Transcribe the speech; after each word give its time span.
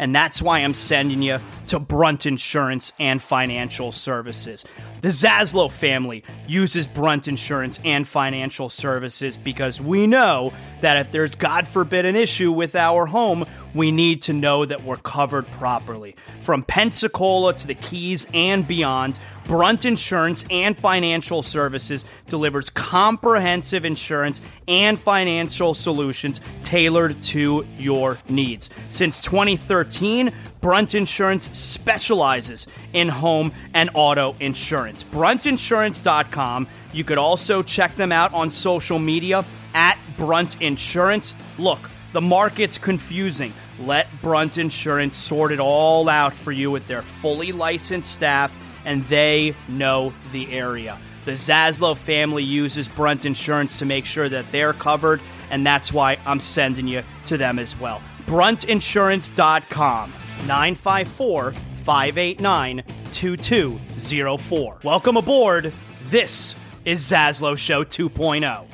And 0.00 0.14
that's 0.14 0.40
why 0.40 0.60
I'm 0.60 0.72
sending 0.72 1.20
you 1.20 1.40
to 1.66 1.78
Brunt 1.78 2.24
Insurance 2.24 2.94
and 2.98 3.20
Financial 3.20 3.92
Services. 3.92 4.64
The 5.02 5.08
Zaslow 5.08 5.70
family 5.70 6.24
uses 6.48 6.86
Brunt 6.86 7.28
Insurance 7.28 7.78
and 7.84 8.08
Financial 8.08 8.70
Services 8.70 9.36
because 9.36 9.78
we 9.78 10.06
know 10.06 10.54
that 10.80 10.96
if 10.96 11.12
there's, 11.12 11.34
God 11.34 11.68
forbid, 11.68 12.06
an 12.06 12.16
issue 12.16 12.50
with 12.50 12.74
our 12.76 13.04
home, 13.04 13.44
we 13.74 13.92
need 13.92 14.22
to 14.22 14.32
know 14.32 14.64
that 14.64 14.84
we're 14.84 14.96
covered 14.96 15.46
properly. 15.52 16.16
From 16.44 16.62
Pensacola 16.62 17.52
to 17.52 17.66
the 17.66 17.74
Keys 17.74 18.26
and 18.32 18.66
beyond, 18.66 19.18
Brunt 19.50 19.84
Insurance 19.84 20.44
and 20.48 20.78
Financial 20.78 21.42
Services 21.42 22.04
delivers 22.28 22.70
comprehensive 22.70 23.84
insurance 23.84 24.40
and 24.68 24.96
financial 24.96 25.74
solutions 25.74 26.40
tailored 26.62 27.20
to 27.20 27.66
your 27.76 28.16
needs. 28.28 28.70
Since 28.90 29.20
2013, 29.22 30.32
Brunt 30.60 30.94
Insurance 30.94 31.50
specializes 31.58 32.68
in 32.92 33.08
home 33.08 33.52
and 33.74 33.90
auto 33.94 34.36
insurance. 34.38 35.02
BruntInsurance.com. 35.02 36.68
You 36.92 37.02
could 37.02 37.18
also 37.18 37.64
check 37.64 37.96
them 37.96 38.12
out 38.12 38.32
on 38.32 38.52
social 38.52 39.00
media 39.00 39.44
at 39.74 39.98
Brunt 40.16 40.62
Insurance. 40.62 41.34
Look, 41.58 41.90
the 42.12 42.20
market's 42.20 42.78
confusing. 42.78 43.52
Let 43.80 44.06
Brunt 44.22 44.58
Insurance 44.58 45.16
sort 45.16 45.50
it 45.50 45.58
all 45.58 46.08
out 46.08 46.36
for 46.36 46.52
you 46.52 46.70
with 46.70 46.86
their 46.86 47.02
fully 47.02 47.50
licensed 47.50 48.12
staff, 48.12 48.54
and 48.84 49.04
they 49.04 49.54
know 49.68 50.12
the 50.32 50.52
area. 50.52 50.98
The 51.24 51.32
Zaslow 51.32 51.96
family 51.96 52.42
uses 52.42 52.88
Brunt 52.88 53.24
Insurance 53.24 53.78
to 53.78 53.84
make 53.84 54.06
sure 54.06 54.28
that 54.28 54.50
they're 54.52 54.72
covered, 54.72 55.20
and 55.50 55.66
that's 55.66 55.92
why 55.92 56.18
I'm 56.26 56.40
sending 56.40 56.88
you 56.88 57.02
to 57.26 57.36
them 57.36 57.58
as 57.58 57.78
well. 57.78 58.00
BruntInsurance.com, 58.26 60.12
954 60.46 61.52
589 61.84 62.82
2204. 63.12 64.78
Welcome 64.82 65.16
aboard. 65.16 65.72
This 66.04 66.54
is 66.84 67.04
Zaslow 67.04 67.56
Show 67.58 67.84
2.0. 67.84 68.66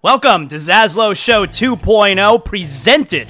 Welcome 0.00 0.46
to 0.48 0.56
Zaslow 0.56 1.16
Show 1.16 1.44
2.0, 1.44 2.44
presented 2.44 3.28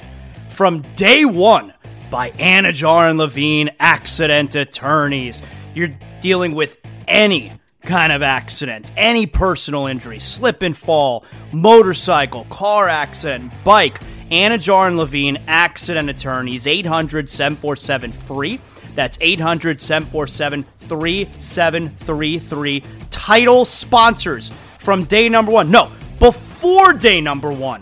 from 0.59 0.83
day 0.95 1.23
one 1.23 1.73
by 2.11 2.31
Anidjar 2.31 3.09
and 3.09 3.17
Levine 3.17 3.69
Accident 3.79 4.55
Attorneys. 4.55 5.41
You're 5.73 5.95
dealing 6.19 6.53
with 6.53 6.77
any 7.07 7.53
kind 7.83 8.11
of 8.11 8.21
accident, 8.21 8.91
any 8.97 9.25
personal 9.25 9.85
injury, 9.85 10.19
slip 10.19 10.61
and 10.61 10.77
fall, 10.77 11.23
motorcycle, 11.53 12.43
car 12.49 12.89
accident, 12.89 13.53
bike. 13.63 14.01
Anidjar 14.31 14.87
and 14.87 14.97
Levine 14.97 15.41
Accident 15.47 16.09
Attorneys, 16.09 16.67
800 16.67 17.29
747 17.29 18.11
free. 18.11 18.59
That's 18.95 19.17
800 19.21 19.79
747 19.79 20.65
3733. 20.79 22.83
Title 23.09 23.63
sponsors 23.63 24.51
from 24.77 25.05
day 25.05 25.29
number 25.29 25.53
one. 25.53 25.71
No, 25.71 25.89
before 26.19 26.91
day 26.91 27.21
number 27.21 27.49
one 27.49 27.81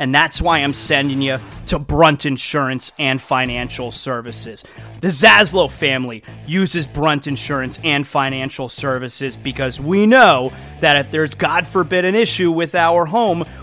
And 0.00 0.14
that's 0.14 0.40
why 0.40 0.60
I'm 0.60 0.72
sending 0.72 1.20
you 1.20 1.38
to 1.66 1.78
Brunt 1.78 2.24
Insurance 2.24 2.90
and 2.98 3.20
Financial 3.20 3.92
Services. 3.92 4.64
The 5.02 5.08
Zaslow 5.08 5.70
family 5.70 6.24
uses 6.46 6.86
Brunt 6.86 7.26
Insurance 7.26 7.78
and 7.84 8.08
Financial 8.08 8.70
Services 8.70 9.36
because 9.36 9.78
we 9.78 10.06
know 10.06 10.54
that 10.80 10.96
if 10.96 11.10
there's, 11.10 11.34
God 11.34 11.66
forbid, 11.66 12.06
an 12.06 12.14
issue 12.14 12.50
with 12.50 12.74
our 12.74 13.04
home, 13.04 13.44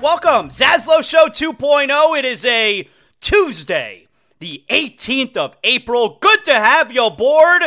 welcome. 0.00 0.48
Zaslow 0.48 1.02
Show 1.02 1.26
2.0. 1.26 2.18
It 2.18 2.24
is 2.24 2.44
a 2.46 2.88
Tuesday, 3.20 4.06
the 4.38 4.64
18th 4.70 5.36
of 5.36 5.56
April. 5.62 6.16
Good 6.20 6.42
to 6.44 6.54
have 6.54 6.90
you 6.90 7.04
aboard. 7.04 7.62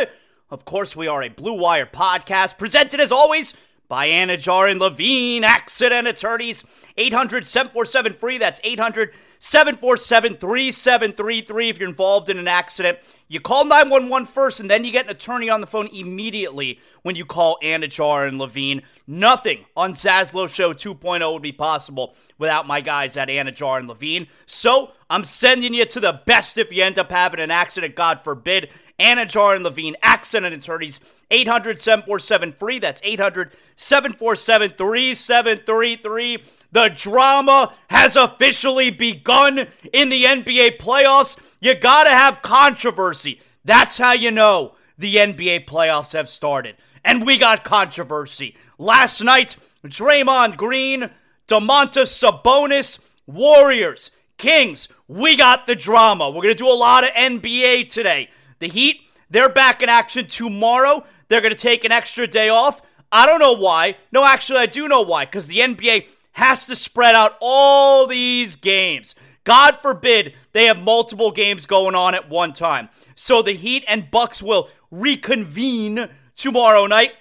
Of 0.50 0.64
course, 0.64 0.96
we 0.96 1.06
are 1.06 1.22
a 1.22 1.28
Blue 1.28 1.52
Wire 1.52 1.86
podcast 1.86 2.58
presented 2.58 2.98
as 2.98 3.12
always 3.12 3.54
by 3.86 4.08
Anidjar 4.08 4.68
and 4.68 4.80
Levine, 4.80 5.44
accident 5.44 6.08
attorneys. 6.08 6.64
800 6.96 7.46
747 7.46 8.14
free. 8.14 8.38
That's 8.38 8.60
800 8.64 9.12
747 9.44 10.36
3733 10.38 11.68
if 11.68 11.78
you're 11.78 11.86
involved 11.86 12.30
in 12.30 12.38
an 12.38 12.48
accident. 12.48 12.98
You 13.28 13.40
call 13.40 13.66
911 13.66 14.26
first, 14.26 14.58
and 14.58 14.70
then 14.70 14.84
you 14.84 14.90
get 14.90 15.04
an 15.04 15.10
attorney 15.10 15.50
on 15.50 15.60
the 15.60 15.66
phone 15.66 15.88
immediately 15.88 16.80
when 17.02 17.14
you 17.14 17.26
call 17.26 17.58
Anidjar 17.62 18.26
and 18.26 18.38
Levine. 18.38 18.80
Nothing 19.06 19.66
on 19.76 19.92
Zaslow 19.92 20.48
Show 20.48 20.72
2.0 20.72 21.30
would 21.30 21.42
be 21.42 21.52
possible 21.52 22.16
without 22.38 22.66
my 22.66 22.80
guys 22.80 23.18
at 23.18 23.28
Anidjar 23.28 23.80
and 23.80 23.86
Levine. 23.86 24.28
So 24.46 24.92
I'm 25.10 25.26
sending 25.26 25.74
you 25.74 25.84
to 25.84 26.00
the 26.00 26.22
best 26.24 26.56
if 26.56 26.72
you 26.72 26.82
end 26.82 26.98
up 26.98 27.10
having 27.10 27.40
an 27.40 27.50
accident, 27.50 27.96
God 27.96 28.24
forbid. 28.24 28.70
Anidjar 28.98 29.56
and 29.56 29.64
Levine, 29.64 29.96
accident 30.02 30.54
attorneys, 30.54 31.00
800 31.30 31.80
747 31.80 32.52
free. 32.52 32.78
That's 32.78 33.00
800 33.04 33.52
747 33.76 34.70
3733. 34.70 36.44
The 36.72 36.88
drama 36.94 37.74
has 37.90 38.16
officially 38.16 38.90
begun 38.90 39.66
in 39.92 40.08
the 40.08 40.24
NBA 40.24 40.78
playoffs. 40.78 41.36
You 41.60 41.74
got 41.74 42.04
to 42.04 42.10
have 42.10 42.42
controversy. 42.42 43.40
That's 43.64 43.98
how 43.98 44.12
you 44.12 44.30
know 44.30 44.74
the 44.98 45.16
NBA 45.16 45.66
playoffs 45.66 46.12
have 46.12 46.28
started. 46.28 46.76
And 47.04 47.26
we 47.26 47.36
got 47.38 47.64
controversy. 47.64 48.56
Last 48.78 49.20
night, 49.22 49.56
Draymond 49.84 50.56
Green, 50.56 51.10
Domantas 51.48 52.10
Sabonis, 52.12 52.98
Warriors, 53.26 54.10
Kings. 54.36 54.88
We 55.06 55.36
got 55.36 55.66
the 55.66 55.76
drama. 55.76 56.30
We're 56.30 56.42
going 56.42 56.48
to 56.48 56.54
do 56.54 56.68
a 56.68 56.72
lot 56.72 57.04
of 57.04 57.10
NBA 57.10 57.88
today. 57.88 58.30
The 58.58 58.68
Heat, 58.68 59.00
they're 59.30 59.48
back 59.48 59.82
in 59.82 59.88
action 59.88 60.26
tomorrow. 60.26 61.04
They're 61.28 61.40
going 61.40 61.54
to 61.54 61.60
take 61.60 61.84
an 61.84 61.92
extra 61.92 62.26
day 62.26 62.48
off. 62.48 62.82
I 63.10 63.26
don't 63.26 63.40
know 63.40 63.52
why. 63.52 63.96
No, 64.12 64.24
actually, 64.24 64.58
I 64.58 64.66
do 64.66 64.88
know 64.88 65.02
why. 65.02 65.24
Because 65.24 65.46
the 65.46 65.58
NBA 65.58 66.08
has 66.32 66.66
to 66.66 66.76
spread 66.76 67.14
out 67.14 67.36
all 67.40 68.06
these 68.06 68.56
games. 68.56 69.14
God 69.44 69.78
forbid 69.82 70.34
they 70.52 70.66
have 70.66 70.82
multiple 70.82 71.30
games 71.30 71.66
going 71.66 71.94
on 71.94 72.14
at 72.14 72.28
one 72.28 72.52
time. 72.52 72.88
So 73.14 73.42
the 73.42 73.52
Heat 73.52 73.84
and 73.86 74.10
Bucks 74.10 74.42
will 74.42 74.68
reconvene 74.90 76.08
tomorrow 76.34 76.86
night. 76.86 77.12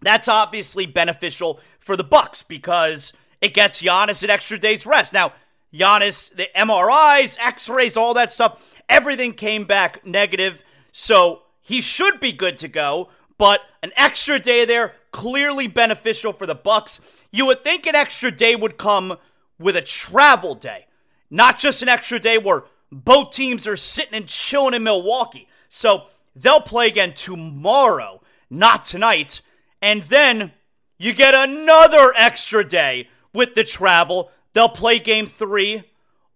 That's 0.00 0.28
obviously 0.28 0.86
beneficial 0.86 1.60
for 1.80 1.96
the 1.96 2.04
Bucks 2.04 2.42
because 2.42 3.12
it 3.40 3.54
gets 3.54 3.82
Giannis 3.82 4.22
an 4.22 4.30
extra 4.30 4.58
day's 4.58 4.86
rest. 4.86 5.12
Now, 5.12 5.32
Giannis, 5.72 6.34
the 6.34 6.48
MRIs, 6.56 7.36
X-rays, 7.38 7.96
all 7.96 8.14
that 8.14 8.30
stuff, 8.30 8.74
everything 8.88 9.32
came 9.32 9.64
back 9.64 10.04
negative. 10.06 10.62
So 10.92 11.42
he 11.60 11.80
should 11.80 12.20
be 12.20 12.32
good 12.32 12.58
to 12.58 12.68
go, 12.68 13.10
but 13.36 13.60
an 13.82 13.92
extra 13.96 14.38
day 14.38 14.64
there 14.64 14.94
clearly 15.12 15.66
beneficial 15.66 16.32
for 16.32 16.46
the 16.46 16.54
Bucks. 16.54 17.00
You 17.30 17.46
would 17.46 17.62
think 17.62 17.86
an 17.86 17.94
extra 17.94 18.30
day 18.30 18.56
would 18.56 18.78
come 18.78 19.16
with 19.58 19.76
a 19.76 19.82
travel 19.82 20.54
day, 20.54 20.86
not 21.30 21.58
just 21.58 21.82
an 21.82 21.88
extra 21.88 22.18
day 22.18 22.38
where 22.38 22.64
both 22.90 23.32
teams 23.32 23.66
are 23.66 23.76
sitting 23.76 24.14
and 24.14 24.26
chilling 24.26 24.74
in 24.74 24.82
Milwaukee. 24.82 25.48
So 25.68 26.04
they'll 26.34 26.60
play 26.60 26.88
again 26.88 27.12
tomorrow, 27.12 28.22
not 28.48 28.84
tonight. 28.84 29.40
And 29.82 30.02
then 30.04 30.52
you 30.96 31.12
get 31.12 31.34
another 31.34 32.12
extra 32.16 32.66
day 32.66 33.08
with 33.32 33.54
the 33.54 33.64
travel. 33.64 34.30
They'll 34.52 34.68
play 34.68 34.98
game 34.98 35.26
three 35.26 35.84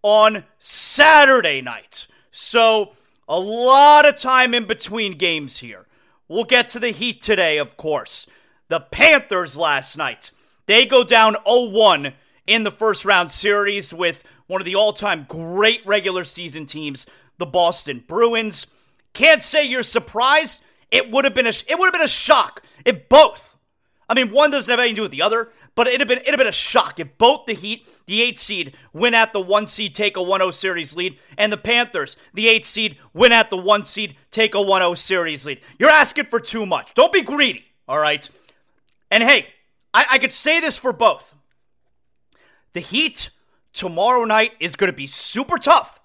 on 0.02 0.44
Saturday 0.58 1.60
night. 1.62 2.06
So 2.32 2.92
a 3.28 3.38
lot 3.38 4.08
of 4.08 4.16
time 4.16 4.54
in 4.54 4.64
between 4.64 5.16
games 5.16 5.58
here. 5.58 5.86
We'll 6.26 6.44
get 6.44 6.70
to 6.70 6.80
the 6.80 6.90
Heat 6.90 7.20
today, 7.20 7.58
of 7.58 7.76
course. 7.76 8.26
The 8.68 8.80
Panthers 8.80 9.56
last 9.56 9.96
night, 9.96 10.30
they 10.66 10.86
go 10.86 11.04
down 11.04 11.36
0 11.46 11.68
1 11.68 12.14
in 12.46 12.64
the 12.64 12.70
first 12.70 13.04
round 13.04 13.30
series 13.30 13.92
with 13.92 14.24
one 14.46 14.60
of 14.60 14.64
the 14.64 14.74
all 14.74 14.94
time 14.94 15.26
great 15.28 15.84
regular 15.86 16.24
season 16.24 16.66
teams, 16.66 17.06
the 17.36 17.46
Boston 17.46 18.02
Bruins. 18.06 18.66
Can't 19.12 19.42
say 19.42 19.64
you're 19.64 19.82
surprised. 19.82 20.62
It 20.90 21.10
would 21.10 21.24
have 21.24 21.34
been 21.34 21.46
a 21.46 21.54
it 21.68 21.78
would 21.78 21.86
have 21.86 21.92
been 21.92 22.02
a 22.02 22.08
shock 22.08 22.62
if 22.84 23.08
both. 23.10 23.56
I 24.08 24.14
mean, 24.14 24.32
one 24.32 24.50
doesn't 24.50 24.70
have 24.70 24.78
anything 24.78 24.96
to 24.96 24.98
do 25.00 25.02
with 25.02 25.12
the 25.12 25.22
other, 25.22 25.50
but 25.74 25.86
it'd 25.86 26.00
have 26.00 26.08
been 26.08 26.18
it'd 26.18 26.28
have 26.28 26.38
been 26.38 26.46
a 26.46 26.52
shock 26.52 27.00
if 27.00 27.16
both 27.18 27.46
the 27.46 27.54
Heat, 27.54 27.88
the 28.06 28.22
eight 28.22 28.38
seed, 28.38 28.74
win 28.92 29.14
at 29.14 29.32
the 29.32 29.40
one 29.40 29.66
seed, 29.66 29.94
take 29.94 30.16
a 30.16 30.20
1-0 30.20 30.52
series 30.52 30.94
lead, 30.94 31.18
and 31.38 31.52
the 31.52 31.56
Panthers, 31.56 32.16
the 32.34 32.48
eight 32.48 32.64
seed, 32.64 32.98
win 33.14 33.32
at 33.32 33.50
the 33.50 33.56
one 33.56 33.84
seed, 33.84 34.16
take 34.30 34.54
a 34.54 34.58
1-0 34.58 34.96
series 34.98 35.46
lead. 35.46 35.60
You're 35.78 35.90
asking 35.90 36.26
for 36.26 36.40
too 36.40 36.66
much. 36.66 36.94
Don't 36.94 37.12
be 37.12 37.22
greedy. 37.22 37.64
All 37.88 37.98
right. 37.98 38.28
And 39.10 39.22
hey, 39.22 39.48
I, 39.94 40.06
I 40.12 40.18
could 40.18 40.32
say 40.32 40.60
this 40.60 40.76
for 40.76 40.92
both. 40.92 41.34
The 42.72 42.80
Heat 42.80 43.30
tomorrow 43.72 44.24
night 44.24 44.52
is 44.60 44.76
going 44.76 44.90
to 44.90 44.96
be 44.96 45.06
super 45.06 45.58
tough. 45.58 46.00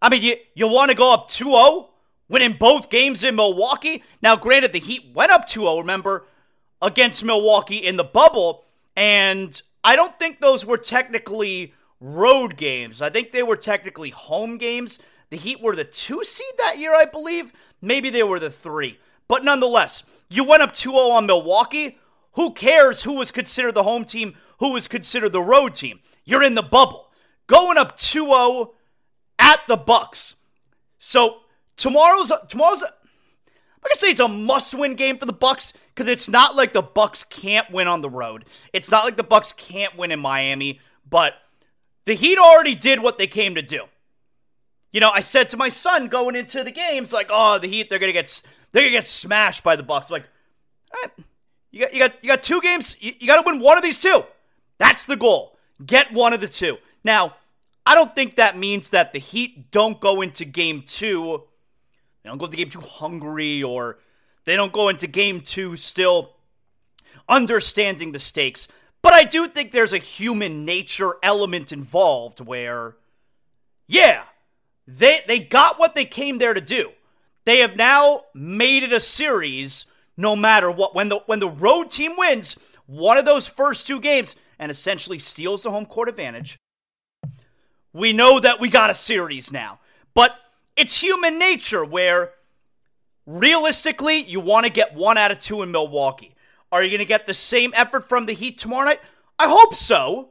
I 0.00 0.08
mean, 0.08 0.22
you, 0.22 0.36
you 0.54 0.66
want 0.66 0.90
to 0.90 0.96
go 0.96 1.12
up 1.12 1.28
2 1.28 1.44
0, 1.44 1.90
winning 2.28 2.56
both 2.58 2.90
games 2.90 3.22
in 3.22 3.36
Milwaukee? 3.36 4.02
Now, 4.20 4.36
granted, 4.36 4.72
the 4.72 4.80
Heat 4.80 5.12
went 5.14 5.30
up 5.30 5.46
2 5.46 5.60
0, 5.60 5.78
remember, 5.78 6.26
against 6.80 7.24
Milwaukee 7.24 7.76
in 7.76 7.96
the 7.96 8.04
bubble, 8.04 8.64
and 8.96 9.60
I 9.84 9.96
don't 9.96 10.18
think 10.18 10.40
those 10.40 10.64
were 10.64 10.78
technically 10.78 11.74
road 12.00 12.56
games. 12.56 13.00
I 13.00 13.10
think 13.10 13.32
they 13.32 13.42
were 13.42 13.56
technically 13.56 14.10
home 14.10 14.58
games. 14.58 14.98
The 15.30 15.36
Heat 15.36 15.60
were 15.60 15.76
the 15.76 15.84
two 15.84 16.24
seed 16.24 16.54
that 16.58 16.78
year, 16.78 16.94
I 16.94 17.04
believe. 17.04 17.52
Maybe 17.80 18.10
they 18.10 18.22
were 18.22 18.38
the 18.38 18.50
three. 18.50 18.98
But 19.28 19.44
nonetheless, 19.44 20.02
you 20.28 20.44
went 20.44 20.62
up 20.62 20.74
2 20.74 20.90
0 20.90 21.02
on 21.10 21.26
Milwaukee. 21.26 21.98
Who 22.32 22.52
cares 22.52 23.02
who 23.02 23.14
was 23.14 23.30
considered 23.30 23.74
the 23.74 23.82
home 23.82 24.04
team, 24.04 24.34
who 24.58 24.72
was 24.72 24.88
considered 24.88 25.32
the 25.32 25.42
road 25.42 25.74
team? 25.74 26.00
You're 26.24 26.42
in 26.42 26.54
the 26.54 26.62
bubble. 26.62 27.10
Going 27.46 27.78
up 27.78 27.96
2 27.96 28.26
0 28.26 28.74
at 29.38 29.60
the 29.68 29.76
Bucks. 29.76 30.34
So 30.98 31.40
tomorrow's 31.76 32.30
tomorrow's 32.48 32.82
I'm 32.82 33.88
gonna 33.88 33.96
say 33.96 34.10
it's 34.10 34.20
a 34.20 34.28
must-win 34.28 34.94
game 34.94 35.18
for 35.18 35.26
the 35.26 35.32
Bucks 35.32 35.72
because 35.94 36.10
it's 36.10 36.28
not 36.28 36.56
like 36.56 36.72
the 36.72 36.82
Bucks 36.82 37.24
can't 37.24 37.70
win 37.70 37.88
on 37.88 38.00
the 38.00 38.10
road. 38.10 38.44
It's 38.72 38.90
not 38.90 39.04
like 39.04 39.16
the 39.16 39.22
Bucks 39.22 39.52
can't 39.52 39.96
win 39.96 40.10
in 40.10 40.20
Miami, 40.20 40.80
but 41.08 41.34
the 42.04 42.14
Heat 42.14 42.38
already 42.38 42.74
did 42.74 43.00
what 43.00 43.18
they 43.18 43.26
came 43.26 43.54
to 43.54 43.62
do. 43.62 43.84
You 44.90 45.00
know, 45.00 45.10
I 45.10 45.20
said 45.20 45.48
to 45.50 45.56
my 45.56 45.68
son 45.68 46.08
going 46.08 46.36
into 46.36 46.62
the 46.64 46.70
games, 46.70 47.12
like, 47.12 47.28
"Oh, 47.30 47.58
the 47.58 47.68
Heat, 47.68 47.88
they're 47.88 47.98
gonna 47.98 48.12
get 48.12 48.42
they're 48.72 48.82
gonna 48.82 48.90
get 48.90 49.06
smashed 49.06 49.62
by 49.62 49.76
the 49.76 49.82
Bucks." 49.82 50.08
I'm 50.08 50.12
like, 50.12 50.28
right, 50.92 51.10
you 51.70 51.80
got 51.80 51.94
you 51.94 51.98
got 51.98 52.12
you 52.22 52.28
got 52.28 52.42
two 52.42 52.60
games. 52.60 52.96
You, 53.00 53.14
you 53.18 53.26
got 53.26 53.42
to 53.42 53.50
win 53.50 53.60
one 53.60 53.76
of 53.76 53.82
these 53.82 54.00
two. 54.00 54.24
That's 54.78 55.04
the 55.04 55.16
goal. 55.16 55.56
Get 55.84 56.12
one 56.12 56.32
of 56.32 56.40
the 56.40 56.48
two. 56.48 56.78
Now, 57.02 57.36
I 57.86 57.94
don't 57.94 58.14
think 58.14 58.36
that 58.36 58.56
means 58.56 58.90
that 58.90 59.12
the 59.12 59.18
Heat 59.18 59.70
don't 59.70 60.00
go 60.00 60.20
into 60.20 60.44
game 60.44 60.82
two. 60.86 61.42
They 62.22 62.28
don't 62.28 62.38
go 62.38 62.44
into 62.44 62.56
game 62.56 62.70
two 62.70 62.80
hungry, 62.80 63.62
or 63.62 63.98
they 64.44 64.56
don't 64.56 64.72
go 64.72 64.88
into 64.88 65.06
game 65.06 65.40
two 65.40 65.76
still 65.76 66.36
understanding 67.28 68.12
the 68.12 68.18
stakes. 68.18 68.68
But 69.02 69.12
I 69.14 69.24
do 69.24 69.48
think 69.48 69.72
there's 69.72 69.92
a 69.92 69.98
human 69.98 70.64
nature 70.64 71.16
element 71.22 71.72
involved 71.72 72.40
where, 72.40 72.96
yeah, 73.86 74.24
they 74.86 75.20
they 75.26 75.40
got 75.40 75.78
what 75.78 75.94
they 75.94 76.04
came 76.04 76.38
there 76.38 76.54
to 76.54 76.60
do. 76.60 76.92
They 77.44 77.58
have 77.58 77.76
now 77.76 78.24
made 78.34 78.84
it 78.84 78.92
a 78.92 79.00
series 79.00 79.86
no 80.16 80.36
matter 80.36 80.70
what. 80.70 80.94
When 80.94 81.08
the 81.08 81.18
when 81.26 81.40
the 81.40 81.48
road 81.48 81.90
team 81.90 82.12
wins 82.16 82.56
one 82.86 83.18
of 83.18 83.24
those 83.24 83.48
first 83.48 83.86
two 83.86 84.00
games 84.00 84.36
and 84.58 84.70
essentially 84.70 85.18
steals 85.18 85.64
the 85.64 85.70
home 85.70 85.86
court 85.86 86.08
advantage, 86.08 86.56
we 87.92 88.12
know 88.12 88.38
that 88.38 88.60
we 88.60 88.68
got 88.68 88.90
a 88.90 88.94
series 88.94 89.50
now. 89.50 89.80
But 90.14 90.36
it's 90.76 91.00
human 91.00 91.38
nature 91.38 91.84
where 91.84 92.32
realistically 93.26 94.22
you 94.22 94.40
want 94.40 94.66
to 94.66 94.72
get 94.72 94.94
one 94.94 95.18
out 95.18 95.30
of 95.30 95.38
two 95.38 95.62
in 95.62 95.70
Milwaukee. 95.70 96.34
Are 96.70 96.82
you 96.82 96.90
going 96.90 97.00
to 97.00 97.04
get 97.04 97.26
the 97.26 97.34
same 97.34 97.72
effort 97.76 98.08
from 98.08 98.26
the 98.26 98.32
Heat 98.32 98.58
tomorrow 98.58 98.86
night? 98.86 99.00
I 99.38 99.48
hope 99.48 99.74
so. 99.74 100.30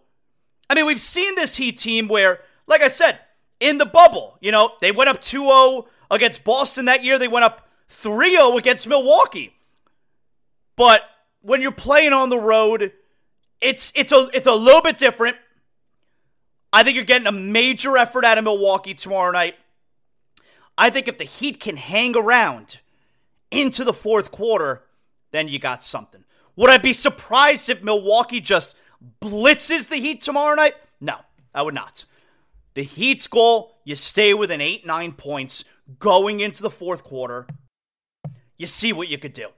I 0.70 0.74
mean, 0.74 0.86
we've 0.86 1.02
seen 1.02 1.36
this 1.36 1.56
Heat 1.58 1.78
team 1.78 2.08
where, 2.08 2.42
like 2.66 2.82
I 2.82 2.88
said, 2.88 3.20
in 3.60 3.78
the 3.78 3.86
bubble, 3.86 4.38
you 4.42 4.52
know, 4.52 4.72
they 4.82 4.92
went 4.92 5.10
up 5.10 5.22
2 5.22 5.44
0 5.44 5.88
against 6.10 6.44
Boston 6.44 6.86
that 6.86 7.04
year. 7.04 7.20
They 7.20 7.28
went 7.28 7.46
up 7.46 7.68
3 7.90 8.32
0 8.32 8.58
against 8.58 8.88
Milwaukee. 8.88 9.54
But 10.76 11.04
when 11.42 11.62
you're 11.62 11.72
playing 11.72 12.14
on 12.14 12.30
the 12.30 12.40
road, 12.40 12.92
it's 13.60 13.92
it's 13.96 14.12
a 14.12 14.30
it's 14.34 14.48
a 14.48 14.54
little 14.54 14.82
bit 14.82 14.98
different. 14.98 15.38
I 16.74 16.84
think 16.84 16.96
you're 16.96 17.06
getting 17.06 17.28
a 17.28 17.32
major 17.32 17.98
effort 17.98 18.26
out 18.26 18.38
of 18.38 18.44
Milwaukee 18.44 18.94
tomorrow 18.94 19.32
night. 19.32 19.56
I 20.82 20.90
think 20.90 21.08
if 21.08 21.20
the 21.20 21.26
Heat 21.26 21.60
can 21.60 21.78
hang 21.78 22.16
around 22.18 22.80
into 23.52 23.84
the 23.84 23.94
fourth 23.94 24.32
quarter, 24.32 24.82
then 25.30 25.48
you 25.48 25.60
got 25.60 25.84
something. 25.84 26.24
Would 26.56 26.72
I 26.72 26.80
be 26.80 26.92
surprised 26.92 27.70
if 27.70 27.84
Milwaukee 27.84 28.42
just 28.42 28.76
blitzes 29.22 29.90
the 29.90 29.98
Heat 29.98 30.22
tomorrow 30.22 30.56
night? 30.56 30.74
No, 31.00 31.18
I 31.54 31.62
would 31.62 31.76
not. 31.76 32.06
The 32.74 32.82
Heat's 32.82 33.28
goal, 33.28 33.78
you 33.84 33.96
stay 33.96 34.34
within 34.34 34.60
8 34.60 34.84
9 34.84 35.12
points 35.12 35.64
going 36.00 36.40
into 36.40 36.64
the 36.64 36.72
fourth 36.72 37.04
quarter. 37.04 37.46
You 38.58 38.66
see 38.66 38.92
what 38.92 39.08
you 39.08 39.20
could 39.20 39.34
do. 39.34 39.50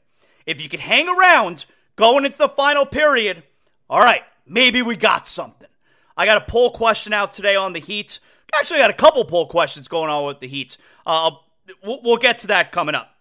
If 0.46 0.60
you 0.60 0.68
could 0.68 0.82
hang 0.82 1.08
around 1.08 1.64
going 1.96 2.26
into 2.26 2.38
the 2.38 2.50
final 2.50 2.86
period, 2.86 3.44
all 3.90 4.02
right, 4.02 4.24
maybe 4.46 4.82
we 4.82 4.98
got 4.98 5.26
something. 5.26 5.70
I 6.18 6.26
got 6.26 6.44
a 6.44 6.52
poll 6.52 6.72
question 6.72 7.14
out 7.14 7.32
today 7.32 7.56
on 7.56 7.72
the 7.72 7.80
Heat. 7.80 8.20
Actually, 8.58 8.80
got 8.80 8.90
a 8.90 8.94
couple 8.94 9.24
poll 9.26 9.48
questions 9.48 9.88
going 9.88 10.10
on 10.10 10.26
with 10.26 10.40
the 10.40 10.48
Heat. 10.48 10.78
Uh, 11.06 11.32
we'll, 11.84 12.02
we'll 12.04 12.18
get 12.18 12.40
to 12.40 12.48
that 12.48 12.72
coming 12.72 12.96
up. 12.96 13.16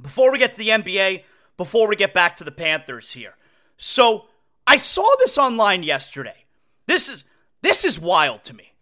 Before 0.00 0.30
we 0.32 0.38
get 0.38 0.52
to 0.52 0.58
the 0.58 0.68
NBA, 0.68 1.24
before 1.56 1.88
we 1.88 1.96
get 1.96 2.14
back 2.14 2.36
to 2.36 2.44
the 2.44 2.52
Panthers 2.52 3.12
here. 3.12 3.34
So 3.76 4.26
I 4.66 4.76
saw 4.76 5.08
this 5.18 5.36
online 5.38 5.82
yesterday. 5.82 6.44
This 6.86 7.08
is 7.08 7.24
this 7.62 7.84
is 7.84 7.98
wild 7.98 8.44
to 8.44 8.54
me. 8.54 8.72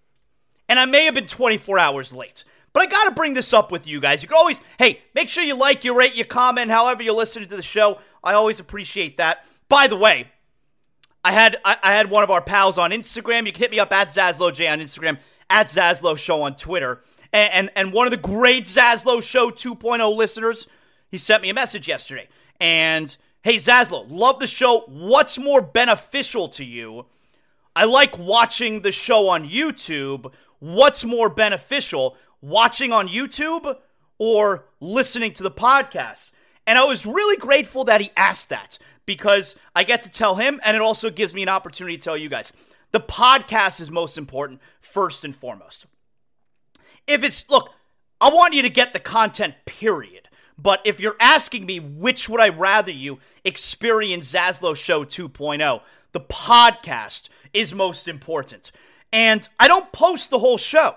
And 0.69 0.79
I 0.79 0.85
may 0.85 1.05
have 1.05 1.15
been 1.15 1.27
24 1.27 1.79
hours 1.79 2.13
late. 2.13 2.45
But 2.73 2.83
I 2.83 2.87
got 2.87 3.05
to 3.05 3.11
bring 3.13 3.33
this 3.33 3.55
up 3.55 3.73
with 3.73 3.87
you 3.87 4.01
guys. 4.01 4.21
You 4.21 4.29
can 4.29 4.37
always, 4.37 4.61
hey, 4.79 5.01
make 5.15 5.31
sure 5.31 5.43
you 5.43 5.57
like, 5.57 5.83
you 5.83 5.97
rate, 5.97 6.15
you 6.15 6.27
comment, 6.27 6.71
however 6.71 7.03
you're 7.03 7.15
listening 7.15 7.49
to 7.49 7.57
the 7.57 7.63
show. 7.63 8.01
I 8.23 8.35
always 8.35 8.61
appreciate 8.61 9.17
that. 9.17 9.47
By 9.71 9.87
the 9.87 9.97
way, 9.97 10.31
I 11.25 11.33
had 11.33 11.57
I, 11.65 11.77
I 11.83 11.93
had 11.93 12.11
one 12.11 12.23
of 12.23 12.31
our 12.31 12.43
pals 12.43 12.77
on 12.77 12.91
Instagram. 12.91 13.47
You 13.47 13.53
can 13.53 13.61
hit 13.61 13.71
me 13.71 13.79
up 13.79 13.93
at 13.93 14.09
Zaslow 14.09 14.53
J 14.53 14.69
on 14.69 14.81
Instagram, 14.81 15.19
at 15.51 15.69
Zaslow 15.69 16.17
Show 16.17 16.43
on 16.43 16.57
Twitter. 16.57 17.03
And, 17.33 17.53
and, 17.53 17.71
and 17.77 17.93
one 17.93 18.07
of 18.07 18.11
the 18.11 18.17
great 18.17 18.65
Zaslow 18.65 19.23
Show 19.23 19.51
2.0 19.51 20.17
listeners, 20.17 20.67
he 21.11 21.19
sent 21.19 21.43
me 21.43 21.51
a 21.51 21.55
message 21.55 21.89
yesterday. 21.89 22.29
And 22.61 23.17
hey, 23.43 23.57
Zaslow, 23.57 24.07
love 24.09 24.39
the 24.39 24.47
show. 24.47 24.85
What's 24.87 25.39
more 25.39 25.61
beneficial 25.61 26.49
to 26.51 26.65
you? 26.65 27.07
I 27.75 27.85
like 27.85 28.19
watching 28.19 28.83
the 28.83 28.93
show 28.93 29.29
on 29.29 29.49
YouTube. 29.49 30.33
What's 30.59 31.05
more 31.05 31.29
beneficial? 31.29 32.17
watching 32.41 32.93
on 32.93 33.09
YouTube 33.09 33.77
or 34.19 34.65
listening 34.81 35.33
to 35.35 35.43
the 35.43 35.51
podcast. 35.51 36.31
And 36.67 36.79
I 36.79 36.85
was 36.85 37.07
really 37.07 37.37
grateful 37.37 37.85
that 37.85 38.01
he 38.01 38.11
asked 38.17 38.49
that 38.49 38.79
because 39.05 39.57
I 39.75 39.85
get 39.85 40.03
to 40.03 40.11
tell 40.11 40.37
him, 40.37 40.61
and 40.65 40.77
it 40.77 40.83
also 40.83 41.11
gives 41.11 41.35
me 41.35 41.43
an 41.43 41.49
opportunity 41.49 41.97
to 41.97 42.03
tell 42.03 42.17
you 42.17 42.29
guys. 42.29 42.53
The 42.93 43.01
podcast 43.01 43.81
is 43.81 43.91
most 43.91 44.17
important, 44.17 44.61
first 44.81 45.25
and 45.25 45.35
foremost. 45.35 45.87
If 47.07 47.23
it's, 47.23 47.49
look, 47.49 47.71
I 48.21 48.31
want 48.31 48.55
you 48.55 48.63
to 48.63 48.71
get 48.71 48.93
the 48.93 49.01
content, 49.01 49.55
period. 49.65 50.29
But 50.59 50.81
if 50.85 51.01
you're 51.01 51.17
asking 51.21 51.67
me 51.67 51.81
which 51.81 52.29
would 52.29 52.41
I 52.41 52.49
rather 52.49 52.91
you 52.91 53.19
experience 53.45 54.33
Zaslow 54.33 54.75
Show 54.75 55.05
2.0, 55.05 55.81
the 56.13 56.21
podcast 56.21 57.29
is 57.53 57.75
most 57.75 58.09
important. 58.09 58.73
And 59.13 59.47
I 59.61 59.69
don't 59.69 59.93
post 59.93 60.31
the 60.31 60.39
whole 60.39 60.59
show 60.59 60.97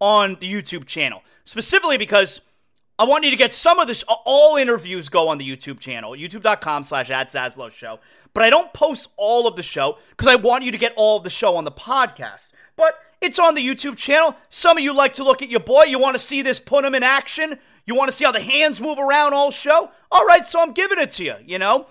on 0.00 0.36
the 0.40 0.50
YouTube 0.50 0.86
channel, 0.86 1.22
specifically 1.44 1.98
because 1.98 2.40
I 2.98 3.04
want 3.04 3.24
you 3.24 3.30
to 3.30 3.36
get 3.36 3.52
some 3.52 3.78
of 3.78 3.86
this. 3.86 4.02
All 4.08 4.56
interviews 4.56 5.08
go 5.08 5.28
on 5.28 5.38
the 5.38 5.48
YouTube 5.48 5.78
channel, 5.78 6.12
youtube.com 6.12 6.82
slash 6.82 7.10
at 7.10 7.28
Zaslow 7.28 7.70
Show. 7.70 8.00
But 8.34 8.42
I 8.44 8.50
don't 8.50 8.72
post 8.72 9.08
all 9.16 9.46
of 9.46 9.56
the 9.56 9.62
show 9.62 9.98
because 10.10 10.28
I 10.28 10.36
want 10.36 10.64
you 10.64 10.70
to 10.72 10.78
get 10.78 10.92
all 10.96 11.16
of 11.16 11.24
the 11.24 11.30
show 11.30 11.56
on 11.56 11.64
the 11.64 11.72
podcast. 11.72 12.52
But 12.76 12.94
it's 13.20 13.38
on 13.38 13.54
the 13.54 13.66
YouTube 13.66 13.96
channel. 13.96 14.36
Some 14.48 14.78
of 14.78 14.84
you 14.84 14.92
like 14.92 15.14
to 15.14 15.24
look 15.24 15.42
at 15.42 15.48
your 15.48 15.60
boy. 15.60 15.84
You 15.84 15.98
want 15.98 16.14
to 16.14 16.20
see 16.20 16.42
this 16.42 16.58
put 16.58 16.84
him 16.84 16.94
in 16.94 17.02
action. 17.02 17.58
You 17.86 17.94
want 17.94 18.08
to 18.10 18.16
see 18.16 18.24
how 18.24 18.32
the 18.32 18.40
hands 18.40 18.80
move 18.80 18.98
around 18.98 19.34
all 19.34 19.50
show. 19.50 19.90
All 20.12 20.26
right, 20.26 20.44
so 20.44 20.60
I'm 20.60 20.72
giving 20.72 20.98
it 20.98 21.10
to 21.12 21.24
you, 21.24 21.34
you 21.44 21.58
know? 21.58 21.86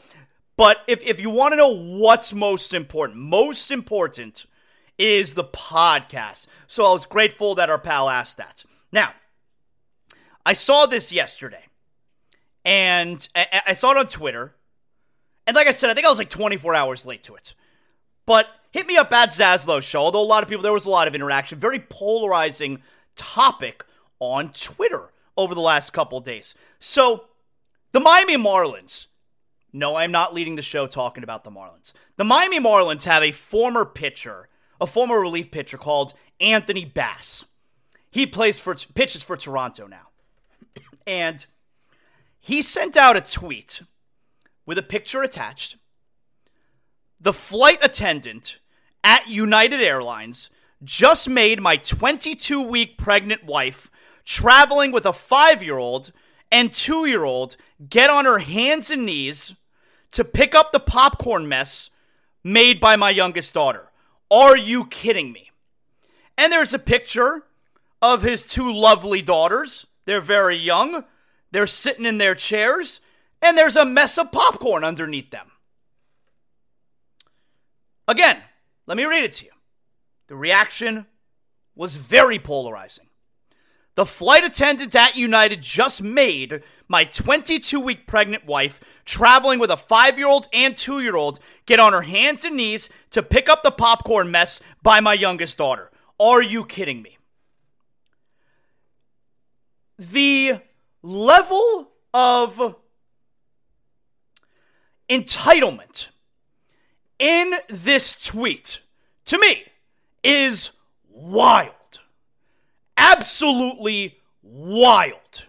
But 0.55 0.77
if, 0.87 1.01
if 1.03 1.19
you 1.19 1.29
want 1.29 1.51
to 1.53 1.55
know 1.57 1.75
what's 1.75 2.33
most 2.33 2.73
important, 2.73 3.19
most 3.19 3.69
important 3.71 4.45
is 4.97 5.33
the 5.33 5.43
podcast. 5.43 6.47
So 6.67 6.85
I 6.85 6.91
was 6.91 7.05
grateful 7.05 7.55
that 7.55 7.69
our 7.69 7.77
pal 7.77 8.09
asked 8.09 8.37
that. 8.37 8.63
Now, 8.91 9.13
I 10.45 10.53
saw 10.53 10.85
this 10.85 11.11
yesterday, 11.11 11.65
and 12.63 13.27
I 13.35 13.73
saw 13.73 13.91
it 13.91 13.97
on 13.97 14.07
Twitter. 14.07 14.55
And 15.47 15.55
like 15.55 15.67
I 15.67 15.71
said, 15.71 15.89
I 15.89 15.93
think 15.93 16.05
I 16.05 16.09
was 16.09 16.19
like 16.19 16.29
24 16.29 16.75
hours 16.75 17.05
late 17.05 17.23
to 17.23 17.35
it. 17.35 17.53
But 18.25 18.47
hit 18.71 18.85
me 18.85 18.97
up 18.97 19.11
at 19.13 19.29
Zaslow 19.29 19.81
Show. 19.81 20.01
Although 20.01 20.21
a 20.21 20.23
lot 20.23 20.43
of 20.43 20.49
people, 20.49 20.61
there 20.61 20.73
was 20.73 20.85
a 20.85 20.91
lot 20.91 21.07
of 21.07 21.15
interaction. 21.15 21.57
Very 21.57 21.79
polarizing 21.79 22.81
topic 23.15 23.85
on 24.19 24.51
Twitter 24.51 25.13
over 25.37 25.55
the 25.55 25.61
last 25.61 25.93
couple 25.93 26.19
days. 26.19 26.53
So, 26.79 27.25
the 27.93 28.01
Miami 28.01 28.35
Marlins. 28.35 29.07
No, 29.71 29.95
I'm 29.95 30.11
not 30.11 30.33
leading 30.33 30.55
the 30.55 30.61
show 30.61 30.85
talking 30.87 31.23
about 31.23 31.43
the 31.43 31.51
Marlins. 31.51 31.93
The 32.17 32.23
Miami 32.23 32.59
Marlins 32.59 33.05
have 33.05 33.23
a 33.23 33.31
former 33.31 33.85
pitcher, 33.85 34.49
a 34.81 34.87
former 34.87 35.19
relief 35.19 35.51
pitcher 35.51 35.77
called 35.77 36.13
Anthony 36.41 36.83
Bass. 36.83 37.45
He 38.11 38.25
plays 38.25 38.59
for 38.59 38.75
pitches 38.95 39.23
for 39.23 39.37
Toronto 39.37 39.87
now. 39.87 40.07
And 41.05 41.45
he 42.39 42.61
sent 42.61 42.97
out 42.97 43.15
a 43.15 43.21
tweet 43.21 43.81
with 44.67 44.77
a 44.77 44.83
picture 44.83 45.23
attached. 45.23 45.77
The 47.19 47.33
flight 47.33 47.79
attendant 47.81 48.59
at 49.03 49.27
United 49.27 49.81
Airlines 49.81 50.51
just 50.83 51.27
made 51.27 51.59
my 51.59 51.77
22 51.77 52.61
week 52.61 52.99
pregnant 52.99 53.43
wife 53.43 53.89
traveling 54.23 54.91
with 54.91 55.07
a 55.07 55.13
five 55.13 55.63
year 55.63 55.77
old 55.77 56.11
and 56.51 56.71
two 56.71 57.05
year 57.05 57.23
old 57.23 57.55
get 57.89 58.11
on 58.11 58.25
her 58.25 58.39
hands 58.39 58.91
and 58.91 59.05
knees 59.05 59.55
to 60.11 60.23
pick 60.23 60.53
up 60.53 60.71
the 60.71 60.79
popcorn 60.79 61.47
mess 61.47 61.89
made 62.43 62.79
by 62.79 62.95
my 62.95 63.09
youngest 63.09 63.53
daughter. 63.53 63.89
Are 64.29 64.55
you 64.55 64.85
kidding 64.85 65.31
me? 65.31 65.51
And 66.37 66.51
there's 66.51 66.73
a 66.73 66.79
picture 66.79 67.43
of 68.01 68.21
his 68.21 68.47
two 68.47 68.71
lovely 68.71 69.21
daughters. 69.21 69.87
They're 70.05 70.21
very 70.21 70.55
young. 70.55 71.03
They're 71.51 71.67
sitting 71.67 72.05
in 72.05 72.17
their 72.19 72.35
chairs, 72.35 72.99
and 73.41 73.57
there's 73.57 73.75
a 73.75 73.85
mess 73.85 74.17
of 74.17 74.31
popcorn 74.31 74.83
underneath 74.83 75.31
them. 75.31 75.51
Again, 78.07 78.41
let 78.85 78.97
me 78.97 79.05
read 79.05 79.23
it 79.23 79.33
to 79.33 79.45
you. 79.45 79.51
The 80.27 80.35
reaction 80.35 81.05
was 81.75 81.95
very 81.95 82.39
polarizing. 82.39 83.07
The 83.95 84.05
flight 84.05 84.43
attendant 84.43 84.95
at 84.95 85.15
United 85.15 85.61
just 85.61 86.01
made 86.03 86.61
my 86.87 87.03
22 87.03 87.79
week 87.79 88.07
pregnant 88.07 88.45
wife, 88.45 88.79
traveling 89.05 89.59
with 89.59 89.71
a 89.71 89.77
five 89.77 90.17
year 90.17 90.27
old 90.27 90.47
and 90.53 90.77
two 90.77 90.99
year 90.99 91.15
old, 91.15 91.39
get 91.65 91.79
on 91.79 91.93
her 91.93 92.03
hands 92.03 92.45
and 92.45 92.55
knees 92.55 92.89
to 93.11 93.23
pick 93.23 93.49
up 93.49 93.63
the 93.63 93.71
popcorn 93.71 94.31
mess 94.31 94.59
by 94.83 94.99
my 94.99 95.13
youngest 95.13 95.57
daughter. 95.57 95.91
Are 96.19 96.41
you 96.41 96.65
kidding 96.65 97.01
me? 97.01 97.17
The 99.99 100.61
level 101.01 101.91
of 102.13 102.75
entitlement 105.09 106.07
in 107.19 107.53
this 107.69 108.23
tweet, 108.23 108.79
to 109.25 109.37
me, 109.37 109.63
is 110.23 110.71
wild 111.09 111.73
absolutely 112.97 114.17
wild. 114.41 115.45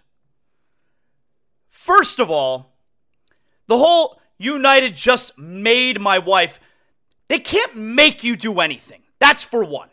First 1.70 2.18
of 2.18 2.30
all, 2.30 2.74
the 3.66 3.78
whole 3.78 4.20
United 4.38 4.94
just 4.94 5.36
made 5.38 6.00
my 6.00 6.18
wife, 6.18 6.60
they 7.28 7.38
can't 7.38 7.76
make 7.76 8.22
you 8.22 8.36
do 8.36 8.60
anything. 8.60 9.02
That's 9.18 9.42
for 9.42 9.64
one. 9.64 9.88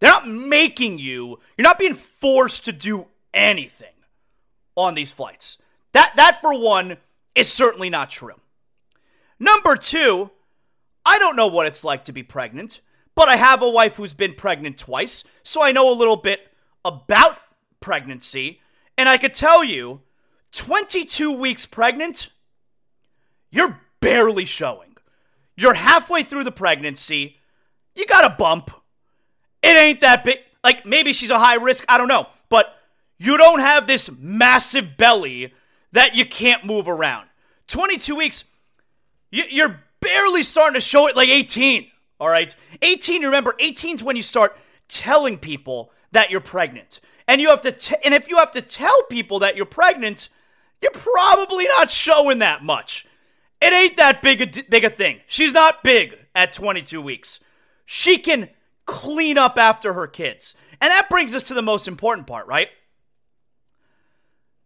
They're 0.00 0.10
not 0.10 0.28
making 0.28 0.98
you, 0.98 1.38
you're 1.56 1.62
not 1.62 1.78
being 1.78 1.94
forced 1.94 2.64
to 2.64 2.72
do 2.72 3.06
anything 3.32 3.94
on 4.74 4.94
these 4.94 5.12
flights. 5.12 5.56
That 5.92 6.12
that 6.16 6.40
for 6.40 6.58
one 6.58 6.98
is 7.34 7.50
certainly 7.50 7.88
not 7.88 8.10
true. 8.10 8.34
Number 9.38 9.76
2, 9.76 10.30
I 11.04 11.18
don't 11.18 11.36
know 11.36 11.46
what 11.46 11.66
it's 11.66 11.84
like 11.84 12.04
to 12.04 12.12
be 12.12 12.22
pregnant, 12.22 12.80
but 13.14 13.28
I 13.28 13.36
have 13.36 13.62
a 13.62 13.68
wife 13.68 13.96
who's 13.96 14.14
been 14.14 14.34
pregnant 14.34 14.78
twice, 14.78 15.24
so 15.42 15.62
I 15.62 15.72
know 15.72 15.90
a 15.90 15.94
little 15.94 16.16
bit 16.16 16.48
about 16.84 17.38
pregnancy, 17.80 18.60
and 18.96 19.08
I 19.08 19.18
could 19.18 19.34
tell 19.34 19.62
you 19.62 20.00
22 20.52 21.32
weeks 21.32 21.66
pregnant, 21.66 22.28
you're 23.50 23.80
barely 24.00 24.44
showing. 24.44 24.96
You're 25.56 25.74
halfway 25.74 26.22
through 26.22 26.44
the 26.44 26.52
pregnancy, 26.52 27.36
you 27.94 28.06
got 28.06 28.24
a 28.24 28.36
bump. 28.36 28.70
It 29.62 29.76
ain't 29.76 30.00
that 30.00 30.24
big. 30.24 30.38
Like 30.62 30.86
maybe 30.86 31.12
she's 31.12 31.30
a 31.30 31.38
high 31.38 31.54
risk, 31.54 31.84
I 31.88 31.98
don't 31.98 32.08
know. 32.08 32.26
But 32.48 32.74
you 33.18 33.36
don't 33.36 33.60
have 33.60 33.86
this 33.86 34.10
massive 34.18 34.96
belly 34.96 35.54
that 35.92 36.14
you 36.14 36.26
can't 36.26 36.64
move 36.64 36.88
around. 36.88 37.28
22 37.68 38.14
weeks, 38.14 38.44
you're 39.44 39.80
barely 40.00 40.42
starting 40.42 40.74
to 40.74 40.80
show 40.80 41.06
it 41.08 41.16
like 41.16 41.28
18. 41.28 41.90
All 42.18 42.28
right. 42.28 42.54
18, 42.82 43.22
remember, 43.22 43.54
18 43.58 43.96
is 43.96 44.02
when 44.02 44.16
you 44.16 44.22
start 44.22 44.56
telling 44.88 45.38
people 45.38 45.90
that 46.12 46.30
you're 46.30 46.40
pregnant. 46.40 47.00
And 47.28 47.40
you 47.40 47.48
have 47.50 47.60
to 47.62 47.72
t- 47.72 47.96
and 48.04 48.14
if 48.14 48.28
you 48.28 48.36
have 48.36 48.52
to 48.52 48.62
tell 48.62 49.02
people 49.04 49.40
that 49.40 49.56
you're 49.56 49.66
pregnant, 49.66 50.28
you're 50.80 50.92
probably 50.92 51.66
not 51.66 51.90
showing 51.90 52.38
that 52.38 52.62
much. 52.62 53.06
It 53.60 53.72
ain't 53.72 53.96
that 53.96 54.22
big 54.22 54.42
a 54.42 54.62
big 54.62 54.84
a 54.84 54.90
thing. 54.90 55.20
She's 55.26 55.52
not 55.52 55.82
big 55.82 56.16
at 56.34 56.52
22 56.52 57.00
weeks. 57.00 57.40
She 57.84 58.18
can 58.18 58.50
clean 58.84 59.38
up 59.38 59.58
after 59.58 59.94
her 59.94 60.06
kids. 60.06 60.54
And 60.80 60.90
that 60.90 61.08
brings 61.08 61.34
us 61.34 61.48
to 61.48 61.54
the 61.54 61.62
most 61.62 61.88
important 61.88 62.26
part, 62.26 62.46
right? 62.46 62.68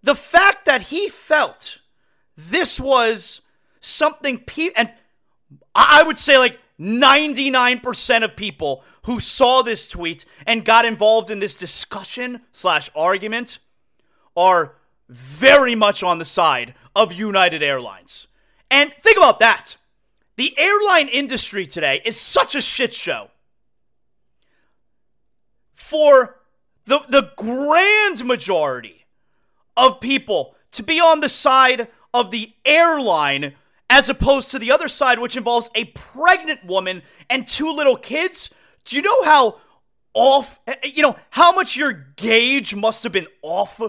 The 0.02 0.14
fact 0.14 0.64
that 0.66 0.82
he 0.82 1.08
felt 1.08 1.78
this 2.36 2.80
was 2.80 3.40
something 3.80 4.38
pe- 4.38 4.72
and 4.76 4.90
I 5.74 6.02
would 6.02 6.18
say 6.18 6.38
like 6.38 6.58
99% 6.78 8.24
of 8.24 8.36
people 8.36 8.84
who 9.04 9.20
saw 9.20 9.62
this 9.62 9.88
tweet 9.88 10.24
and 10.46 10.64
got 10.64 10.84
involved 10.84 11.30
in 11.30 11.38
this 11.38 11.56
discussion 11.56 12.42
slash 12.52 12.90
argument 12.94 13.58
are 14.36 14.74
very 15.08 15.74
much 15.74 16.02
on 16.02 16.18
the 16.18 16.24
side 16.24 16.74
of 16.94 17.12
United 17.12 17.62
Airlines. 17.62 18.26
And 18.70 18.92
think 19.02 19.16
about 19.16 19.40
that. 19.40 19.76
The 20.36 20.58
airline 20.58 21.08
industry 21.08 21.66
today 21.66 22.00
is 22.04 22.18
such 22.18 22.54
a 22.54 22.60
shit 22.60 22.94
show. 22.94 23.30
For 25.74 26.40
the, 26.86 27.00
the 27.08 27.30
grand 27.36 28.24
majority 28.24 29.06
of 29.76 30.00
people 30.00 30.54
to 30.72 30.82
be 30.82 31.00
on 31.00 31.20
the 31.20 31.28
side 31.28 31.88
of 32.14 32.30
the 32.30 32.52
airline 32.64 33.54
as 33.90 34.08
opposed 34.08 34.52
to 34.52 34.58
the 34.58 34.70
other 34.70 34.88
side, 34.88 35.18
which 35.18 35.36
involves 35.36 35.68
a 35.74 35.86
pregnant 35.86 36.64
woman 36.64 37.02
and 37.28 37.46
two 37.46 37.70
little 37.70 37.96
kids. 37.96 38.48
Do 38.84 38.94
you 38.94 39.02
know 39.02 39.24
how 39.24 39.58
off, 40.14 40.60
you 40.84 41.02
know, 41.02 41.16
how 41.28 41.52
much 41.52 41.76
your 41.76 41.92
gauge 41.92 42.74
must 42.74 43.02
have 43.02 43.12
been 43.12 43.26
off 43.42 43.80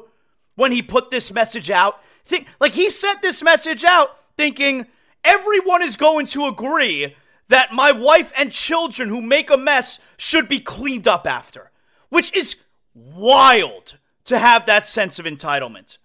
when 0.55 0.71
he 0.71 0.81
put 0.81 1.11
this 1.11 1.31
message 1.31 1.69
out? 1.69 2.01
Think, 2.25 2.47
like 2.59 2.73
he 2.73 2.89
sent 2.89 3.21
this 3.21 3.43
message 3.43 3.83
out 3.83 4.17
thinking 4.35 4.87
everyone 5.23 5.83
is 5.83 5.95
going 5.95 6.25
to 6.27 6.47
agree 6.47 7.15
that 7.49 7.71
my 7.71 7.91
wife 7.91 8.33
and 8.35 8.51
children 8.51 9.07
who 9.07 9.21
make 9.21 9.51
a 9.51 9.57
mess 9.57 9.99
should 10.17 10.47
be 10.47 10.59
cleaned 10.59 11.07
up 11.07 11.27
after, 11.27 11.69
which 12.09 12.33
is 12.33 12.55
wild 12.95 13.97
to 14.25 14.39
have 14.39 14.65
that 14.65 14.87
sense 14.87 15.19
of 15.19 15.25
entitlement. 15.25 15.97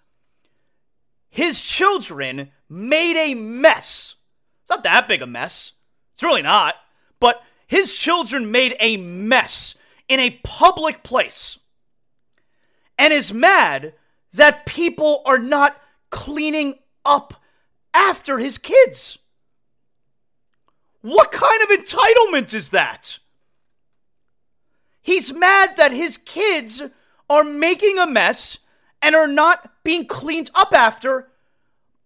His 1.30 1.60
children 1.60 2.50
made 2.68 3.16
a 3.16 3.34
mess. 3.34 4.14
It's 4.62 4.70
not 4.70 4.82
that 4.82 5.08
big 5.08 5.22
a 5.22 5.26
mess. 5.26 5.72
It's 6.14 6.22
really 6.22 6.42
not. 6.42 6.74
But 7.20 7.42
his 7.66 7.94
children 7.94 8.50
made 8.50 8.76
a 8.80 8.96
mess 8.96 9.74
in 10.08 10.20
a 10.20 10.38
public 10.42 11.02
place 11.02 11.58
and 12.98 13.12
is 13.12 13.32
mad 13.32 13.94
that 14.32 14.66
people 14.66 15.22
are 15.24 15.38
not 15.38 15.80
cleaning 16.10 16.78
up 17.04 17.34
after 17.92 18.38
his 18.38 18.58
kids. 18.58 19.18
What 21.02 21.30
kind 21.32 21.62
of 21.62 21.68
entitlement 21.68 22.52
is 22.52 22.70
that? 22.70 23.18
He's 25.00 25.32
mad 25.32 25.76
that 25.76 25.92
his 25.92 26.18
kids 26.18 26.82
are 27.30 27.44
making 27.44 27.98
a 27.98 28.06
mess 28.06 28.58
and 29.00 29.14
are 29.14 29.28
not 29.28 29.72
being 29.84 30.06
cleaned 30.06 30.50
up 30.54 30.72
after 30.72 31.28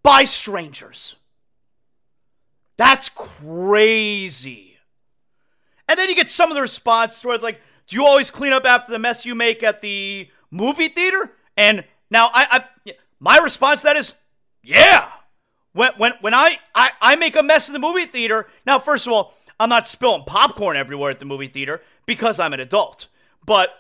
by 0.03 0.25
strangers. 0.25 1.17
That's 2.77 3.09
crazy. 3.11 4.79
And 5.89 5.99
then 5.99 6.09
you 6.09 6.15
get 6.15 6.29
some 6.29 6.51
of 6.51 6.55
the 6.55 6.63
response 6.63 7.25
where 7.25 7.35
it's 7.35 7.45
like, 7.45 7.61
do 7.87 7.97
you 7.97 8.07
always 8.07 8.31
clean 8.31 8.53
up 8.53 8.65
after 8.65 8.93
the 8.93 8.99
mess 8.99 9.27
you 9.27 9.35
make 9.35 9.63
at 9.63 9.81
the 9.81 10.29
movie 10.51 10.89
theater? 10.89 11.33
And 11.57 11.85
now 12.11 12.31
I, 12.33 12.65
I 12.87 12.95
my 13.19 13.39
response 13.39 13.81
to 13.81 13.85
that 13.87 13.97
is, 13.97 14.15
yeah. 14.63 15.09
When 15.73 15.93
when 15.97 16.13
when 16.21 16.35
I, 16.35 16.59
I 16.75 16.93
I 17.01 17.17
make 17.17 17.37
a 17.37 17.43
mess 17.43 17.69
in 17.69 17.73
the 17.73 17.81
movie 17.81 18.07
theater, 18.07 18.47
now 18.65 18.79
first 18.79 19.07
of 19.07 19.13
all, 19.13 19.35
I'm 19.59 19.69
not 19.69 19.87
spilling 19.87 20.25
popcorn 20.25 20.77
everywhere 20.77 21.11
at 21.11 21.19
the 21.19 21.25
movie 21.25 21.49
theater 21.49 21.83
because 22.07 22.41
I'm 22.41 22.53
an 22.53 22.61
adult. 22.61 23.09
But 23.45 23.71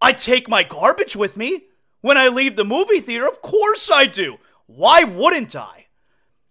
I 0.00 0.12
take 0.12 0.48
my 0.48 0.62
garbage 0.62 1.16
with 1.16 1.36
me 1.36 1.64
when 2.00 2.16
I 2.16 2.28
leave 2.28 2.56
the 2.56 2.64
movie 2.64 3.00
theater. 3.00 3.26
Of 3.26 3.42
course 3.42 3.90
I 3.92 4.06
do. 4.06 4.38
Why 4.66 5.04
wouldn't 5.04 5.54
I? 5.56 5.86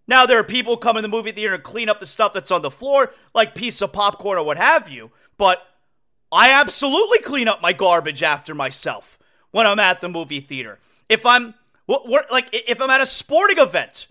Now, 0.07 0.25
there 0.25 0.39
are 0.39 0.43
people 0.43 0.77
come 0.77 0.97
in 0.97 1.01
the 1.01 1.07
movie 1.07 1.31
theater 1.31 1.55
and 1.55 1.63
clean 1.63 1.89
up 1.89 1.99
the 1.99 2.05
stuff 2.05 2.33
that's 2.33 2.51
on 2.51 2.61
the 2.61 2.71
floor, 2.71 3.13
like 3.33 3.55
piece 3.55 3.81
of 3.81 3.91
popcorn 3.91 4.37
or 4.37 4.43
what 4.43 4.57
have 4.57 4.89
you. 4.89 5.11
but 5.37 5.65
I 6.31 6.51
absolutely 6.51 7.19
clean 7.19 7.47
up 7.47 7.61
my 7.61 7.71
garbage 7.71 8.21
after 8.21 8.53
myself 8.53 9.17
when 9.51 9.65
I'm 9.65 9.79
at 9.79 10.01
the 10.01 10.09
movie 10.09 10.41
theater. 10.41 10.79
If 11.07 11.25
I'm 11.25 11.53
like 11.87 12.49
if 12.51 12.81
I'm 12.81 12.89
at 12.89 12.99
a 12.99 13.05
sporting 13.05 13.59
event, 13.59 14.07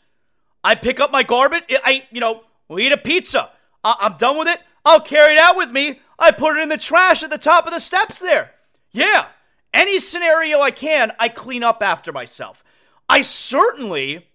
I 0.62 0.74
pick 0.74 1.00
up 1.00 1.10
my 1.10 1.22
garbage. 1.22 1.64
I 1.68 2.06
you 2.10 2.20
know 2.20 2.44
we 2.68 2.86
eat 2.86 2.92
a 2.92 2.96
pizza. 2.96 3.50
I'm 3.82 4.16
done 4.16 4.38
with 4.38 4.48
it. 4.48 4.60
I'll 4.86 5.00
carry 5.00 5.34
it 5.34 5.38
out 5.38 5.56
with 5.56 5.70
me. 5.70 6.00
I 6.18 6.30
put 6.30 6.56
it 6.56 6.62
in 6.62 6.70
the 6.70 6.78
trash 6.78 7.22
at 7.22 7.30
the 7.30 7.36
top 7.36 7.66
of 7.66 7.74
the 7.74 7.80
steps 7.80 8.20
there. 8.20 8.52
Yeah, 8.92 9.26
any 9.74 9.98
scenario 9.98 10.60
I 10.60 10.70
can, 10.70 11.12
I 11.18 11.28
clean 11.28 11.62
up 11.62 11.82
after 11.82 12.10
myself. 12.12 12.63
I 13.08 13.22
certainly 13.22 14.26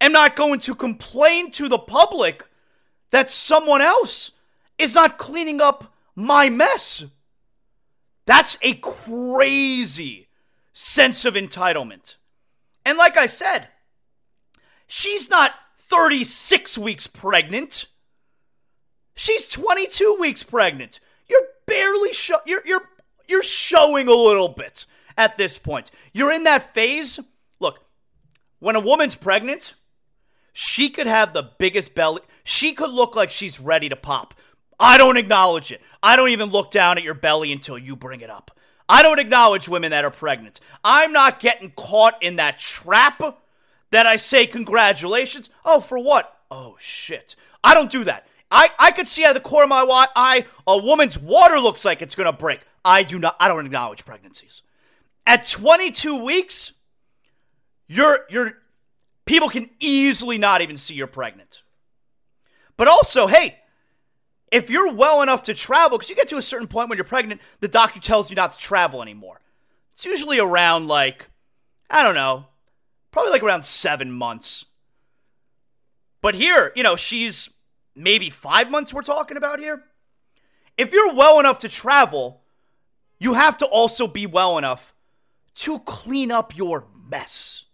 am 0.00 0.12
not 0.12 0.36
going 0.36 0.60
to 0.60 0.74
complain 0.74 1.50
to 1.52 1.68
the 1.68 1.78
public 1.78 2.48
that 3.10 3.30
someone 3.30 3.82
else 3.82 4.30
is 4.78 4.94
not 4.94 5.18
cleaning 5.18 5.60
up 5.60 5.94
my 6.14 6.48
mess. 6.48 7.04
That's 8.26 8.58
a 8.62 8.74
crazy 8.74 10.28
sense 10.72 11.24
of 11.24 11.34
entitlement. 11.34 12.16
And 12.84 12.98
like 12.98 13.16
I 13.16 13.26
said, 13.26 13.68
she's 14.86 15.30
not 15.30 15.52
36 15.88 16.78
weeks 16.78 17.06
pregnant. 17.06 17.86
She's 19.14 19.48
22 19.48 20.16
weeks 20.18 20.42
pregnant. 20.42 21.00
You're 21.28 21.42
barely 21.66 22.12
show 22.12 22.38
you're 22.46 22.62
you're 22.66 22.88
you're 23.28 23.42
showing 23.42 24.08
a 24.08 24.14
little 24.14 24.48
bit 24.48 24.84
at 25.16 25.36
this 25.36 25.58
point. 25.58 25.90
You're 26.12 26.32
in 26.32 26.44
that 26.44 26.74
phase. 26.74 27.20
When 28.62 28.76
a 28.76 28.80
woman's 28.80 29.16
pregnant, 29.16 29.74
she 30.52 30.88
could 30.88 31.08
have 31.08 31.32
the 31.32 31.50
biggest 31.58 31.96
belly. 31.96 32.20
She 32.44 32.74
could 32.74 32.90
look 32.90 33.16
like 33.16 33.32
she's 33.32 33.58
ready 33.58 33.88
to 33.88 33.96
pop. 33.96 34.34
I 34.78 34.98
don't 34.98 35.16
acknowledge 35.16 35.72
it. 35.72 35.80
I 36.00 36.14
don't 36.14 36.28
even 36.28 36.50
look 36.50 36.70
down 36.70 36.96
at 36.96 37.02
your 37.02 37.14
belly 37.14 37.50
until 37.50 37.76
you 37.76 37.96
bring 37.96 38.20
it 38.20 38.30
up. 38.30 38.52
I 38.88 39.02
don't 39.02 39.18
acknowledge 39.18 39.68
women 39.68 39.90
that 39.90 40.04
are 40.04 40.12
pregnant. 40.12 40.60
I'm 40.84 41.12
not 41.12 41.40
getting 41.40 41.72
caught 41.72 42.22
in 42.22 42.36
that 42.36 42.60
trap 42.60 43.20
that 43.90 44.06
I 44.06 44.14
say 44.14 44.46
congratulations. 44.46 45.50
Oh, 45.64 45.80
for 45.80 45.98
what? 45.98 46.32
Oh, 46.48 46.76
shit. 46.78 47.34
I 47.64 47.74
don't 47.74 47.90
do 47.90 48.04
that. 48.04 48.28
I, 48.48 48.70
I 48.78 48.92
could 48.92 49.08
see 49.08 49.24
out 49.24 49.36
of 49.36 49.42
the 49.42 49.48
corner 49.48 49.64
of 49.64 49.88
my 49.88 50.06
eye 50.14 50.46
a 50.68 50.78
woman's 50.78 51.18
water 51.18 51.58
looks 51.58 51.84
like 51.84 52.00
it's 52.00 52.14
going 52.14 52.30
to 52.30 52.32
break. 52.32 52.60
I 52.84 53.02
do 53.02 53.18
not, 53.18 53.34
I 53.40 53.48
don't 53.48 53.66
acknowledge 53.66 54.04
pregnancies. 54.04 54.62
At 55.26 55.48
22 55.48 56.22
weeks, 56.22 56.74
you're, 57.88 58.20
you're, 58.30 58.58
people 59.24 59.48
can 59.48 59.70
easily 59.80 60.38
not 60.38 60.60
even 60.60 60.76
see 60.76 60.94
you're 60.94 61.06
pregnant. 61.06 61.62
But 62.76 62.88
also, 62.88 63.26
hey, 63.26 63.58
if 64.50 64.68
you're 64.70 64.92
well 64.92 65.22
enough 65.22 65.44
to 65.44 65.54
travel, 65.54 65.98
because 65.98 66.10
you 66.10 66.16
get 66.16 66.28
to 66.28 66.36
a 66.36 66.42
certain 66.42 66.68
point 66.68 66.88
when 66.88 66.96
you're 66.96 67.04
pregnant, 67.04 67.40
the 67.60 67.68
doctor 67.68 68.00
tells 68.00 68.30
you 68.30 68.36
not 68.36 68.52
to 68.52 68.58
travel 68.58 69.02
anymore. 69.02 69.40
It's 69.92 70.04
usually 70.04 70.38
around 70.38 70.88
like, 70.88 71.28
I 71.90 72.02
don't 72.02 72.14
know, 72.14 72.46
probably 73.10 73.32
like 73.32 73.42
around 73.42 73.64
seven 73.64 74.10
months. 74.10 74.64
But 76.20 76.34
here, 76.34 76.72
you 76.76 76.82
know, 76.82 76.96
she's 76.96 77.50
maybe 77.94 78.30
five 78.30 78.70
months 78.70 78.92
we're 78.92 79.02
talking 79.02 79.36
about 79.36 79.58
here. 79.58 79.82
If 80.78 80.92
you're 80.92 81.14
well 81.14 81.38
enough 81.40 81.58
to 81.60 81.68
travel, 81.68 82.42
you 83.18 83.34
have 83.34 83.58
to 83.58 83.66
also 83.66 84.06
be 84.06 84.26
well 84.26 84.58
enough 84.58 84.94
to 85.56 85.78
clean 85.80 86.30
up 86.30 86.56
your 86.56 86.86
mess. 87.08 87.64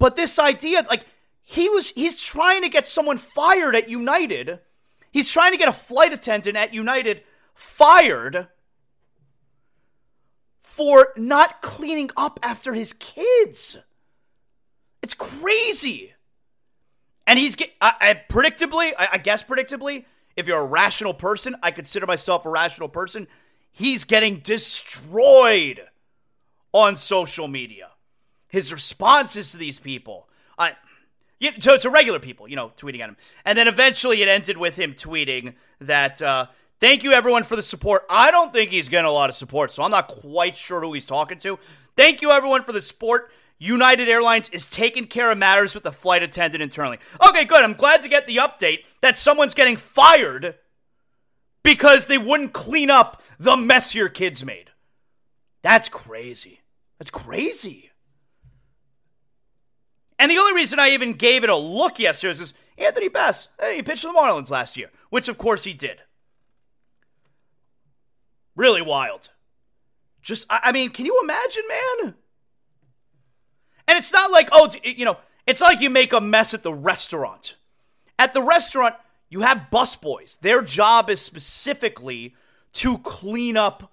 But 0.00 0.16
this 0.16 0.40
idea, 0.40 0.84
like, 0.88 1.06
he 1.44 1.68
was, 1.68 1.90
he's 1.90 2.20
trying 2.20 2.62
to 2.62 2.68
get 2.68 2.86
someone 2.86 3.18
fired 3.18 3.76
at 3.76 3.88
United 3.88 4.58
He's 5.10 5.30
trying 5.30 5.52
to 5.52 5.58
get 5.58 5.68
a 5.68 5.72
flight 5.72 6.12
attendant 6.12 6.56
at 6.56 6.72
United 6.72 7.22
fired 7.54 8.48
for 10.62 11.12
not 11.16 11.62
cleaning 11.62 12.10
up 12.16 12.38
after 12.42 12.72
his 12.72 12.92
kids. 12.92 13.76
It's 15.02 15.14
crazy. 15.14 16.14
And 17.26 17.38
he's 17.38 17.56
get 17.56 17.70
I, 17.80 17.94
I 18.00 18.22
predictably, 18.28 18.92
I, 18.98 19.08
I 19.12 19.18
guess 19.18 19.42
predictably, 19.42 20.04
if 20.36 20.46
you're 20.46 20.60
a 20.60 20.64
rational 20.64 21.12
person, 21.12 21.56
I 21.62 21.70
consider 21.70 22.06
myself 22.06 22.46
a 22.46 22.50
rational 22.50 22.88
person. 22.88 23.26
He's 23.72 24.04
getting 24.04 24.38
destroyed 24.38 25.80
on 26.72 26.96
social 26.96 27.48
media. 27.48 27.90
His 28.50 28.72
responses 28.72 29.52
to 29.52 29.56
these 29.56 29.78
people. 29.78 30.28
I 30.58 30.74
you, 31.40 31.52
to, 31.52 31.78
to 31.78 31.90
regular 31.90 32.18
people, 32.18 32.46
you 32.46 32.54
know, 32.54 32.70
tweeting 32.76 33.00
at 33.00 33.08
him. 33.08 33.16
And 33.44 33.58
then 33.58 33.66
eventually 33.66 34.22
it 34.22 34.28
ended 34.28 34.58
with 34.58 34.76
him 34.76 34.92
tweeting 34.92 35.54
that, 35.80 36.20
uh, 36.20 36.46
thank 36.80 37.02
you 37.02 37.12
everyone 37.12 37.44
for 37.44 37.56
the 37.56 37.62
support. 37.62 38.04
I 38.10 38.30
don't 38.30 38.52
think 38.52 38.70
he's 38.70 38.88
getting 38.88 39.06
a 39.06 39.10
lot 39.10 39.30
of 39.30 39.36
support, 39.36 39.72
so 39.72 39.82
I'm 39.82 39.90
not 39.90 40.06
quite 40.06 40.56
sure 40.56 40.80
who 40.82 40.92
he's 40.92 41.06
talking 41.06 41.38
to. 41.38 41.58
Thank 41.96 42.22
you 42.22 42.30
everyone 42.30 42.62
for 42.62 42.72
the 42.72 42.82
support. 42.82 43.32
United 43.58 44.08
Airlines 44.08 44.48
is 44.50 44.68
taking 44.68 45.06
care 45.06 45.30
of 45.30 45.38
matters 45.38 45.74
with 45.74 45.84
the 45.84 45.92
flight 45.92 46.22
attendant 46.22 46.62
internally. 46.62 46.98
Okay, 47.26 47.44
good. 47.44 47.62
I'm 47.62 47.74
glad 47.74 48.02
to 48.02 48.08
get 48.08 48.26
the 48.26 48.36
update 48.36 48.84
that 49.00 49.18
someone's 49.18 49.54
getting 49.54 49.76
fired 49.76 50.56
because 51.62 52.06
they 52.06 52.18
wouldn't 52.18 52.52
clean 52.52 52.90
up 52.90 53.22
the 53.38 53.56
mess 53.56 53.94
your 53.94 54.08
kids 54.08 54.44
made. 54.44 54.70
That's 55.62 55.88
crazy. 55.88 56.60
That's 56.98 57.10
crazy. 57.10 57.89
And 60.20 60.30
the 60.30 60.36
only 60.36 60.52
reason 60.52 60.78
I 60.78 60.90
even 60.90 61.14
gave 61.14 61.44
it 61.44 61.50
a 61.50 61.56
look 61.56 61.98
yesterday 61.98 62.38
was 62.38 62.52
Anthony 62.76 63.08
Bass. 63.08 63.48
Hey, 63.58 63.76
he 63.76 63.82
pitched 63.82 64.02
for 64.02 64.12
the 64.12 64.18
Marlins 64.18 64.50
last 64.50 64.76
year, 64.76 64.90
which 65.08 65.28
of 65.28 65.38
course 65.38 65.64
he 65.64 65.72
did. 65.72 66.02
Really 68.54 68.82
wild. 68.82 69.30
Just, 70.20 70.44
I 70.50 70.72
mean, 70.72 70.90
can 70.90 71.06
you 71.06 71.18
imagine, 71.22 71.62
man? 71.66 72.14
And 73.88 73.96
it's 73.96 74.12
not 74.12 74.30
like, 74.30 74.50
oh, 74.52 74.70
you 74.84 75.06
know, 75.06 75.16
it's 75.46 75.62
like 75.62 75.80
you 75.80 75.88
make 75.88 76.12
a 76.12 76.20
mess 76.20 76.52
at 76.52 76.62
the 76.62 76.74
restaurant. 76.74 77.56
At 78.18 78.34
the 78.34 78.42
restaurant, 78.42 78.96
you 79.30 79.40
have 79.40 79.68
busboys. 79.72 80.38
Their 80.40 80.60
job 80.60 81.08
is 81.08 81.22
specifically 81.22 82.34
to 82.74 82.98
clean 82.98 83.56
up 83.56 83.90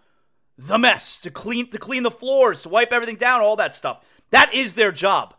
the 0.58 0.78
mess, 0.78 1.20
to 1.20 1.32
clean 1.32 1.70
to 1.70 1.78
clean 1.78 2.04
the 2.04 2.12
floors, 2.12 2.64
to 2.64 2.70
wipe 2.70 2.92
everything 2.92 3.16
down, 3.16 3.40
all 3.40 3.56
that 3.56 3.76
stuff. 3.76 4.04
That 4.32 4.54
is 4.54 4.74
their 4.74 4.92
job. 4.92 5.34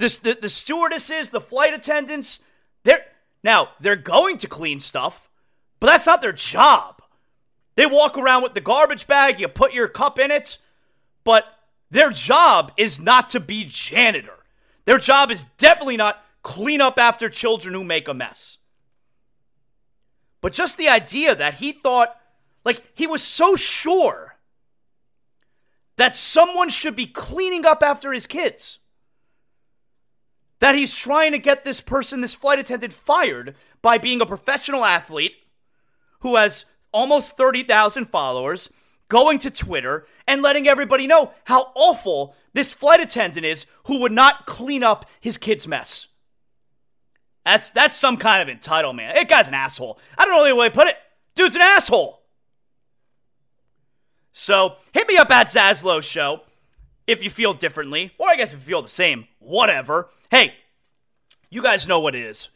The, 0.00 0.38
the 0.40 0.48
stewardesses, 0.48 1.28
the 1.28 1.42
flight 1.42 1.74
attendants, 1.74 2.40
they're 2.84 3.04
now 3.44 3.68
they're 3.80 3.96
going 3.96 4.38
to 4.38 4.48
clean 4.48 4.80
stuff, 4.80 5.28
but 5.78 5.88
that's 5.88 6.06
not 6.06 6.22
their 6.22 6.32
job. 6.32 7.02
They 7.76 7.84
walk 7.86 8.16
around 8.16 8.42
with 8.42 8.54
the 8.54 8.62
garbage 8.62 9.06
bag, 9.06 9.38
you 9.38 9.46
put 9.48 9.74
your 9.74 9.88
cup 9.88 10.18
in 10.18 10.30
it, 10.30 10.56
but 11.22 11.44
their 11.90 12.10
job 12.10 12.72
is 12.78 12.98
not 12.98 13.28
to 13.30 13.40
be 13.40 13.66
janitor. 13.68 14.38
Their 14.86 14.98
job 14.98 15.30
is 15.30 15.44
definitely 15.58 15.98
not 15.98 16.22
clean 16.42 16.80
up 16.80 16.98
after 16.98 17.28
children 17.28 17.74
who 17.74 17.84
make 17.84 18.08
a 18.08 18.14
mess. 18.14 18.56
But 20.40 20.54
just 20.54 20.78
the 20.78 20.88
idea 20.88 21.34
that 21.34 21.54
he 21.54 21.72
thought, 21.72 22.18
like, 22.64 22.82
he 22.94 23.06
was 23.06 23.22
so 23.22 23.54
sure 23.54 24.36
that 25.96 26.16
someone 26.16 26.70
should 26.70 26.96
be 26.96 27.06
cleaning 27.06 27.66
up 27.66 27.82
after 27.82 28.12
his 28.12 28.26
kids 28.26 28.79
that 30.60 30.74
he's 30.74 30.94
trying 30.94 31.32
to 31.32 31.38
get 31.38 31.64
this 31.64 31.80
person, 31.80 32.20
this 32.20 32.34
flight 32.34 32.58
attendant, 32.58 32.92
fired 32.92 33.56
by 33.82 33.98
being 33.98 34.20
a 34.20 34.26
professional 34.26 34.84
athlete 34.84 35.34
who 36.20 36.36
has 36.36 36.66
almost 36.92 37.36
30,000 37.36 38.06
followers, 38.06 38.70
going 39.08 39.38
to 39.38 39.50
Twitter 39.50 40.06
and 40.26 40.42
letting 40.42 40.68
everybody 40.68 41.06
know 41.06 41.32
how 41.44 41.72
awful 41.74 42.34
this 42.52 42.72
flight 42.72 43.00
attendant 43.00 43.44
is 43.44 43.66
who 43.84 44.00
would 44.00 44.12
not 44.12 44.46
clean 44.46 44.82
up 44.82 45.06
his 45.20 45.36
kid's 45.36 45.66
mess. 45.66 46.06
That's 47.44 47.70
that's 47.70 47.96
some 47.96 48.16
kind 48.16 48.48
of 48.48 48.54
entitlement. 48.54 49.14
That 49.14 49.28
guy's 49.28 49.48
an 49.48 49.54
asshole. 49.54 49.98
I 50.16 50.24
don't 50.24 50.34
know 50.34 50.46
the 50.46 50.54
way 50.54 50.68
to 50.68 50.74
put 50.74 50.88
it. 50.88 50.96
Dude's 51.34 51.54
an 51.54 51.62
asshole. 51.62 52.20
So 54.32 54.76
hit 54.92 55.08
me 55.08 55.16
up 55.16 55.30
at 55.30 55.48
Zaslow 55.48 56.02
Show 56.02 56.42
if 57.06 57.22
you 57.24 57.30
feel 57.30 57.54
differently, 57.54 58.12
or 58.18 58.28
I 58.28 58.36
guess 58.36 58.52
if 58.52 58.60
you 58.60 58.64
feel 58.66 58.82
the 58.82 58.88
same, 58.88 59.26
whatever. 59.40 60.08
Hey, 60.30 60.54
you 61.50 61.62
guys 61.62 61.88
know 61.88 61.98
what 61.98 62.14
it 62.14 62.22
is. 62.22 62.48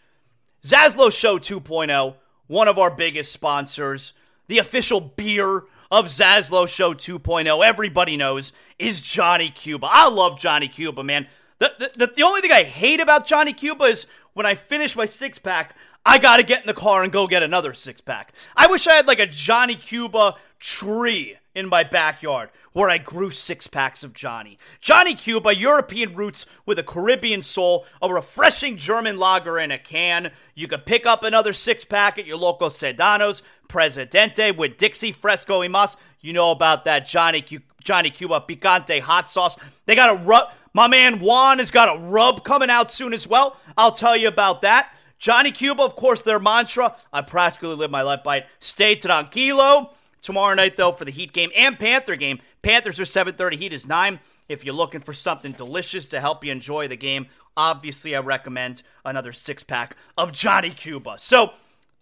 Zaslow 0.65 1.13
Show 1.13 1.39
2.0, 1.39 2.15
one 2.47 2.69
of 2.69 2.79
our 2.79 2.91
biggest 2.91 3.33
sponsors, 3.33 4.13
the 4.47 4.59
official 4.59 5.01
beer 5.01 5.65
of 5.91 6.07
Zaslow 6.07 6.69
Show 6.69 6.95
2.0, 6.95 7.67
everybody 7.67 8.17
knows, 8.17 8.53
is 8.79 9.01
Johnny 9.01 9.51
Cuba. 9.51 9.89
I 9.91 10.09
love 10.09 10.39
Johnny 10.39 10.69
Cuba, 10.69 11.03
man. 11.03 11.27
The, 11.59 11.73
the, 11.79 12.07
the, 12.07 12.13
the 12.17 12.23
only 12.23 12.41
thing 12.41 12.53
I 12.53 12.63
hate 12.63 13.01
about 13.01 13.27
Johnny 13.27 13.53
Cuba 13.53 13.85
is 13.85 14.07
when 14.33 14.47
I 14.47 14.55
finish 14.55 14.97
my 14.97 15.07
six 15.07 15.39
pack, 15.39 15.77
I 16.07 16.19
gotta 16.19 16.43
get 16.43 16.61
in 16.61 16.67
the 16.67 16.75
car 16.75 17.03
and 17.03 17.13
go 17.13 17.27
get 17.27 17.43
another 17.43 17.73
six 17.75 18.01
pack. 18.01 18.33
I 18.57 18.67
wish 18.67 18.87
I 18.87 18.95
had 18.95 19.07
like 19.07 19.21
a 19.21 19.27
Johnny 19.27 19.75
Cuba 19.75 20.37
tree 20.59 21.37
in 21.55 21.69
my 21.69 21.85
backyard 21.85 22.51
where 22.75 22.91
I 22.91 22.99
grew 22.99 23.31
six 23.31 23.67
packs 23.67 24.03
of 24.03 24.13
Johnny. 24.13 24.59
Johnny 24.81 25.15
Cuba, 25.15 25.57
European 25.57 26.15
roots 26.15 26.45
with 26.67 26.79
a 26.79 26.83
Caribbean 26.83 27.41
soul, 27.41 27.87
a 28.03 28.13
refreshing 28.13 28.77
German 28.77 29.17
lager 29.17 29.59
in 29.59 29.71
a 29.71 29.79
can. 29.79 30.33
You 30.55 30.67
could 30.67 30.85
pick 30.85 31.07
up 31.07 31.23
another 31.23 31.53
six 31.53 31.85
pack 31.85 32.19
at 32.19 32.27
your 32.27 32.37
local 32.37 32.69
Sedano's, 32.69 33.43
Presidente 33.69 34.51
with 34.51 34.77
Dixie 34.77 35.13
Fresco 35.13 35.61
y 35.61 35.69
Mas. 35.69 35.97
You 36.21 36.33
know 36.33 36.51
about 36.51 36.85
that 36.85 37.07
Johnny 37.07 37.43
Q- 37.43 37.63
Johnny 37.83 38.11
Cuba 38.11 38.45
Picante 38.47 39.01
hot 39.01 39.31
sauce. 39.31 39.57
They 39.87 39.95
got 39.95 40.15
a 40.15 40.23
rub. 40.23 40.49
My 40.73 40.89
man 40.89 41.21
Juan 41.21 41.61
has 41.61 41.71
got 41.71 41.97
a 41.97 42.01
rub 42.01 42.45
coming 42.45 42.71
out 42.71 42.91
soon 42.91 43.15
as 43.15 43.27
well. 43.27 43.57
I'll 43.77 43.93
tell 43.93 44.17
you 44.17 44.27
about 44.27 44.63
that. 44.63 44.91
Johnny 45.19 45.53
Cuba, 45.53 45.83
of 45.83 45.95
course, 45.95 46.23
their 46.23 46.41
mantra. 46.41 46.97
I 47.13 47.23
practically 47.23 47.77
live 47.77 47.91
my 47.91 48.03
life 48.03 48.25
by 48.25 48.39
it. 48.39 48.47
Stay 48.59 48.97
tranquilo. 48.97 49.93
Tomorrow 50.21 50.55
night, 50.55 50.77
though, 50.77 50.93
for 50.93 51.05
the 51.05 51.11
Heat 51.13 51.33
game 51.33 51.51
and 51.55 51.79
Panther 51.79 52.17
game. 52.17 52.41
Panthers 52.65 52.99
are 52.99 53.05
7:30. 53.05 53.57
Heat 53.57 53.75
is 53.75 53.87
9. 53.87 54.19
If 54.49 54.65
you're 54.65 54.75
looking 54.75 55.03
for 55.03 55.13
something 55.13 55.53
delicious 55.53 56.09
to 56.09 56.21
help 56.21 56.43
you 56.43 56.51
enjoy 56.51 56.89
the 56.89 56.97
game, 56.97 57.27
obviously 57.57 58.17
I 58.17 58.21
recommend 58.21 58.83
another 59.05 59.33
six 59.33 59.63
pack 59.63 59.97
of 60.17 60.33
Johnny 60.33 60.71
Cuba. 60.71 61.17
So, 61.19 61.53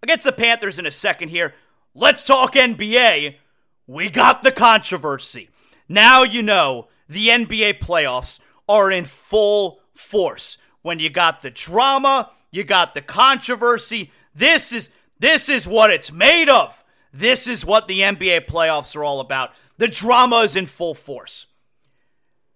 against 0.03 0.25
the 0.25 0.33
Panthers 0.33 0.79
in 0.79 0.87
a 0.87 0.93
second 0.93 1.31
here, 1.31 1.55
let's 1.95 2.25
talk 2.25 2.55
NBA. 2.55 3.39
We 3.89 4.09
got 4.09 4.45
the 4.45 4.53
controversy. 4.53 5.51
Now 5.89 6.23
you 6.23 6.43
know 6.43 6.87
the 7.09 7.29
NBA 7.29 7.81
playoffs 7.81 8.39
are 8.69 8.91
in 8.91 9.05
full 9.05 9.81
force. 9.95 10.59
When 10.83 11.01
you 11.01 11.11
got 11.11 11.43
the 11.43 11.51
drama, 11.51 12.31
you 12.53 12.63
got 12.63 12.95
the 12.95 13.03
controversy. 13.03 14.13
This 14.33 14.71
is 14.73 14.91
this 15.19 15.49
is 15.49 15.67
what 15.67 15.91
it's 15.91 16.13
made 16.13 16.49
of. 16.49 16.83
This 17.13 17.47
is 17.47 17.65
what 17.65 17.89
the 17.89 18.01
NBA 18.01 18.47
playoffs 18.47 18.97
are 18.97 19.05
all 19.05 19.21
about. 19.21 19.51
The 19.83 19.89
drama 19.89 20.43
is 20.43 20.55
in 20.55 20.67
full 20.67 20.95
force. 20.95 21.47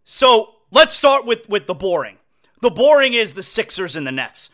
So 0.04 0.54
let's 0.70 0.92
start 0.92 1.26
with, 1.26 1.48
with 1.48 1.66
the 1.66 1.74
boring. 1.74 2.18
The 2.62 2.70
boring 2.70 3.14
is 3.14 3.34
the 3.34 3.42
Sixers 3.42 3.96
and 3.96 4.06
the 4.06 4.12
Nets. 4.12 4.48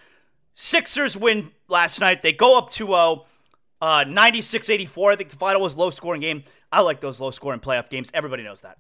Sixers 0.55 1.15
win 1.15 1.51
last 1.69 2.01
night. 2.01 2.23
They 2.23 2.33
go 2.33 2.57
up 2.57 2.71
2 2.71 2.87
0, 2.87 3.27
uh, 3.83 4.05
96 4.09 4.71
84. 4.71 5.13
I 5.13 5.17
think 5.17 5.29
the 5.29 5.37
final 5.37 5.61
was 5.61 5.77
low 5.77 5.91
scoring 5.91 6.23
game. 6.23 6.45
I 6.73 6.81
like 6.81 7.03
those 7.03 7.21
low 7.21 7.31
scoring 7.31 7.61
playoff 7.61 7.91
games. 7.91 8.11
Everybody 8.15 8.43
knows 8.43 8.63
that. 8.63 8.79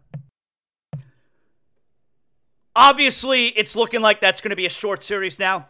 Obviously, 2.75 3.49
it's 3.49 3.77
looking 3.77 4.01
like 4.01 4.23
that's 4.23 4.41
going 4.41 4.53
to 4.53 4.57
be 4.57 4.65
a 4.65 4.71
short 4.71 5.03
series 5.03 5.39
now. 5.39 5.69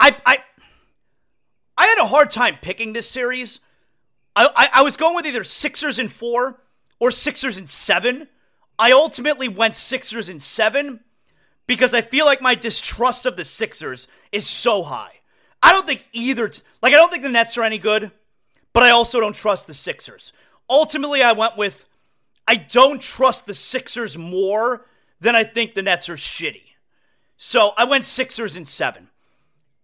I, 0.00 0.16
I, 0.24 0.38
I 1.76 1.86
had 1.86 1.98
a 1.98 2.06
hard 2.06 2.30
time 2.30 2.56
picking 2.62 2.94
this 2.94 3.10
series. 3.10 3.60
I, 4.34 4.48
I, 4.56 4.68
I 4.80 4.82
was 4.82 4.96
going 4.96 5.16
with 5.16 5.26
either 5.26 5.44
Sixers 5.44 5.98
and 5.98 6.10
four 6.10 6.60
or 7.00 7.10
Sixers 7.10 7.56
and 7.56 7.68
seven. 7.68 8.28
I 8.78 8.92
ultimately 8.92 9.48
went 9.48 9.76
Sixers 9.76 10.28
and 10.28 10.42
seven 10.42 11.00
because 11.66 11.94
I 11.94 12.00
feel 12.00 12.26
like 12.26 12.40
my 12.40 12.54
distrust 12.54 13.26
of 13.26 13.36
the 13.36 13.44
Sixers 13.44 14.08
is 14.32 14.46
so 14.46 14.82
high. 14.82 15.12
I 15.62 15.72
don't 15.72 15.86
think 15.86 16.06
either, 16.12 16.48
t- 16.48 16.62
like, 16.82 16.92
I 16.92 16.96
don't 16.96 17.10
think 17.10 17.24
the 17.24 17.28
Nets 17.28 17.58
are 17.58 17.62
any 17.62 17.78
good, 17.78 18.10
but 18.72 18.82
I 18.82 18.90
also 18.90 19.20
don't 19.20 19.34
trust 19.34 19.66
the 19.66 19.74
Sixers. 19.74 20.32
Ultimately, 20.70 21.22
I 21.22 21.32
went 21.32 21.56
with 21.56 21.84
I 22.46 22.56
don't 22.56 23.00
trust 23.02 23.44
the 23.44 23.54
Sixers 23.54 24.16
more 24.16 24.86
than 25.20 25.36
I 25.36 25.44
think 25.44 25.74
the 25.74 25.82
Nets 25.82 26.08
are 26.08 26.16
shitty. 26.16 26.62
So 27.36 27.72
I 27.76 27.84
went 27.84 28.04
Sixers 28.04 28.56
and 28.56 28.66
seven. 28.66 29.08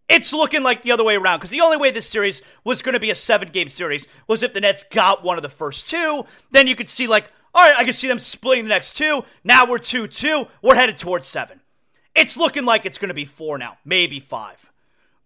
It's 0.08 0.32
looking 0.32 0.62
like 0.62 0.82
the 0.82 0.92
other 0.92 1.04
way 1.04 1.16
around 1.16 1.38
because 1.38 1.50
the 1.50 1.62
only 1.62 1.78
way 1.78 1.90
this 1.90 2.08
series 2.08 2.42
was 2.62 2.82
going 2.82 2.92
to 2.92 3.00
be 3.00 3.10
a 3.10 3.14
seven 3.14 3.48
game 3.48 3.68
series 3.68 4.06
was 4.26 4.42
if 4.42 4.52
the 4.52 4.60
Nets 4.60 4.84
got 4.90 5.24
one 5.24 5.38
of 5.38 5.42
the 5.42 5.48
first 5.48 5.88
two. 5.88 6.24
Then 6.50 6.66
you 6.66 6.76
could 6.76 6.88
see, 6.88 7.06
like, 7.06 7.30
all 7.54 7.62
right, 7.62 7.78
I 7.78 7.84
can 7.84 7.94
see 7.94 8.08
them 8.08 8.18
splitting 8.18 8.64
the 8.64 8.70
next 8.70 8.96
two. 8.96 9.24
Now 9.44 9.66
we're 9.66 9.78
2 9.78 10.08
2. 10.08 10.46
We're 10.60 10.74
headed 10.74 10.98
towards 10.98 11.26
seven. 11.26 11.60
It's 12.14 12.36
looking 12.36 12.64
like 12.64 12.84
it's 12.84 12.98
going 12.98 13.08
to 13.08 13.14
be 13.14 13.24
four 13.24 13.58
now, 13.58 13.78
maybe 13.84 14.20
five. 14.20 14.70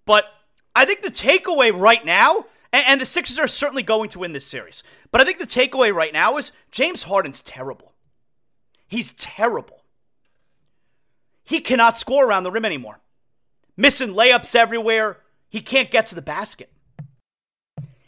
But 0.05 0.27
I 0.75 0.85
think 0.85 1.03
the 1.03 1.11
takeaway 1.11 1.77
right 1.79 2.05
now, 2.05 2.47
and, 2.73 2.85
and 2.87 3.01
the 3.01 3.07
Sixers 3.07 3.39
are 3.39 3.49
certainly 3.49 3.83
going 3.83 4.11
to 4.11 4.21
win 4.21 4.33
this 4.33 4.47
series, 4.47 4.83
but 5.11 5.21
I 5.21 5.25
think 5.25 5.39
the 5.39 5.47
takeaway 5.47 5.93
right 5.93 6.13
now 6.13 6.37
is 6.37 6.53
James 6.71 7.03
Harden's 7.03 7.43
terrible. 7.43 7.93
He's 8.87 9.13
terrible. 9.15 9.83
He 11.45 11.61
cannot 11.61 11.99
score 11.99 12.27
around 12.27 12.45
the 12.45 12.51
rim 12.51 12.65
anymore. 12.65 13.01
Missing 13.79 14.09
layups 14.09 14.55
everywhere. 14.55 15.19
He 15.49 15.61
can't 15.61 15.91
get 15.91 16.09
to 16.09 16.15
the 16.15 16.21
basket. 16.21 16.71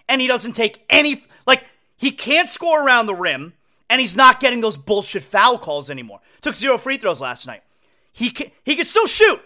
And 0.09 0.21
he 0.21 0.27
doesn't 0.27 0.53
take 0.53 0.85
any, 0.91 1.25
like, 1.47 1.65
he 1.97 2.11
can't 2.11 2.51
score 2.51 2.85
around 2.85 3.07
the 3.07 3.15
rim 3.15 3.55
and 3.89 4.01
he's 4.01 4.17
not 4.17 4.41
getting 4.41 4.61
those 4.61 4.77
bullshit 4.77 5.23
foul 5.23 5.59
calls 5.59 5.89
anymore. 5.89 6.21
Took 6.43 6.57
zero 6.57 6.77
free 6.77 6.97
throws 6.99 7.21
last 7.21 7.47
night. 7.47 7.63
He 8.13 8.31
can, 8.31 8.51
he 8.65 8.75
can 8.75 8.85
still 8.85 9.07
shoot, 9.07 9.41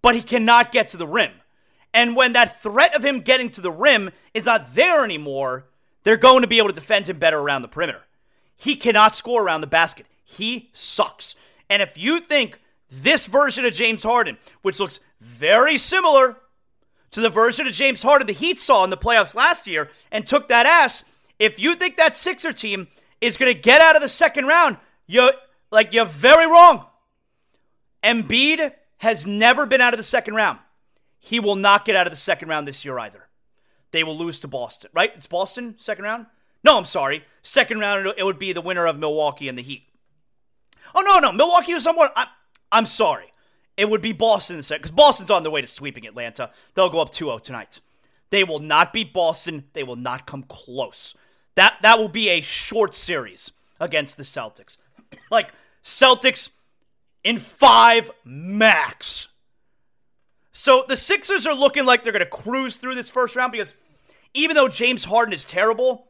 but 0.00 0.14
he 0.14 0.22
cannot 0.22 0.70
get 0.70 0.90
to 0.90 0.96
the 0.96 1.06
rim. 1.06 1.32
And 1.92 2.14
when 2.14 2.32
that 2.34 2.62
threat 2.62 2.94
of 2.94 3.04
him 3.04 3.20
getting 3.20 3.50
to 3.50 3.60
the 3.60 3.72
rim 3.72 4.10
is 4.32 4.44
not 4.44 4.74
there 4.74 5.04
anymore, 5.04 5.66
they're 6.04 6.16
going 6.16 6.42
to 6.42 6.48
be 6.48 6.58
able 6.58 6.68
to 6.68 6.74
defend 6.74 7.08
him 7.08 7.18
better 7.18 7.38
around 7.38 7.62
the 7.62 7.68
perimeter. 7.68 8.02
He 8.56 8.76
cannot 8.76 9.14
score 9.14 9.42
around 9.42 9.60
the 9.60 9.66
basket. 9.66 10.06
He 10.24 10.70
sucks. 10.72 11.34
And 11.68 11.82
if 11.82 11.98
you 11.98 12.20
think 12.20 12.60
this 12.90 13.26
version 13.26 13.64
of 13.64 13.74
James 13.74 14.02
Harden, 14.02 14.38
which 14.62 14.80
looks 14.80 15.00
very 15.20 15.78
similar 15.78 16.36
to 17.10 17.20
the 17.20 17.30
version 17.30 17.66
of 17.66 17.72
James 17.72 18.02
Harden 18.02 18.26
the 18.26 18.32
Heat 18.32 18.58
saw 18.58 18.82
in 18.84 18.90
the 18.90 18.96
playoffs 18.96 19.34
last 19.34 19.66
year 19.66 19.90
and 20.10 20.26
took 20.26 20.48
that 20.48 20.66
ass, 20.66 21.04
if 21.38 21.58
you 21.58 21.74
think 21.76 21.96
that 21.96 22.16
Sixer 22.16 22.52
team 22.52 22.88
is 23.20 23.36
going 23.36 23.52
to 23.52 23.58
get 23.58 23.80
out 23.80 23.96
of 23.96 24.02
the 24.02 24.08
second 24.08 24.46
round, 24.46 24.76
you're 25.06 25.32
like 25.70 25.92
you're 25.92 26.06
very 26.06 26.46
wrong. 26.46 26.86
Embiid 28.02 28.72
has 28.98 29.26
never 29.26 29.66
been 29.66 29.80
out 29.80 29.92
of 29.92 29.98
the 29.98 30.04
second 30.04 30.34
round. 30.34 30.58
He 31.20 31.40
will 31.40 31.56
not 31.56 31.84
get 31.84 31.96
out 31.96 32.06
of 32.06 32.12
the 32.12 32.16
second 32.18 32.48
round 32.48 32.68
this 32.68 32.84
year 32.84 32.98
either. 32.98 33.28
They 33.92 34.04
will 34.04 34.18
lose 34.18 34.40
to 34.40 34.48
Boston, 34.48 34.90
right? 34.92 35.12
It's 35.16 35.26
Boston 35.26 35.76
second 35.78 36.04
round. 36.04 36.26
No, 36.64 36.76
I'm 36.76 36.84
sorry. 36.84 37.24
Second 37.42 37.78
round, 37.78 38.12
it 38.16 38.24
would 38.24 38.38
be 38.38 38.52
the 38.52 38.60
winner 38.60 38.86
of 38.86 38.98
Milwaukee 38.98 39.48
and 39.48 39.56
the 39.56 39.62
Heat. 39.62 39.84
Oh 40.94 41.00
no, 41.00 41.18
no, 41.18 41.32
Milwaukee 41.32 41.74
was 41.74 41.82
someone. 41.82 42.08
I'm, 42.16 42.26
I'm 42.74 42.86
sorry. 42.86 43.32
It 43.76 43.88
would 43.88 44.02
be 44.02 44.12
Boston 44.12 44.62
second 44.62 44.82
because 44.82 44.94
Boston's 44.94 45.30
on 45.30 45.42
their 45.42 45.52
way 45.52 45.60
to 45.60 45.66
sweeping 45.66 46.06
Atlanta. 46.06 46.50
They'll 46.74 46.90
go 46.90 47.00
up 47.00 47.12
2-0 47.12 47.40
tonight. 47.40 47.80
They 48.30 48.44
will 48.44 48.58
not 48.58 48.92
beat 48.92 49.12
Boston. 49.12 49.64
They 49.72 49.84
will 49.84 49.96
not 49.96 50.26
come 50.26 50.42
close. 50.42 51.14
That 51.54 51.76
that 51.82 51.98
will 51.98 52.08
be 52.08 52.28
a 52.28 52.40
short 52.40 52.94
series 52.94 53.52
against 53.80 54.16
the 54.16 54.24
Celtics. 54.24 54.76
like 55.30 55.52
Celtics 55.84 56.50
in 57.22 57.38
5 57.38 58.10
max. 58.24 59.28
So 60.52 60.84
the 60.88 60.96
Sixers 60.96 61.46
are 61.46 61.54
looking 61.54 61.84
like 61.84 62.02
they're 62.02 62.12
going 62.12 62.24
to 62.24 62.30
cruise 62.30 62.76
through 62.76 62.96
this 62.96 63.08
first 63.08 63.36
round 63.36 63.52
because 63.52 63.72
even 64.34 64.56
though 64.56 64.68
James 64.68 65.04
Harden 65.04 65.32
is 65.32 65.44
terrible, 65.44 66.08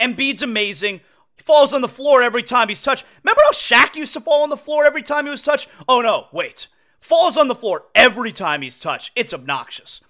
Embiid's 0.00 0.42
amazing. 0.42 1.00
He 1.38 1.42
falls 1.42 1.72
on 1.72 1.80
the 1.80 1.88
floor 1.88 2.20
every 2.20 2.42
time 2.42 2.68
he's 2.68 2.82
touched. 2.82 3.04
Remember 3.24 3.40
how 3.44 3.52
Shaq 3.52 3.96
used 3.96 4.12
to 4.12 4.20
fall 4.20 4.42
on 4.42 4.50
the 4.50 4.56
floor 4.56 4.84
every 4.84 5.02
time 5.02 5.24
he 5.24 5.30
was 5.30 5.42
touched? 5.42 5.68
Oh 5.88 6.02
no, 6.02 6.26
wait. 6.32 6.66
Falls 7.00 7.36
on 7.36 7.48
the 7.48 7.54
floor 7.54 7.86
every 7.94 8.32
time 8.32 8.60
he's 8.60 8.78
touched. 8.78 9.12
It's 9.16 9.32
obnoxious. 9.32 10.02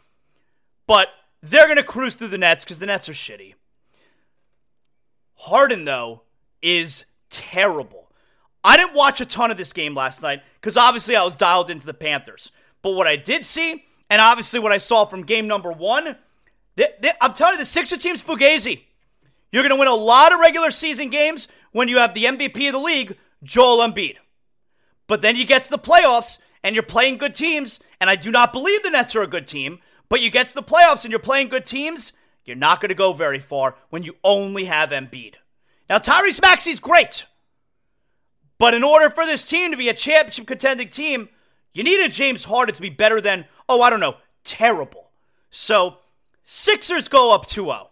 But 0.86 1.08
they're 1.42 1.66
going 1.66 1.76
to 1.76 1.84
cruise 1.84 2.14
through 2.14 2.28
the 2.28 2.38
Nets 2.38 2.64
because 2.64 2.78
the 2.78 2.86
Nets 2.86 3.08
are 3.08 3.12
shitty. 3.12 3.54
Harden, 5.34 5.84
though, 5.84 6.22
is 6.62 7.04
terrible. 7.30 8.10
I 8.64 8.76
didn't 8.76 8.94
watch 8.94 9.20
a 9.20 9.26
ton 9.26 9.50
of 9.50 9.56
this 9.56 9.72
game 9.72 9.94
last 9.94 10.22
night 10.22 10.42
because 10.60 10.76
obviously 10.76 11.14
I 11.14 11.22
was 11.24 11.36
dialed 11.36 11.70
into 11.70 11.86
the 11.86 11.94
Panthers. 11.94 12.50
But 12.82 12.92
what 12.92 13.06
I 13.06 13.16
did 13.16 13.44
see, 13.44 13.84
and 14.10 14.20
obviously 14.20 14.58
what 14.58 14.72
I 14.72 14.78
saw 14.78 15.04
from 15.04 15.22
game 15.22 15.46
number 15.46 15.70
one, 15.70 16.16
they, 16.76 16.88
they, 17.00 17.12
I'm 17.20 17.34
telling 17.34 17.54
you, 17.54 17.58
the 17.58 17.64
Sixer 17.64 17.96
team's 17.96 18.22
fugazi. 18.22 18.82
You're 19.50 19.62
going 19.62 19.74
to 19.74 19.78
win 19.78 19.88
a 19.88 19.94
lot 19.94 20.32
of 20.32 20.40
regular 20.40 20.70
season 20.70 21.10
games 21.10 21.48
when 21.72 21.88
you 21.88 21.98
have 21.98 22.14
the 22.14 22.24
MVP 22.24 22.66
of 22.68 22.72
the 22.72 22.78
league, 22.78 23.16
Joel 23.42 23.78
Embiid. 23.78 24.16
But 25.06 25.22
then 25.22 25.36
you 25.36 25.44
get 25.44 25.64
to 25.64 25.70
the 25.70 25.78
playoffs 25.78 26.38
and 26.62 26.74
you're 26.74 26.82
playing 26.82 27.18
good 27.18 27.34
teams, 27.34 27.80
and 28.00 28.10
I 28.10 28.16
do 28.16 28.30
not 28.30 28.52
believe 28.52 28.82
the 28.82 28.90
Nets 28.90 29.16
are 29.16 29.22
a 29.22 29.26
good 29.26 29.46
team, 29.46 29.78
but 30.08 30.20
you 30.20 30.30
get 30.30 30.48
to 30.48 30.54
the 30.54 30.62
playoffs 30.62 31.04
and 31.04 31.10
you're 31.10 31.18
playing 31.18 31.48
good 31.48 31.64
teams, 31.64 32.12
you're 32.44 32.56
not 32.56 32.80
going 32.80 32.88
to 32.88 32.94
go 32.94 33.12
very 33.12 33.38
far 33.38 33.76
when 33.90 34.02
you 34.02 34.16
only 34.24 34.64
have 34.64 34.90
Embiid. 34.90 35.34
Now, 35.88 35.98
Tyrese 35.98 36.42
Maxey's 36.42 36.80
great. 36.80 37.24
But 38.58 38.74
in 38.74 38.82
order 38.82 39.08
for 39.08 39.24
this 39.24 39.44
team 39.44 39.70
to 39.70 39.76
be 39.76 39.88
a 39.88 39.94
championship 39.94 40.46
contending 40.46 40.88
team, 40.88 41.28
you 41.72 41.84
need 41.84 42.04
a 42.04 42.08
James 42.08 42.44
Harden 42.44 42.74
to 42.74 42.82
be 42.82 42.90
better 42.90 43.20
than, 43.20 43.46
oh, 43.68 43.80
I 43.80 43.90
don't 43.90 44.00
know, 44.00 44.16
terrible. 44.44 45.10
So, 45.50 45.98
Sixers 46.44 47.08
go 47.08 47.32
up 47.32 47.46
2 47.46 47.64
0. 47.64 47.90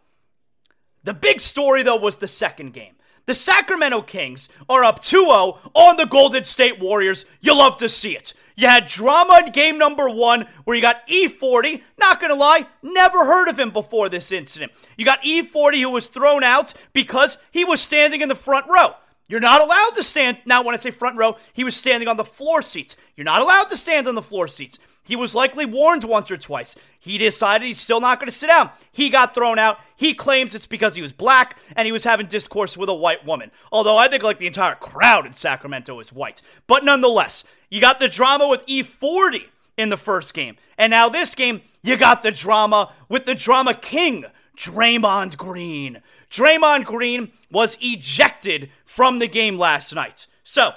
The 1.06 1.14
big 1.14 1.40
story, 1.40 1.84
though, 1.84 1.96
was 1.96 2.16
the 2.16 2.26
second 2.26 2.72
game. 2.72 2.94
The 3.26 3.34
Sacramento 3.34 4.02
Kings 4.02 4.48
are 4.68 4.82
up 4.82 5.00
2 5.00 5.26
0 5.26 5.58
on 5.72 5.96
the 5.96 6.04
Golden 6.04 6.42
State 6.42 6.80
Warriors. 6.80 7.24
You 7.40 7.56
love 7.56 7.76
to 7.76 7.88
see 7.88 8.16
it. 8.16 8.34
You 8.56 8.66
had 8.66 8.88
drama 8.88 9.42
in 9.46 9.52
game 9.52 9.78
number 9.78 10.08
one 10.10 10.48
where 10.64 10.74
you 10.74 10.82
got 10.82 11.06
E40. 11.06 11.82
Not 11.96 12.20
gonna 12.20 12.34
lie, 12.34 12.66
never 12.82 13.24
heard 13.24 13.48
of 13.48 13.56
him 13.56 13.70
before 13.70 14.08
this 14.08 14.32
incident. 14.32 14.72
You 14.96 15.04
got 15.04 15.22
E40 15.22 15.80
who 15.80 15.90
was 15.90 16.08
thrown 16.08 16.42
out 16.42 16.74
because 16.92 17.38
he 17.52 17.64
was 17.64 17.80
standing 17.80 18.20
in 18.20 18.28
the 18.28 18.34
front 18.34 18.66
row. 18.68 18.94
You're 19.28 19.40
not 19.40 19.60
allowed 19.60 19.90
to 19.96 20.04
stand. 20.04 20.38
Now, 20.46 20.62
when 20.62 20.74
I 20.74 20.78
say 20.78 20.90
front 20.92 21.16
row, 21.16 21.36
he 21.52 21.64
was 21.64 21.74
standing 21.74 22.08
on 22.08 22.16
the 22.16 22.24
floor 22.24 22.62
seats. 22.62 22.96
You're 23.16 23.24
not 23.24 23.42
allowed 23.42 23.68
to 23.70 23.76
stand 23.76 24.06
on 24.06 24.14
the 24.14 24.22
floor 24.22 24.46
seats. 24.46 24.78
He 25.02 25.16
was 25.16 25.34
likely 25.34 25.64
warned 25.64 26.04
once 26.04 26.30
or 26.30 26.36
twice. 26.36 26.76
He 26.98 27.18
decided 27.18 27.66
he's 27.66 27.80
still 27.80 28.00
not 28.00 28.20
going 28.20 28.30
to 28.30 28.36
sit 28.36 28.48
down. 28.48 28.70
He 28.92 29.08
got 29.08 29.34
thrown 29.34 29.58
out. 29.58 29.78
He 29.96 30.14
claims 30.14 30.54
it's 30.54 30.66
because 30.66 30.94
he 30.94 31.02
was 31.02 31.12
black 31.12 31.56
and 31.74 31.86
he 31.86 31.92
was 31.92 32.04
having 32.04 32.26
discourse 32.26 32.76
with 32.76 32.88
a 32.88 32.94
white 32.94 33.24
woman. 33.24 33.50
Although 33.72 33.96
I 33.96 34.08
think 34.08 34.22
like 34.22 34.38
the 34.38 34.46
entire 34.46 34.74
crowd 34.76 35.26
in 35.26 35.32
Sacramento 35.32 35.98
is 35.98 36.12
white. 36.12 36.42
But 36.66 36.84
nonetheless, 36.84 37.42
you 37.68 37.80
got 37.80 37.98
the 37.98 38.08
drama 38.08 38.46
with 38.46 38.66
E40 38.66 39.44
in 39.76 39.88
the 39.88 39.96
first 39.96 40.34
game. 40.34 40.56
And 40.78 40.90
now 40.90 41.08
this 41.08 41.34
game, 41.34 41.62
you 41.82 41.96
got 41.96 42.22
the 42.22 42.32
drama 42.32 42.92
with 43.08 43.26
the 43.26 43.34
drama 43.34 43.74
king, 43.74 44.24
Draymond 44.56 45.36
Green. 45.36 46.02
Draymond 46.30 46.84
Green 46.84 47.32
was 47.50 47.76
ejected 47.80 48.70
from 48.84 49.18
the 49.18 49.28
game 49.28 49.58
last 49.58 49.94
night. 49.94 50.26
So, 50.42 50.72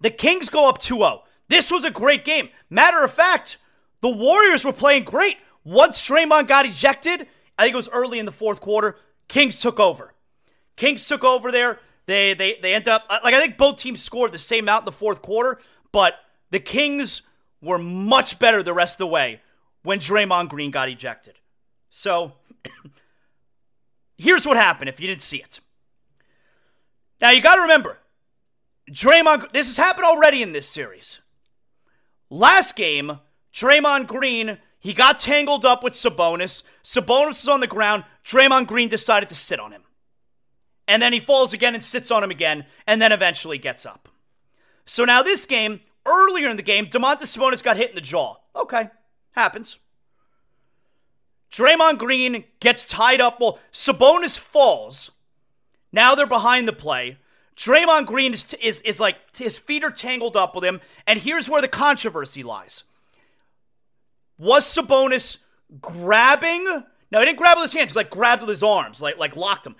the 0.00 0.10
Kings 0.10 0.48
go 0.48 0.68
up 0.68 0.78
2 0.78 0.96
0. 0.96 1.22
This 1.48 1.70
was 1.70 1.84
a 1.84 1.90
great 1.90 2.24
game. 2.24 2.48
Matter 2.68 3.04
of 3.04 3.12
fact, 3.12 3.56
the 4.00 4.08
Warriors 4.08 4.64
were 4.64 4.72
playing 4.72 5.04
great. 5.04 5.36
Once 5.64 6.00
Draymond 6.00 6.48
got 6.48 6.66
ejected, 6.66 7.26
I 7.58 7.64
think 7.64 7.74
it 7.74 7.76
was 7.76 7.88
early 7.90 8.18
in 8.18 8.26
the 8.26 8.32
fourth 8.32 8.60
quarter, 8.60 8.96
Kings 9.28 9.60
took 9.60 9.78
over. 9.78 10.14
Kings 10.76 11.06
took 11.06 11.24
over 11.24 11.52
there. 11.52 11.78
They 12.06 12.34
they 12.34 12.58
they 12.60 12.74
end 12.74 12.88
up 12.88 13.04
like 13.22 13.34
I 13.34 13.40
think 13.40 13.58
both 13.58 13.76
teams 13.76 14.02
scored 14.02 14.32
the 14.32 14.38
same 14.38 14.64
amount 14.64 14.82
in 14.82 14.86
the 14.86 14.92
fourth 14.92 15.22
quarter, 15.22 15.60
but 15.92 16.14
the 16.50 16.58
Kings 16.58 17.22
were 17.60 17.78
much 17.78 18.38
better 18.38 18.62
the 18.62 18.72
rest 18.72 18.94
of 18.94 18.98
the 18.98 19.06
way 19.06 19.40
when 19.82 20.00
Draymond 20.00 20.48
Green 20.48 20.70
got 20.70 20.88
ejected. 20.88 21.34
So 21.90 22.32
here's 24.20 24.46
what 24.46 24.56
happened 24.56 24.88
if 24.88 25.00
you 25.00 25.06
didn't 25.06 25.22
see 25.22 25.38
it. 25.38 25.60
Now 27.20 27.30
you 27.30 27.40
got 27.42 27.56
to 27.56 27.62
remember, 27.62 27.98
Draymond. 28.90 29.52
This 29.52 29.66
has 29.66 29.76
happened 29.76 30.06
already 30.06 30.42
in 30.42 30.52
this 30.52 30.68
series. 30.68 31.20
Last 32.30 32.76
game, 32.76 33.18
Draymond 33.52 34.06
Green 34.06 34.58
he 34.80 34.94
got 34.94 35.20
tangled 35.20 35.66
up 35.66 35.84
with 35.84 35.92
Sabonis. 35.92 36.62
Sabonis 36.82 37.42
is 37.42 37.48
on 37.48 37.60
the 37.60 37.66
ground. 37.66 38.04
Draymond 38.24 38.66
Green 38.66 38.88
decided 38.88 39.28
to 39.28 39.34
sit 39.34 39.60
on 39.60 39.72
him, 39.72 39.82
and 40.88 41.02
then 41.02 41.12
he 41.12 41.20
falls 41.20 41.52
again 41.52 41.74
and 41.74 41.84
sits 41.84 42.10
on 42.10 42.24
him 42.24 42.30
again, 42.30 42.64
and 42.86 43.00
then 43.00 43.12
eventually 43.12 43.58
gets 43.58 43.84
up. 43.84 44.08
So 44.86 45.04
now 45.04 45.22
this 45.22 45.44
game, 45.44 45.80
earlier 46.06 46.48
in 46.48 46.56
the 46.56 46.62
game, 46.62 46.86
Domantas 46.86 47.36
Sabonis 47.36 47.62
got 47.62 47.76
hit 47.76 47.90
in 47.90 47.94
the 47.94 48.00
jaw. 48.00 48.36
Okay, 48.56 48.88
happens. 49.32 49.76
Draymond 51.50 51.98
Green 51.98 52.44
gets 52.60 52.84
tied 52.86 53.20
up. 53.20 53.40
Well, 53.40 53.58
Sabonis 53.72 54.38
falls. 54.38 55.10
Now 55.92 56.14
they're 56.14 56.26
behind 56.26 56.68
the 56.68 56.72
play. 56.72 57.18
Draymond 57.56 58.06
Green 58.06 58.32
is, 58.32 58.54
is, 58.54 58.80
is 58.82 59.00
like, 59.00 59.16
his 59.36 59.58
feet 59.58 59.84
are 59.84 59.90
tangled 59.90 60.36
up 60.36 60.54
with 60.54 60.64
him. 60.64 60.80
And 61.06 61.18
here's 61.18 61.48
where 61.48 61.60
the 61.60 61.68
controversy 61.68 62.42
lies. 62.42 62.84
Was 64.38 64.66
Sabonis 64.66 65.38
grabbing? 65.80 66.64
No, 66.64 67.18
he 67.18 67.24
didn't 67.24 67.38
grab 67.38 67.58
with 67.58 67.70
his 67.70 67.78
hands. 67.78 67.92
He 67.92 67.96
like 67.96 68.10
grabbed 68.10 68.42
with 68.42 68.50
his 68.50 68.62
arms, 68.62 69.02
like, 69.02 69.18
like 69.18 69.36
locked 69.36 69.66
him. 69.66 69.76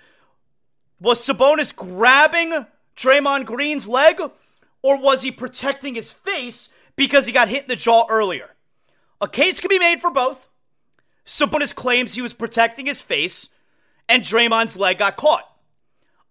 Was 0.99 1.25
Sabonis 1.25 1.75
grabbing 1.75 2.67
Draymond 2.95 3.45
Green's 3.45 3.87
leg? 3.87 4.21
Or 4.83 4.99
was 4.99 5.21
he 5.21 5.31
protecting 5.31 5.95
his 5.95 6.11
face 6.11 6.69
because 6.95 7.25
he 7.25 7.31
got 7.31 7.47
hit 7.47 7.63
in 7.63 7.69
the 7.69 7.75
jaw 7.75 8.05
earlier? 8.09 8.51
A 9.19 9.27
case 9.27 9.59
can 9.59 9.69
be 9.69 9.79
made 9.79 10.01
for 10.01 10.11
both. 10.11 10.47
Sabonis 11.31 11.73
claims 11.73 12.13
he 12.13 12.21
was 12.21 12.33
protecting 12.33 12.85
his 12.85 12.99
face 12.99 13.47
and 14.09 14.21
Draymond's 14.21 14.75
leg 14.75 14.97
got 14.97 15.15
caught. 15.15 15.49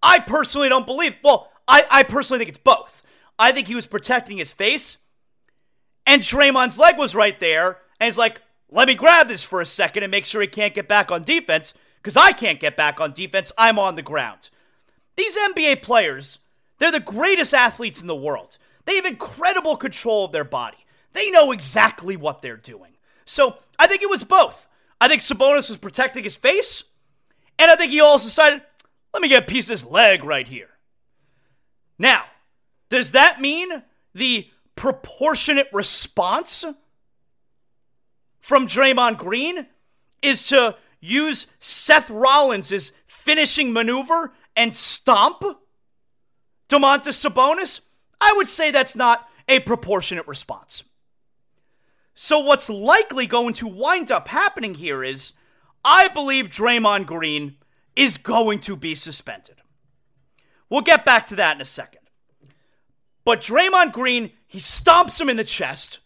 I 0.02 0.18
personally 0.18 0.68
don't 0.68 0.84
believe. 0.84 1.14
Well, 1.24 1.50
I, 1.66 1.86
I 1.90 2.02
personally 2.02 2.38
think 2.38 2.50
it's 2.50 2.58
both. 2.62 3.02
I 3.38 3.52
think 3.52 3.66
he 3.66 3.74
was 3.74 3.86
protecting 3.86 4.36
his 4.36 4.52
face 4.52 4.98
and 6.06 6.20
Draymond's 6.20 6.76
leg 6.76 6.98
was 6.98 7.14
right 7.14 7.40
there 7.40 7.78
and 7.98 8.08
he's 8.08 8.18
like, 8.18 8.42
let 8.70 8.86
me 8.86 8.94
grab 8.94 9.28
this 9.28 9.42
for 9.42 9.62
a 9.62 9.66
second 9.66 10.02
and 10.02 10.10
make 10.10 10.26
sure 10.26 10.42
he 10.42 10.46
can't 10.46 10.74
get 10.74 10.86
back 10.86 11.10
on 11.10 11.24
defense 11.24 11.72
because 11.96 12.16
I 12.18 12.32
can't 12.32 12.60
get 12.60 12.76
back 12.76 13.00
on 13.00 13.14
defense. 13.14 13.52
I'm 13.56 13.78
on 13.78 13.96
the 13.96 14.02
ground. 14.02 14.50
These 15.16 15.36
NBA 15.38 15.80
players, 15.80 16.38
they're 16.78 16.92
the 16.92 17.00
greatest 17.00 17.54
athletes 17.54 18.02
in 18.02 18.06
the 18.06 18.14
world. 18.14 18.58
They 18.84 18.96
have 18.96 19.06
incredible 19.06 19.78
control 19.78 20.26
of 20.26 20.32
their 20.32 20.44
body. 20.44 20.84
They 21.14 21.30
know 21.30 21.52
exactly 21.52 22.16
what 22.16 22.42
they're 22.42 22.58
doing. 22.58 22.92
So 23.24 23.56
I 23.78 23.86
think 23.86 24.02
it 24.02 24.10
was 24.10 24.24
both. 24.24 24.66
I 25.00 25.08
think 25.08 25.22
Sabonis 25.22 25.68
was 25.68 25.78
protecting 25.78 26.24
his 26.24 26.36
face, 26.36 26.84
and 27.58 27.70
I 27.70 27.76
think 27.76 27.90
he 27.90 28.00
also 28.00 28.26
decided, 28.26 28.62
let 29.14 29.22
me 29.22 29.28
get 29.28 29.44
a 29.44 29.46
piece 29.46 29.64
of 29.64 29.68
this 29.68 29.84
leg 29.84 30.24
right 30.24 30.46
here. 30.46 30.68
Now, 31.98 32.24
does 32.88 33.12
that 33.12 33.40
mean 33.40 33.82
the 34.14 34.48
proportionate 34.76 35.68
response 35.72 36.64
from 38.40 38.66
Draymond 38.66 39.18
Green 39.18 39.66
is 40.22 40.48
to 40.48 40.76
use 41.00 41.46
Seth 41.60 42.10
Rollins' 42.10 42.92
finishing 43.06 43.72
maneuver 43.72 44.32
and 44.56 44.74
stomp 44.74 45.42
Domantas 46.68 47.18
Sabonis? 47.18 47.80
I 48.20 48.34
would 48.36 48.48
say 48.48 48.70
that's 48.70 48.96
not 48.96 49.28
a 49.48 49.60
proportionate 49.60 50.26
response. 50.26 50.82
So, 52.14 52.38
what's 52.38 52.68
likely 52.68 53.26
going 53.26 53.54
to 53.54 53.66
wind 53.66 54.10
up 54.10 54.28
happening 54.28 54.74
here 54.74 55.02
is 55.02 55.32
I 55.84 56.08
believe 56.08 56.50
Draymond 56.50 57.06
Green 57.06 57.56
is 57.96 58.16
going 58.16 58.60
to 58.60 58.76
be 58.76 58.94
suspended. 58.94 59.56
We'll 60.68 60.82
get 60.82 61.04
back 61.04 61.26
to 61.28 61.36
that 61.36 61.56
in 61.56 61.62
a 61.62 61.66
second. 61.66 62.00
But 63.24 63.42
Draymond 63.42 63.92
Green, 63.92 64.32
he 64.46 64.58
stomps 64.58 65.20
him 65.20 65.28
in 65.28 65.36
the 65.36 65.44
chest. 65.44 65.98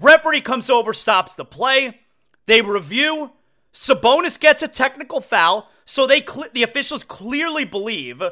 Referee 0.00 0.40
comes 0.40 0.70
over, 0.70 0.92
stops 0.92 1.34
the 1.34 1.44
play. 1.44 2.00
They 2.46 2.62
review. 2.62 3.32
Sabonis 3.72 4.38
gets 4.38 4.62
a 4.62 4.68
technical 4.68 5.20
foul, 5.20 5.70
so 5.84 6.06
they 6.06 6.20
cl- 6.20 6.48
the 6.52 6.62
officials 6.62 7.04
clearly 7.04 7.64
believe 7.64 8.22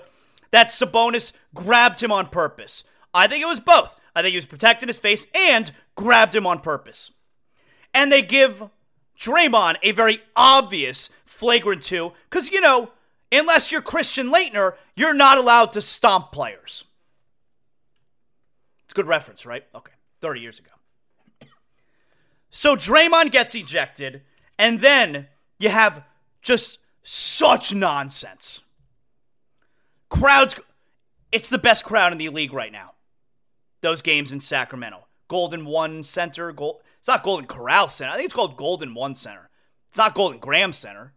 that 0.51 0.69
Sabonis 0.69 1.33
grabbed 1.55 2.01
him 2.01 2.13
on 2.13 2.27
purpose. 2.27 2.85
I 3.15 3.27
think 3.27 3.43
it 3.43 3.49
was 3.49 3.61
both. 3.61 3.95
I 4.15 4.23
think 4.23 4.33
he 4.33 4.37
was 4.37 4.47
protecting 4.47 4.89
his 4.89 4.99
face 4.99 5.27
and 5.35 5.73
grabbed 5.95 6.35
him 6.35 6.47
on 6.47 6.61
purpose. 6.61 7.13
And 7.95 8.11
they 8.11 8.23
give 8.23 8.63
Draymond 9.19 9.77
a 9.83 9.93
very 9.93 10.21
obvious 10.35 11.11
flagrant 11.25 11.83
two, 11.83 12.13
because, 12.29 12.51
you 12.51 12.61
know, 12.61 12.91
unless 13.33 13.71
you're 13.73 13.83
Christian 13.83 14.31
Laettner, 14.31 14.75
you're 14.95 15.15
not 15.15 15.39
allowed 15.39 15.73
to 15.73 15.83
stomp 15.83 16.33
players. 16.33 16.85
It's 18.85 18.93
a 18.93 18.95
good 18.95 19.07
reference, 19.07 19.47
right? 19.47 19.65
Okay, 19.75 19.93
30 20.21 20.41
years 20.41 20.59
ago. 20.59 20.71
So 22.51 22.75
Draymond 22.77 23.31
gets 23.31 23.55
ejected, 23.55 24.23
and 24.59 24.81
then 24.81 25.29
you 25.59 25.69
have 25.69 26.03
just 26.43 26.79
such 27.03 27.73
nonsense. 27.73 28.61
Crowds, 30.09 30.57
it's 31.31 31.49
the 31.49 31.59
best 31.59 31.85
crowd 31.85 32.13
in 32.13 32.19
the 32.19 32.29
league 32.29 32.53
right 32.53 32.73
now 32.73 32.93
those 33.81 34.03
games 34.03 34.33
in 34.33 34.41
Sacramento. 34.41 35.07
Golden 35.29 35.65
One 35.65 36.05
Center. 36.05 36.53
Gold, 36.53 36.81
it's 36.99 37.09
not 37.09 37.23
Golden 37.23 37.47
Corral 37.47 37.89
Center. 37.89 38.13
I 38.13 38.17
think 38.17 38.27
it's 38.27 38.35
called 38.35 38.57
Golden 38.57 38.95
One 38.95 39.15
Center. 39.15 39.49
It's 39.89 39.99
not 39.99 40.15
Golden 40.15 40.39
Graham 40.39 40.73
Center. 40.73 41.13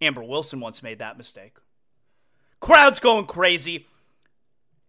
Amber 0.00 0.24
Wilson 0.24 0.60
once 0.60 0.82
made 0.82 0.98
that 0.98 1.18
mistake. 1.18 1.56
Crowd's 2.60 2.98
going 2.98 3.26
crazy. 3.26 3.86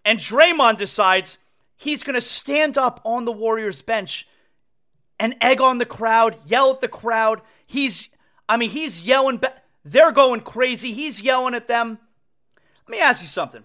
And 0.06 0.20
Draymond 0.20 0.78
decides 0.78 1.38
he's 1.76 2.04
going 2.04 2.16
to 2.16 2.22
stand 2.22 2.78
up 2.78 3.02
on 3.04 3.26
the 3.26 3.32
Warriors 3.32 3.82
bench 3.82 4.28
and 5.20 5.36
egg 5.42 5.62
on 5.62 5.78
the 5.78 5.86
crowd, 5.86 6.38
yell 6.46 6.72
at 6.72 6.82
the 6.82 6.88
crowd. 6.88 7.42
He's, 7.66 8.10
I 8.50 8.58
mean, 8.58 8.70
he's 8.70 9.02
yelling. 9.02 9.42
They're 9.86 10.12
going 10.12 10.42
crazy. 10.42 10.92
He's 10.94 11.22
yelling 11.22 11.54
at 11.54 11.68
them. 11.68 12.00
Let 12.88 12.92
me 12.92 13.00
ask 13.00 13.22
you 13.22 13.28
something. 13.28 13.64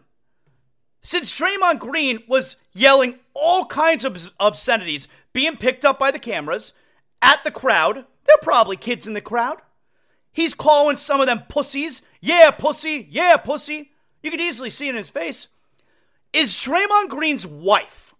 Since 1.08 1.40
Draymond 1.40 1.78
Green 1.78 2.22
was 2.28 2.56
yelling 2.74 3.18
all 3.32 3.64
kinds 3.64 4.04
of 4.04 4.30
obscenities 4.38 5.08
being 5.32 5.56
picked 5.56 5.82
up 5.82 5.98
by 5.98 6.10
the 6.10 6.18
cameras 6.18 6.74
at 7.22 7.42
the 7.44 7.50
crowd, 7.50 8.04
there 8.26 8.34
are 8.34 8.42
probably 8.42 8.76
kids 8.76 9.06
in 9.06 9.14
the 9.14 9.22
crowd. 9.22 9.62
He's 10.34 10.52
calling 10.52 10.96
some 10.96 11.22
of 11.22 11.26
them 11.26 11.44
pussies. 11.48 12.02
Yeah, 12.20 12.50
pussy. 12.50 13.08
Yeah, 13.10 13.38
pussy. 13.38 13.92
You 14.22 14.30
could 14.30 14.42
easily 14.42 14.68
see 14.68 14.88
it 14.88 14.90
in 14.90 14.96
his 14.96 15.08
face. 15.08 15.48
Is 16.34 16.52
Draymond 16.52 17.08
Green's 17.08 17.46
wife 17.46 18.14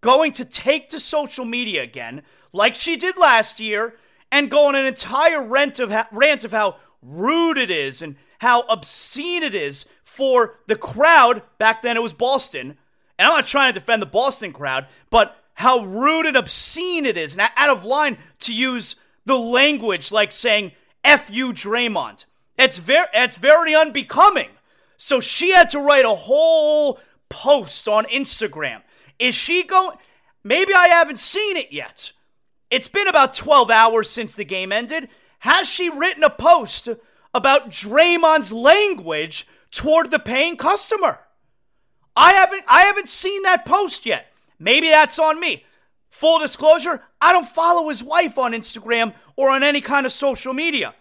going 0.00 0.32
to 0.32 0.44
take 0.44 0.88
to 0.88 0.98
social 0.98 1.44
media 1.44 1.84
again, 1.84 2.22
like 2.52 2.74
she 2.74 2.96
did 2.96 3.16
last 3.16 3.60
year, 3.60 3.94
and 4.32 4.50
go 4.50 4.66
on 4.66 4.74
an 4.74 4.84
entire 4.84 5.40
rant 5.40 5.78
of, 5.78 5.94
rant 6.10 6.42
of 6.42 6.50
how 6.50 6.74
rude 7.02 7.56
it 7.56 7.70
is 7.70 8.02
and 8.02 8.16
how 8.40 8.62
obscene 8.62 9.44
it 9.44 9.54
is 9.54 9.84
for 10.12 10.56
the 10.66 10.76
crowd, 10.76 11.42
back 11.58 11.82
then 11.82 11.96
it 11.96 12.02
was 12.02 12.12
Boston, 12.12 12.76
and 13.18 13.26
I'm 13.26 13.34
not 13.34 13.46
trying 13.46 13.72
to 13.72 13.80
defend 13.80 14.02
the 14.02 14.06
Boston 14.06 14.52
crowd, 14.52 14.86
but 15.10 15.36
how 15.54 15.84
rude 15.84 16.26
and 16.26 16.36
obscene 16.36 17.06
it 17.06 17.16
is 17.16 17.34
and 17.34 17.48
out 17.56 17.70
of 17.70 17.84
line 17.84 18.18
to 18.40 18.52
use 18.52 18.96
the 19.24 19.38
language 19.38 20.12
like 20.12 20.32
saying 20.32 20.72
F 21.04 21.30
you 21.30 21.52
Draymond. 21.52 22.24
It's 22.58 22.76
very 22.76 23.06
it's 23.14 23.36
very 23.36 23.74
unbecoming. 23.74 24.50
So 24.96 25.20
she 25.20 25.52
had 25.52 25.70
to 25.70 25.80
write 25.80 26.04
a 26.04 26.14
whole 26.14 27.00
post 27.28 27.88
on 27.88 28.04
Instagram. 28.06 28.82
Is 29.18 29.34
she 29.34 29.64
going? 29.64 29.96
Maybe 30.44 30.74
I 30.74 30.88
haven't 30.88 31.18
seen 31.18 31.56
it 31.56 31.72
yet. 31.72 32.12
It's 32.70 32.88
been 32.88 33.08
about 33.08 33.34
12 33.34 33.70
hours 33.70 34.10
since 34.10 34.34
the 34.34 34.44
game 34.44 34.72
ended. 34.72 35.08
Has 35.40 35.68
she 35.68 35.90
written 35.90 36.24
a 36.24 36.30
post 36.30 36.88
about 37.34 37.70
Draymond's 37.70 38.52
language 38.52 39.46
toward 39.72 40.10
the 40.10 40.20
paying 40.20 40.56
customer? 40.56 41.18
I 42.14 42.34
haven't 42.34 42.62
I 42.68 42.82
haven't 42.82 43.08
seen 43.08 43.42
that 43.42 43.64
post 43.64 44.06
yet. 44.06 44.26
Maybe 44.58 44.88
that's 44.88 45.18
on 45.18 45.40
me. 45.40 45.64
Full 46.10 46.38
disclosure, 46.38 47.02
I 47.20 47.32
don't 47.32 47.48
follow 47.48 47.88
his 47.88 48.02
wife 48.02 48.38
on 48.38 48.52
Instagram 48.52 49.14
or 49.34 49.48
on 49.50 49.62
any 49.62 49.80
kind 49.80 50.06
of 50.06 50.12
social 50.12 50.52
media. 50.52 50.94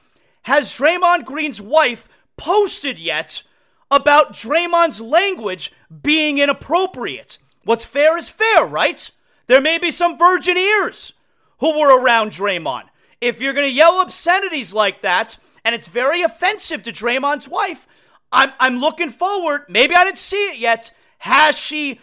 Has 0.43 0.69
Draymond 0.69 1.25
Green's 1.25 1.61
wife 1.61 2.07
posted 2.37 2.97
yet 2.97 3.43
about 3.91 4.33
Draymond's 4.33 5.01
language 5.01 5.71
being 6.01 6.39
inappropriate? 6.39 7.37
What's 7.65 7.83
fair 7.83 8.17
is 8.17 8.29
fair, 8.29 8.65
right? 8.65 9.11
There 9.47 9.61
may 9.61 9.77
be 9.77 9.91
some 9.91 10.17
virgin 10.17 10.57
ears 10.57 11.13
who 11.59 11.77
were 11.77 12.01
around 12.01 12.31
Draymond. 12.31 12.85
If 13.19 13.39
you're 13.39 13.53
going 13.53 13.67
to 13.67 13.73
yell 13.73 14.01
obscenities 14.01 14.73
like 14.73 15.01
that, 15.01 15.37
and 15.63 15.75
it's 15.75 15.87
very 15.87 16.23
offensive 16.23 16.81
to 16.83 16.91
Draymond's 16.91 17.47
wife, 17.47 17.85
I'm, 18.31 18.51
I'm 18.59 18.77
looking 18.77 19.09
forward. 19.09 19.65
Maybe 19.67 19.95
I 19.95 20.03
didn't 20.03 20.17
see 20.17 20.49
it 20.49 20.57
yet. 20.57 20.91
Has 21.19 21.57
she 21.57 21.99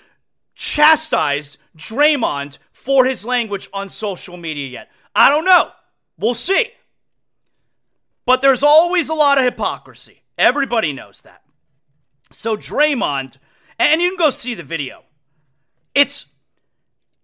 chastised 0.54 1.56
Draymond 1.76 2.58
for 2.72 3.04
his 3.04 3.24
language 3.24 3.68
on 3.72 3.88
social 3.88 4.36
media 4.36 4.68
yet? 4.68 4.90
I 5.14 5.30
don't 5.30 5.44
know. 5.44 5.70
We'll 6.18 6.34
see. 6.34 6.68
But 8.26 8.42
there's 8.42 8.62
always 8.62 9.08
a 9.08 9.14
lot 9.14 9.38
of 9.38 9.44
hypocrisy. 9.44 10.22
Everybody 10.36 10.92
knows 10.92 11.22
that. 11.22 11.42
So 12.30 12.56
Draymond, 12.56 13.38
and 13.78 14.00
you 14.02 14.10
can 14.10 14.18
go 14.18 14.30
see 14.30 14.54
the 14.54 14.62
video. 14.62 15.04
It's 15.94 16.26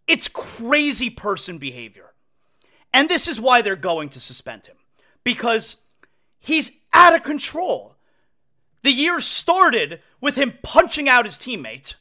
it's 0.06 0.28
crazy 0.28 1.10
person 1.10 1.58
behavior. 1.58 2.12
And 2.92 3.08
this 3.08 3.26
is 3.28 3.40
why 3.40 3.62
they're 3.62 3.76
going 3.76 4.08
to 4.10 4.20
suspend 4.20 4.66
him. 4.66 4.76
Because 5.24 5.76
he's 6.38 6.70
out 6.92 7.14
of 7.14 7.22
control. 7.22 7.93
The 8.84 8.92
year 8.92 9.18
started 9.18 10.02
with 10.20 10.36
him 10.36 10.58
punching 10.62 11.08
out 11.08 11.24
his 11.24 11.38
teammate, 11.38 11.94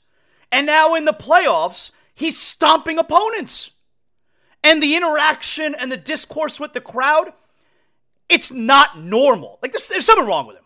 and 0.51 0.65
now 0.67 0.95
in 0.95 1.05
the 1.05 1.13
playoffs, 1.13 1.91
he's 2.13 2.37
stomping 2.37 2.99
opponents. 2.99 3.71
And 4.61 4.83
the 4.83 4.97
interaction 4.97 5.75
and 5.75 5.89
the 5.89 5.97
discourse 5.97 6.59
with 6.59 6.73
the 6.73 6.81
crowd, 6.81 7.31
it's 8.27 8.51
not 8.51 8.99
normal. 8.99 9.59
Like, 9.61 9.71
there's, 9.71 9.87
there's 9.87 10.05
something 10.05 10.27
wrong 10.27 10.45
with 10.45 10.57
him. 10.57 10.65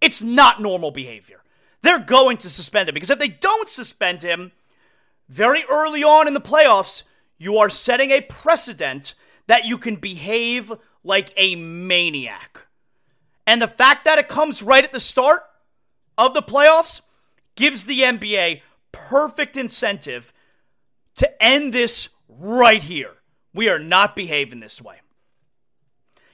It's 0.00 0.22
not 0.22 0.62
normal 0.62 0.92
behavior. 0.92 1.42
They're 1.82 1.98
going 1.98 2.36
to 2.38 2.50
suspend 2.50 2.88
him 2.88 2.94
because 2.94 3.10
if 3.10 3.18
they 3.18 3.28
don't 3.28 3.68
suspend 3.68 4.22
him 4.22 4.52
very 5.28 5.64
early 5.68 6.04
on 6.04 6.28
in 6.28 6.34
the 6.34 6.40
playoffs, 6.40 7.02
you 7.38 7.58
are 7.58 7.70
setting 7.70 8.12
a 8.12 8.20
precedent 8.20 9.14
that 9.48 9.64
you 9.64 9.78
can 9.78 9.96
behave 9.96 10.72
like 11.02 11.32
a 11.36 11.56
maniac. 11.56 12.68
And 13.50 13.60
the 13.60 13.66
fact 13.66 14.04
that 14.04 14.16
it 14.16 14.28
comes 14.28 14.62
right 14.62 14.84
at 14.84 14.92
the 14.92 15.00
start 15.00 15.42
of 16.16 16.34
the 16.34 16.40
playoffs 16.40 17.00
gives 17.56 17.84
the 17.84 18.02
NBA 18.02 18.60
perfect 18.92 19.56
incentive 19.56 20.32
to 21.16 21.42
end 21.42 21.72
this 21.72 22.10
right 22.28 22.80
here. 22.80 23.10
We 23.52 23.68
are 23.68 23.80
not 23.80 24.14
behaving 24.14 24.60
this 24.60 24.80
way. 24.80 25.00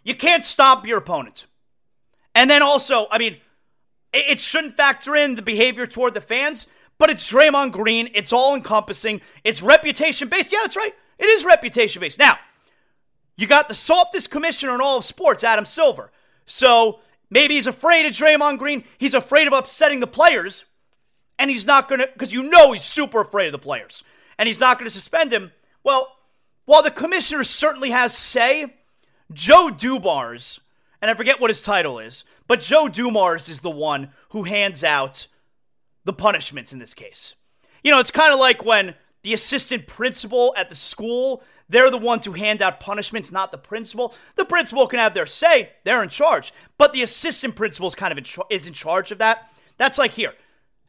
You 0.05 0.14
can't 0.14 0.45
stop 0.45 0.87
your 0.87 0.99
opponent. 0.99 1.47
And 2.35 2.51
then 2.51 2.61
also, 2.61 3.07
I 3.11 3.17
mean, 3.17 3.39
it 4.12 4.39
shouldn't 4.39 4.77
factor 4.77 5.17
in 5.17 5.37
the 5.37 5.43
behavior 5.43 5.87
toward 5.87 6.12
the 6.12 6.21
fans, 6.21 6.67
but 6.99 7.09
it's 7.09 7.33
Draymond 7.33 7.73
Green. 7.73 8.11
It's 8.12 8.31
all 8.31 8.55
encompassing. 8.55 9.23
It's 9.43 9.62
reputation 9.62 10.29
based. 10.29 10.53
Yeah, 10.53 10.59
that's 10.61 10.77
right. 10.77 10.93
It 11.19 11.25
is 11.25 11.47
reputation 11.47 12.01
based. 12.01 12.19
Now, 12.19 12.39
you 13.39 13.47
got 13.47 13.69
the 13.69 13.75
softest 13.75 14.31
commissioner 14.31 14.75
in 14.75 14.83
all 14.83 14.99
of 14.99 15.05
sports, 15.07 15.45
Adam 15.45 15.64
Silver. 15.64 16.12
So 16.45 17.01
maybe 17.31 17.55
he's 17.55 17.66
afraid 17.66 18.07
of 18.07 18.12
Draymond 18.12 18.59
Green. 18.59 18.85
He's 18.99 19.14
afraid 19.14 19.47
of 19.47 19.53
upsetting 19.53 20.01
the 20.01 20.07
players. 20.07 20.64
And 21.39 21.51
he's 21.51 21.66
not 21.66 21.89
going 21.89 22.01
to, 22.01 22.09
because 22.12 22.33
you 22.33 22.45
know 22.45 22.72
he's 22.72 22.85
super 22.85 23.20
afraid 23.20 23.47
of 23.47 23.53
the 23.53 23.59
players. 23.59 24.03
And 24.39 24.47
he's 24.47 24.61
not 24.61 24.79
going 24.79 24.89
to 24.89 24.95
suspend 24.95 25.33
him. 25.33 25.53
Well, 25.85 26.16
while 26.64 26.83
the 26.83 26.91
commissioner 26.91 27.45
certainly 27.45 27.91
has 27.91 28.16
say, 28.16 28.74
Joe 29.33 29.70
Dumars, 29.70 30.61
and 31.01 31.11
I 31.11 31.14
forget 31.14 31.41
what 31.41 31.51
his 31.51 31.62
title 31.62 31.99
is, 31.99 32.24
but 32.47 32.61
Joe 32.61 32.89
Dumars 32.89 33.49
is 33.49 33.61
the 33.61 33.70
one 33.70 34.11
who 34.31 34.45
hands 34.45 34.83
out 34.85 35.27
the 36.05 36.12
punishments 36.12 36.72
in 36.72 36.79
this 36.79 36.95
case. 36.95 37.35
You 37.83 37.91
know, 37.91 38.01
it's 38.01 38.11
kind 38.11 38.33
of 38.33 38.41
like 38.41 38.64
when 38.64 38.95
the 39.22 39.35
assistant 39.35 39.87
principal 39.87 40.55
at 40.57 40.68
the 40.68 40.74
school 40.74 41.43
they're 41.69 41.91
the 41.91 41.99
ones 41.99 42.25
who 42.25 42.33
hand 42.33 42.62
out 42.62 42.81
punishments, 42.81 43.33
not 43.33 43.51
the 43.51 43.59
principal. 43.59 44.14
The 44.37 44.45
principal 44.45 44.87
can 44.87 44.99
have 44.99 45.14
their 45.14 45.27
say; 45.27 45.71
they're 45.85 46.03
in 46.03 46.09
charge. 46.09 46.53
But 46.79 46.93
the 46.93 47.03
assistant 47.03 47.57
principal 47.57 47.89
is 47.89 47.95
kind 47.95 48.12
of 48.12 48.19
in 48.19 48.25
char- 48.25 48.47
is 48.51 48.67
in 48.67 48.73
charge 48.73 49.11
of 49.11 49.19
that. 49.19 49.51
That's 49.79 49.99
like 49.99 50.12
here. 50.12 50.33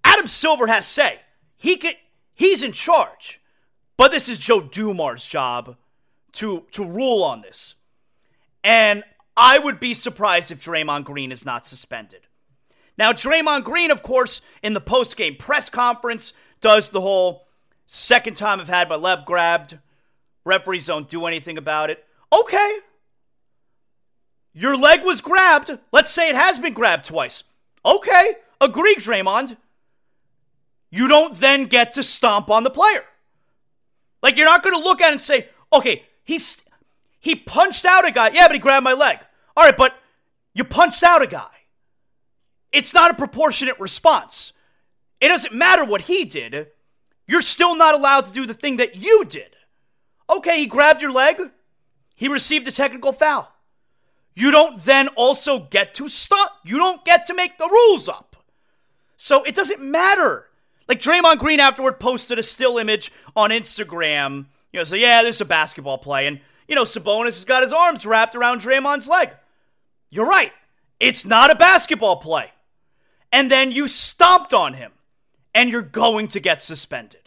Adam 0.04 0.28
Silver 0.28 0.68
has 0.68 0.86
say. 0.86 1.20
He 1.56 1.78
can 1.78 1.94
he's 2.34 2.62
in 2.62 2.72
charge. 2.72 3.40
But 3.98 4.12
this 4.12 4.30
is 4.30 4.38
Joe 4.38 4.62
Dumars' 4.62 5.26
job 5.26 5.78
to 6.34 6.64
to 6.72 6.86
rule 6.86 7.24
on 7.24 7.42
this. 7.42 7.76
And 8.64 9.04
I 9.36 9.60
would 9.60 9.80
be 9.80 9.94
surprised 9.94 10.52
if 10.52 10.64
Draymond 10.64 11.04
Green 11.06 11.32
is 11.32 11.46
not 11.46 11.66
suspended. 11.66 12.22
Now, 12.98 13.12
Draymond 13.12 13.64
Green, 13.64 13.92
of 13.92 14.02
course, 14.02 14.42
in 14.64 14.74
the 14.74 14.82
post-game 14.82 15.36
press 15.36 15.70
conference, 15.70 16.34
does 16.60 16.90
the 16.90 17.02
whole 17.02 17.48
second 17.86 18.36
time 18.36 18.60
I've 18.60 18.68
had 18.68 18.90
my 18.90 18.96
leg 18.96 19.26
grabbed. 19.26 19.78
Referees 20.48 20.86
don't 20.86 21.10
do 21.10 21.26
anything 21.26 21.58
about 21.58 21.90
it. 21.90 22.04
Okay. 22.32 22.78
Your 24.54 24.76
leg 24.76 25.04
was 25.04 25.22
grabbed. 25.22 25.78
Let's 25.92 26.10
say 26.12 26.30
it 26.30 26.36
has 26.36 26.58
been 26.58 26.74
grabbed 26.74 27.06
twice. 27.06 27.44
Okay. 27.86 28.38
Agree, 28.60 28.96
Draymond. 28.96 29.58
You 30.90 31.08
don't 31.08 31.40
then 31.40 31.66
get 31.66 31.94
to 31.94 32.04
stomp 32.04 32.50
on 32.50 32.64
the 32.64 32.70
player. 32.70 33.04
Like, 34.24 34.38
you're 34.38 34.46
not 34.46 34.64
going 34.64 34.76
to 34.76 34.84
look 34.84 35.02
at 35.02 35.10
it 35.10 35.12
and 35.12 35.22
say, 35.22 35.50
okay, 35.72 36.06
he's 36.24 36.62
he 37.20 37.36
punched 37.36 37.84
out 37.86 38.08
a 38.08 38.12
guy. 38.12 38.30
Yeah, 38.30 38.48
but 38.48 38.54
he 38.54 38.60
grabbed 38.60 38.86
my 38.86 38.94
leg. 38.94 39.20
All 39.56 39.66
right, 39.66 39.76
but 39.76 39.96
you 40.54 40.64
punched 40.64 41.04
out 41.04 41.22
a 41.22 41.28
guy. 41.28 41.50
It's 42.72 42.94
not 42.94 43.12
a 43.12 43.16
proportionate 43.16 43.80
response. 43.80 44.54
It 45.20 45.28
doesn't 45.28 45.54
matter 45.54 45.84
what 45.84 46.02
he 46.02 46.24
did. 46.24 46.68
You're 47.28 47.42
still 47.42 47.76
not 47.76 47.96
allowed 47.96 48.28
to 48.28 48.32
do 48.32 48.46
the 48.46 48.54
thing 48.54 48.78
that 48.78 48.96
you 48.96 49.26
did. 49.26 49.57
Okay, 50.30 50.60
he 50.60 50.66
grabbed 50.66 51.02
your 51.02 51.12
leg. 51.12 51.40
He 52.16 52.28
received 52.28 52.68
a 52.68 52.72
technical 52.72 53.12
foul. 53.12 53.52
You 54.36 54.52
don't 54.52 54.84
then 54.84 55.08
also 55.10 55.60
get 55.60 55.94
to 55.96 56.10
stop. 56.10 56.60
You 56.64 56.78
don't 56.78 57.04
get 57.04 57.26
to 57.28 57.34
make 57.34 57.58
the 57.58 57.68
rules 57.68 58.08
up. 58.08 58.36
So 59.18 59.44
it 59.44 59.56
doesn't 59.56 59.82
matter. 59.82 60.46
Like 60.88 61.00
Draymond 61.00 61.40
Green 61.40 61.60
afterward 61.60 62.00
posted 62.00 62.40
a 62.40 62.44
still 62.44 62.78
image 62.78 63.12
on 63.36 63.50
Instagram. 63.50 64.46
You 64.72 64.80
know, 64.80 64.84
so 64.84 64.96
yeah, 64.96 65.24
this 65.24 65.38
is 65.38 65.42
a 65.42 65.46
basketball 65.46 65.98
play. 65.98 66.28
And, 66.28 66.40
you 66.68 66.76
know, 66.76 66.84
Sabonis 66.84 67.26
has 67.26 67.46
got 67.46 67.64
his 67.64 67.74
arms 67.74 68.06
wrapped 68.06 68.36
around 68.36 68.62
Draymond's 68.62 69.08
leg. 69.08 69.32
You're 70.10 70.28
right. 70.28 70.52
It's 71.00 71.26
not 71.26 71.52
a 71.52 71.56
basketball 71.56 72.18
play. 72.18 72.52
And 73.32 73.52
then 73.52 73.72
you 73.72 73.88
stomped 73.88 74.54
on 74.54 74.74
him. 74.74 74.92
And 75.56 75.72
you're 75.72 75.82
going 75.82 76.28
to 76.30 76.40
get 76.40 76.62
suspended. 76.62 77.27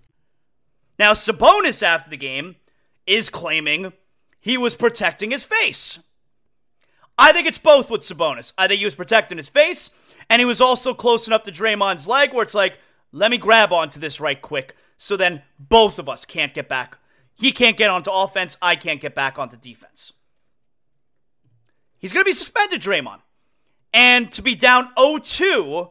Now, 1.01 1.13
Sabonis 1.13 1.81
after 1.81 2.11
the 2.11 2.15
game 2.15 2.57
is 3.07 3.31
claiming 3.31 3.91
he 4.39 4.55
was 4.55 4.75
protecting 4.75 5.31
his 5.31 5.41
face. 5.41 5.97
I 7.17 7.33
think 7.33 7.47
it's 7.47 7.57
both 7.57 7.89
with 7.89 8.01
Sabonis. 8.01 8.53
I 8.55 8.67
think 8.67 8.77
he 8.77 8.85
was 8.85 8.93
protecting 8.93 9.39
his 9.39 9.49
face, 9.49 9.89
and 10.29 10.39
he 10.39 10.45
was 10.45 10.61
also 10.61 10.93
close 10.93 11.25
enough 11.25 11.41
to 11.45 11.51
Draymond's 11.51 12.05
leg 12.05 12.35
where 12.35 12.43
it's 12.43 12.53
like, 12.53 12.77
let 13.11 13.31
me 13.31 13.39
grab 13.39 13.73
onto 13.73 13.99
this 13.99 14.19
right 14.19 14.39
quick, 14.39 14.75
so 14.99 15.17
then 15.17 15.41
both 15.57 15.97
of 15.97 16.07
us 16.07 16.23
can't 16.23 16.53
get 16.53 16.69
back. 16.69 16.99
He 17.33 17.51
can't 17.51 17.77
get 17.77 17.89
onto 17.89 18.11
offense, 18.11 18.55
I 18.61 18.75
can't 18.75 19.01
get 19.01 19.15
back 19.15 19.39
onto 19.39 19.57
defense. 19.57 20.13
He's 21.97 22.11
going 22.11 22.23
to 22.23 22.29
be 22.29 22.33
suspended, 22.33 22.79
Draymond. 22.79 23.21
And 23.91 24.31
to 24.33 24.43
be 24.43 24.53
down 24.53 24.91
0 24.99 25.17
2, 25.17 25.89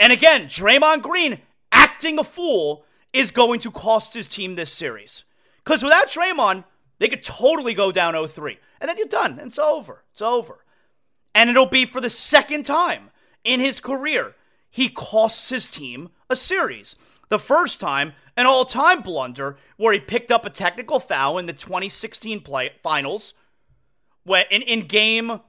and 0.00 0.12
again, 0.12 0.46
Draymond 0.46 1.02
Green 1.02 1.38
acting 1.70 2.18
a 2.18 2.24
fool 2.24 2.84
is 3.14 3.30
going 3.30 3.60
to 3.60 3.70
cost 3.70 4.12
his 4.12 4.28
team 4.28 4.56
this 4.56 4.72
series. 4.72 5.24
Because 5.64 5.82
without 5.82 6.08
Draymond, 6.08 6.64
they 6.98 7.08
could 7.08 7.22
totally 7.22 7.72
go 7.72 7.90
down 7.90 8.12
0 8.12 8.26
3. 8.26 8.58
And 8.80 8.88
then 8.88 8.98
you're 8.98 9.06
done. 9.06 9.38
It's 9.38 9.58
over. 9.58 10.02
It's 10.12 10.20
over. 10.20 10.64
And 11.34 11.48
it'll 11.48 11.66
be 11.66 11.86
for 11.86 12.00
the 12.00 12.10
second 12.10 12.66
time 12.66 13.10
in 13.44 13.60
his 13.60 13.80
career. 13.80 14.34
He 14.68 14.88
costs 14.88 15.48
his 15.48 15.70
team 15.70 16.10
a 16.28 16.36
series. 16.36 16.96
The 17.28 17.38
first 17.38 17.80
time, 17.80 18.12
an 18.36 18.46
all 18.46 18.64
time 18.64 19.00
blunder 19.00 19.56
where 19.76 19.92
he 19.92 20.00
picked 20.00 20.30
up 20.30 20.44
a 20.44 20.50
technical 20.50 21.00
foul 21.00 21.38
in 21.38 21.46
the 21.46 21.52
2016 21.52 22.40
play, 22.40 22.72
finals 22.82 23.32
when, 24.24 24.44
in, 24.50 24.62
in 24.62 24.86
game 24.86 25.40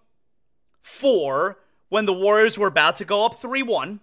four 0.81 1.57
when 1.89 2.05
the 2.05 2.13
Warriors 2.13 2.57
were 2.57 2.67
about 2.67 2.95
to 2.97 3.05
go 3.05 3.25
up 3.25 3.41
3 3.41 3.63
1. 3.63 3.99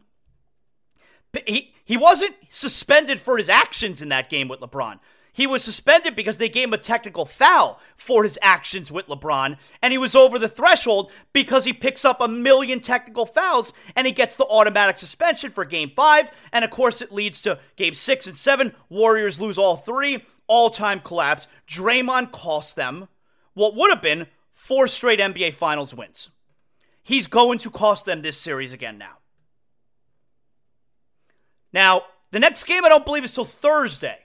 He, 1.47 1.75
he 1.85 1.97
wasn't 1.97 2.35
suspended 2.51 3.21
for 3.21 3.39
his 3.39 3.49
actions 3.49 4.03
in 4.03 4.09
that 4.11 4.31
game 4.31 4.49
with 4.49 4.61
LeBron. 4.61 4.99
He 5.35 5.47
was 5.47 5.65
suspended 5.65 6.15
because 6.15 6.37
they 6.37 6.51
gave 6.51 6.69
him 6.69 6.75
a 6.75 6.79
technical 6.79 7.25
foul 7.25 7.81
for 7.97 8.23
his 8.23 8.39
actions 8.43 8.93
with 8.93 9.07
LeBron, 9.07 9.57
and 9.81 9.91
he 9.91 9.97
was 9.97 10.15
over 10.15 10.39
the 10.39 10.49
threshold 10.49 11.11
because 11.33 11.65
he 11.65 11.73
picks 11.73 12.05
up 12.05 12.21
a 12.21 12.29
million 12.29 12.81
technical 12.81 13.25
fouls 13.25 13.73
and 13.97 14.07
he 14.07 14.13
gets 14.13 14.37
the 14.37 14.45
automatic 14.45 14.99
suspension 14.99 15.51
for 15.51 15.65
game 15.65 15.91
five. 15.97 16.31
And 16.53 16.67
of 16.67 16.71
course, 16.71 17.01
it 17.01 17.13
leads 17.13 17.41
to 17.43 17.59
game 17.77 17.95
six 17.95 18.27
and 18.27 18.37
seven. 18.37 18.75
Warriors 18.91 19.41
lose 19.41 19.57
all 19.57 19.79
three, 19.79 20.23
all 20.49 20.69
time 20.69 21.01
collapse. 21.01 21.47
Draymond 21.67 22.31
cost 22.33 22.77
them 22.77 23.09
what 23.55 23.75
would 23.75 23.91
have 23.91 24.03
been 24.03 24.27
four 24.53 24.87
straight 24.87 25.19
NBA 25.19 25.55
Finals 25.55 25.95
wins. 25.95 26.29
He's 27.03 27.27
going 27.27 27.59
to 27.59 27.71
cost 27.71 28.05
them 28.05 28.21
this 28.21 28.37
series 28.37 28.75
again 28.75 28.99
now. 28.99 29.22
Now, 31.73 32.03
the 32.31 32.39
next 32.39 32.65
game 32.65 32.85
I 32.85 32.89
don't 32.89 33.05
believe 33.05 33.25
is 33.25 33.35
till 33.35 33.45
Thursday. 33.45 34.19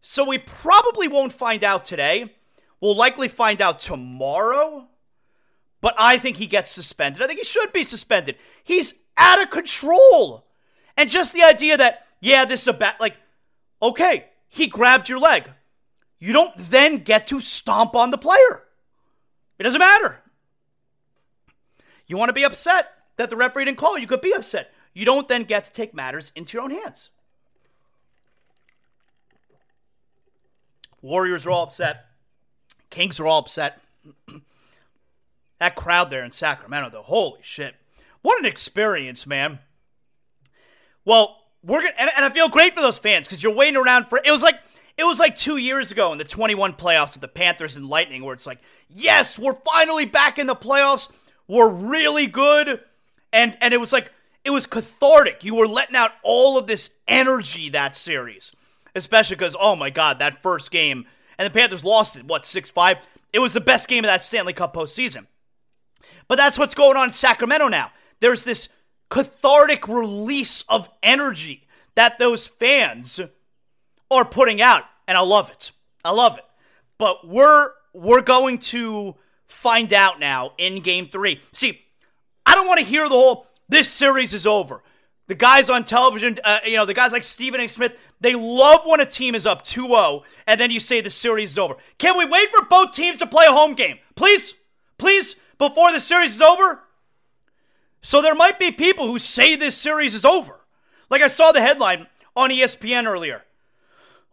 So 0.00 0.24
we 0.24 0.38
probably 0.38 1.08
won't 1.08 1.32
find 1.32 1.64
out 1.64 1.84
today. 1.84 2.34
We'll 2.80 2.96
likely 2.96 3.28
find 3.28 3.62
out 3.62 3.78
tomorrow. 3.78 4.86
But 5.80 5.94
I 5.98 6.18
think 6.18 6.36
he 6.36 6.46
gets 6.46 6.70
suspended. 6.70 7.22
I 7.22 7.26
think 7.26 7.38
he 7.38 7.44
should 7.44 7.72
be 7.72 7.84
suspended. 7.84 8.36
He's 8.62 8.94
out 9.16 9.42
of 9.42 9.50
control. 9.50 10.46
And 10.96 11.10
just 11.10 11.32
the 11.32 11.42
idea 11.42 11.76
that, 11.76 12.06
yeah, 12.20 12.44
this 12.44 12.62
is 12.62 12.68
a 12.68 12.72
bad, 12.72 12.96
like, 13.00 13.16
okay, 13.82 14.26
he 14.48 14.66
grabbed 14.66 15.08
your 15.08 15.18
leg. 15.18 15.50
You 16.18 16.32
don't 16.32 16.54
then 16.56 16.98
get 16.98 17.26
to 17.28 17.40
stomp 17.40 17.94
on 17.94 18.10
the 18.10 18.18
player. 18.18 18.64
It 19.58 19.62
doesn't 19.62 19.78
matter. 19.78 20.20
You 22.06 22.16
want 22.16 22.28
to 22.28 22.34
be 22.34 22.44
upset 22.44 22.88
that 23.16 23.30
the 23.30 23.36
referee 23.36 23.64
didn't 23.64 23.78
call, 23.78 23.98
you 23.98 24.06
could 24.06 24.20
be 24.20 24.34
upset. 24.34 24.72
You 24.94 25.04
don't 25.04 25.26
then 25.28 25.42
get 25.42 25.64
to 25.64 25.72
take 25.72 25.92
matters 25.92 26.32
into 26.34 26.56
your 26.56 26.62
own 26.62 26.70
hands. 26.70 27.10
Warriors 31.02 31.44
are 31.44 31.50
all 31.50 31.64
upset. 31.64 32.06
Kings 32.88 33.20
are 33.20 33.26
all 33.26 33.40
upset. 33.40 33.82
that 35.58 35.74
crowd 35.74 36.08
there 36.08 36.24
in 36.24 36.32
Sacramento, 36.32 36.90
though, 36.90 37.02
holy 37.02 37.40
shit. 37.42 37.74
What 38.22 38.38
an 38.38 38.46
experience, 38.46 39.26
man. 39.26 39.58
Well, 41.04 41.42
we're 41.62 41.80
gonna, 41.80 41.94
and, 41.98 42.10
and 42.16 42.24
I 42.24 42.30
feel 42.30 42.48
great 42.48 42.74
for 42.74 42.80
those 42.80 42.96
fans 42.96 43.26
because 43.26 43.42
you're 43.42 43.52
waiting 43.52 43.76
around 43.76 44.08
for 44.08 44.18
it 44.24 44.30
was 44.30 44.42
like 44.42 44.60
it 44.96 45.04
was 45.04 45.18
like 45.18 45.36
two 45.36 45.56
years 45.56 45.92
ago 45.92 46.12
in 46.12 46.18
the 46.18 46.24
21 46.24 46.74
playoffs 46.74 47.16
of 47.16 47.20
the 47.20 47.28
Panthers 47.28 47.76
and 47.76 47.86
Lightning, 47.86 48.24
where 48.24 48.32
it's 48.32 48.46
like, 48.46 48.60
yes, 48.88 49.38
we're 49.38 49.56
finally 49.64 50.06
back 50.06 50.38
in 50.38 50.46
the 50.46 50.56
playoffs. 50.56 51.08
We're 51.48 51.68
really 51.68 52.26
good, 52.26 52.80
and 53.32 53.58
and 53.60 53.74
it 53.74 53.80
was 53.80 53.92
like 53.92 54.10
it 54.44 54.50
was 54.50 54.66
cathartic. 54.66 55.42
You 55.42 55.54
were 55.54 55.68
letting 55.68 55.96
out 55.96 56.12
all 56.22 56.58
of 56.58 56.66
this 56.66 56.90
energy 57.08 57.70
that 57.70 57.96
series, 57.96 58.52
especially 58.94 59.36
because, 59.36 59.56
oh 59.58 59.74
my 59.74 59.90
God, 59.90 60.18
that 60.18 60.42
first 60.42 60.70
game, 60.70 61.06
and 61.38 61.46
the 61.46 61.50
Panthers 61.50 61.84
lost 61.84 62.16
it, 62.16 62.26
what, 62.26 62.44
6 62.44 62.70
5? 62.70 62.98
It 63.32 63.38
was 63.38 63.52
the 63.52 63.60
best 63.60 63.88
game 63.88 64.04
of 64.04 64.08
that 64.08 64.22
Stanley 64.22 64.52
Cup 64.52 64.74
postseason. 64.74 65.26
But 66.28 66.36
that's 66.36 66.58
what's 66.58 66.74
going 66.74 66.96
on 66.96 67.08
in 67.08 67.12
Sacramento 67.12 67.68
now. 67.68 67.90
There's 68.20 68.44
this 68.44 68.68
cathartic 69.10 69.88
release 69.88 70.64
of 70.68 70.88
energy 71.02 71.66
that 71.94 72.18
those 72.18 72.46
fans 72.46 73.20
are 74.10 74.24
putting 74.24 74.62
out, 74.62 74.84
and 75.08 75.18
I 75.18 75.20
love 75.22 75.50
it. 75.50 75.72
I 76.04 76.10
love 76.12 76.38
it. 76.38 76.44
But 76.98 77.26
we're 77.26 77.70
we're 77.92 78.22
going 78.22 78.58
to 78.58 79.14
find 79.46 79.92
out 79.92 80.18
now 80.18 80.52
in 80.58 80.82
game 80.82 81.08
3. 81.08 81.40
See, 81.52 81.80
I 82.44 82.54
don't 82.54 82.66
want 82.66 82.80
to 82.80 82.86
hear 82.86 83.08
the 83.08 83.14
whole 83.14 83.46
this 83.68 83.88
series 83.88 84.34
is 84.34 84.46
over. 84.46 84.82
The 85.26 85.34
guys 85.34 85.70
on 85.70 85.84
television, 85.84 86.38
uh, 86.44 86.58
you 86.66 86.76
know, 86.76 86.84
the 86.84 86.94
guys 86.94 87.12
like 87.12 87.24
Stephen 87.24 87.60
A. 87.60 87.68
Smith, 87.68 87.96
they 88.20 88.34
love 88.34 88.82
when 88.84 89.00
a 89.00 89.06
team 89.06 89.34
is 89.34 89.46
up 89.46 89.64
2 89.64 89.86
0 89.88 90.24
and 90.46 90.60
then 90.60 90.70
you 90.70 90.80
say 90.80 91.00
the 91.00 91.10
series 91.10 91.52
is 91.52 91.58
over. 91.58 91.76
Can 91.98 92.18
we 92.18 92.26
wait 92.26 92.50
for 92.50 92.64
both 92.66 92.92
teams 92.92 93.20
to 93.20 93.26
play 93.26 93.46
a 93.46 93.52
home 93.52 93.74
game? 93.74 93.98
Please? 94.16 94.54
Please? 94.98 95.36
Before 95.56 95.92
the 95.92 96.00
series 96.00 96.34
is 96.34 96.42
over? 96.42 96.80
So 98.02 98.20
there 98.20 98.34
might 98.34 98.58
be 98.58 98.70
people 98.70 99.06
who 99.06 99.18
say 99.18 99.56
this 99.56 99.76
series 99.76 100.14
is 100.14 100.26
over. 100.26 100.60
Like 101.08 101.22
I 101.22 101.28
saw 101.28 101.52
the 101.52 101.62
headline 101.62 102.06
on 102.36 102.50
ESPN 102.50 103.06
earlier. 103.06 103.44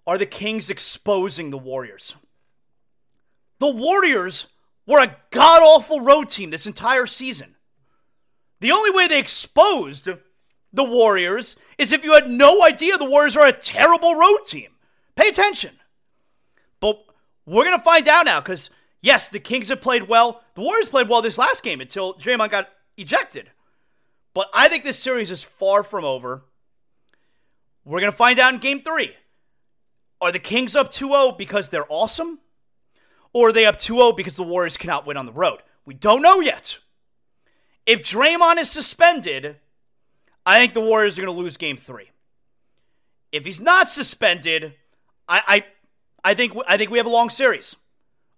Are 0.05 0.17
the 0.17 0.25
Kings 0.25 0.69
exposing 0.69 1.51
the 1.51 1.57
Warriors? 1.57 2.15
The 3.59 3.69
Warriors 3.69 4.47
were 4.85 4.99
a 4.99 5.15
god 5.29 5.61
awful 5.61 6.01
road 6.01 6.29
team 6.29 6.49
this 6.49 6.65
entire 6.65 7.05
season. 7.05 7.55
The 8.61 8.71
only 8.71 8.91
way 8.91 9.07
they 9.07 9.19
exposed 9.19 10.07
the 10.71 10.83
Warriors 10.83 11.57
is 11.77 11.91
if 11.91 12.03
you 12.03 12.13
had 12.13 12.29
no 12.29 12.63
idea 12.63 12.97
the 12.97 13.05
Warriors 13.05 13.35
are 13.35 13.47
a 13.47 13.51
terrible 13.51 14.15
road 14.15 14.45
team. 14.45 14.69
Pay 15.15 15.27
attention. 15.27 15.71
But 16.79 17.03
we're 17.45 17.65
going 17.65 17.77
to 17.77 17.83
find 17.83 18.07
out 18.07 18.25
now 18.25 18.39
because, 18.39 18.69
yes, 19.01 19.29
the 19.29 19.39
Kings 19.39 19.69
have 19.69 19.81
played 19.81 20.07
well. 20.07 20.43
The 20.55 20.61
Warriors 20.61 20.89
played 20.89 21.09
well 21.09 21.21
this 21.23 21.39
last 21.39 21.63
game 21.63 21.81
until 21.81 22.13
Draymond 22.13 22.51
got 22.51 22.69
ejected. 22.97 23.49
But 24.33 24.47
I 24.53 24.69
think 24.69 24.83
this 24.83 24.99
series 24.99 25.31
is 25.31 25.43
far 25.43 25.83
from 25.83 26.05
over. 26.05 26.43
We're 27.83 27.99
going 27.99 28.11
to 28.11 28.17
find 28.17 28.39
out 28.39 28.53
in 28.53 28.59
game 28.59 28.83
three. 28.83 29.15
Are 30.21 30.31
the 30.31 30.39
Kings 30.39 30.75
up 30.75 30.91
2 30.91 31.07
0 31.07 31.31
because 31.31 31.69
they're 31.69 31.85
awesome? 31.89 32.39
Or 33.33 33.49
are 33.49 33.51
they 33.51 33.65
up 33.65 33.79
2 33.79 33.95
0 33.95 34.11
because 34.11 34.35
the 34.35 34.43
Warriors 34.43 34.77
cannot 34.77 35.07
win 35.07 35.17
on 35.17 35.25
the 35.25 35.31
road? 35.31 35.63
We 35.83 35.95
don't 35.95 36.21
know 36.21 36.39
yet. 36.41 36.77
If 37.85 38.01
Draymond 38.03 38.57
is 38.59 38.69
suspended, 38.69 39.57
I 40.45 40.59
think 40.59 40.73
the 40.73 40.81
Warriors 40.81 41.17
are 41.17 41.21
going 41.21 41.35
to 41.35 41.41
lose 41.41 41.57
game 41.57 41.77
three. 41.77 42.11
If 43.31 43.45
he's 43.45 43.59
not 43.59 43.89
suspended, 43.89 44.73
I, 45.27 45.41
I, 45.47 46.31
I 46.31 46.33
think 46.33 46.53
I 46.67 46.77
think 46.77 46.91
we 46.91 46.97
have 46.97 47.07
a 47.07 47.11
long 47.11 47.29
series. 47.29 47.75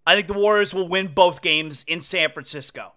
I 0.05 0.15
think 0.15 0.27
the 0.27 0.33
Warriors 0.33 0.73
will 0.73 0.87
win 0.87 1.07
both 1.07 1.41
games 1.41 1.83
in 1.87 2.01
San 2.01 2.31
Francisco. 2.31 2.93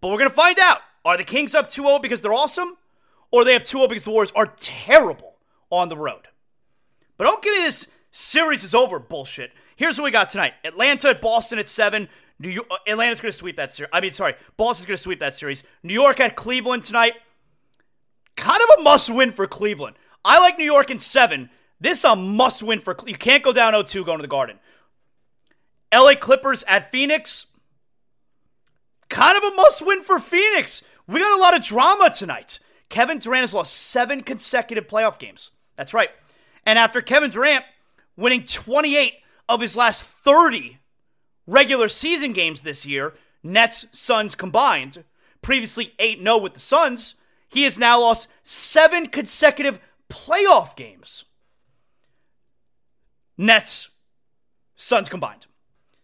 But 0.00 0.08
we're 0.08 0.18
going 0.18 0.30
to 0.30 0.36
find 0.36 0.58
out. 0.58 0.80
Are 1.04 1.16
the 1.16 1.24
Kings 1.24 1.54
up 1.54 1.70
2 1.70 1.82
0 1.82 1.98
because 1.98 2.20
they're 2.20 2.32
awesome? 2.32 2.76
Or 3.30 3.44
they 3.44 3.54
have 3.54 3.64
2 3.64 3.78
0 3.78 3.88
because 3.88 4.04
the 4.04 4.10
Warriors 4.10 4.32
are 4.36 4.54
terrible 4.58 5.36
on 5.70 5.88
the 5.88 5.96
road? 5.96 6.28
But 7.16 7.24
don't 7.24 7.42
give 7.42 7.54
me 7.54 7.60
this 7.60 7.86
series 8.12 8.64
is 8.64 8.74
over 8.74 8.98
bullshit. 8.98 9.52
Here's 9.76 9.98
what 9.98 10.04
we 10.04 10.10
got 10.10 10.28
tonight 10.28 10.54
Atlanta 10.64 11.08
at 11.08 11.22
Boston 11.22 11.58
at 11.58 11.68
7. 11.68 12.08
New 12.40 12.48
York, 12.48 12.66
uh, 12.70 12.76
Atlanta's 12.88 13.20
going 13.20 13.32
to 13.32 13.36
sweep 13.36 13.56
that 13.56 13.70
series. 13.70 13.90
I 13.92 14.00
mean, 14.00 14.12
sorry, 14.12 14.34
Boston's 14.56 14.86
going 14.86 14.96
to 14.96 15.02
sweep 15.02 15.20
that 15.20 15.34
series. 15.34 15.62
New 15.82 15.92
York 15.92 16.18
at 16.20 16.36
Cleveland 16.36 16.84
tonight. 16.84 17.12
Kind 18.34 18.62
of 18.62 18.78
a 18.78 18.82
must 18.82 19.10
win 19.10 19.32
for 19.32 19.46
Cleveland. 19.46 19.96
I 20.24 20.40
like 20.40 20.56
New 20.56 20.64
York 20.64 20.90
in 20.90 20.98
seven. 20.98 21.50
This 21.80 22.02
a 22.02 22.16
must 22.16 22.62
win 22.62 22.80
for 22.80 22.96
you 23.06 23.14
can't 23.14 23.42
go 23.42 23.52
down 23.52 23.74
0-2 23.74 24.06
going 24.06 24.18
to 24.18 24.22
the 24.22 24.28
Garden. 24.28 24.58
LA 25.92 26.14
Clippers 26.14 26.64
at 26.66 26.90
Phoenix. 26.90 27.44
Kind 29.10 29.36
of 29.36 29.44
a 29.52 29.56
must 29.56 29.82
win 29.82 30.02
for 30.02 30.18
Phoenix. 30.18 30.82
We 31.06 31.20
got 31.20 31.38
a 31.38 31.42
lot 31.42 31.56
of 31.56 31.62
drama 31.62 32.08
tonight. 32.08 32.58
Kevin 32.88 33.18
Durant 33.18 33.42
has 33.42 33.52
lost 33.52 33.74
seven 33.74 34.22
consecutive 34.22 34.86
playoff 34.86 35.18
games. 35.18 35.50
That's 35.76 35.92
right. 35.92 36.10
And 36.64 36.78
after 36.78 37.02
Kevin 37.02 37.30
Durant 37.30 37.64
winning 38.16 38.44
28 38.44 39.14
of 39.48 39.60
his 39.60 39.76
last 39.76 40.04
30 40.04 40.79
regular 41.50 41.88
season 41.88 42.32
games 42.32 42.62
this 42.62 42.86
year, 42.86 43.14
Nets, 43.42 43.86
Suns 43.92 44.34
combined, 44.34 45.04
previously 45.42 45.94
8 45.98 46.20
0 46.20 46.38
with 46.38 46.54
the 46.54 46.60
Suns, 46.60 47.14
he 47.48 47.64
has 47.64 47.78
now 47.78 48.00
lost 48.00 48.28
seven 48.44 49.08
consecutive 49.08 49.78
playoff 50.08 50.76
games. 50.76 51.24
Nets, 53.36 53.88
Suns 54.76 55.08
combined. 55.08 55.46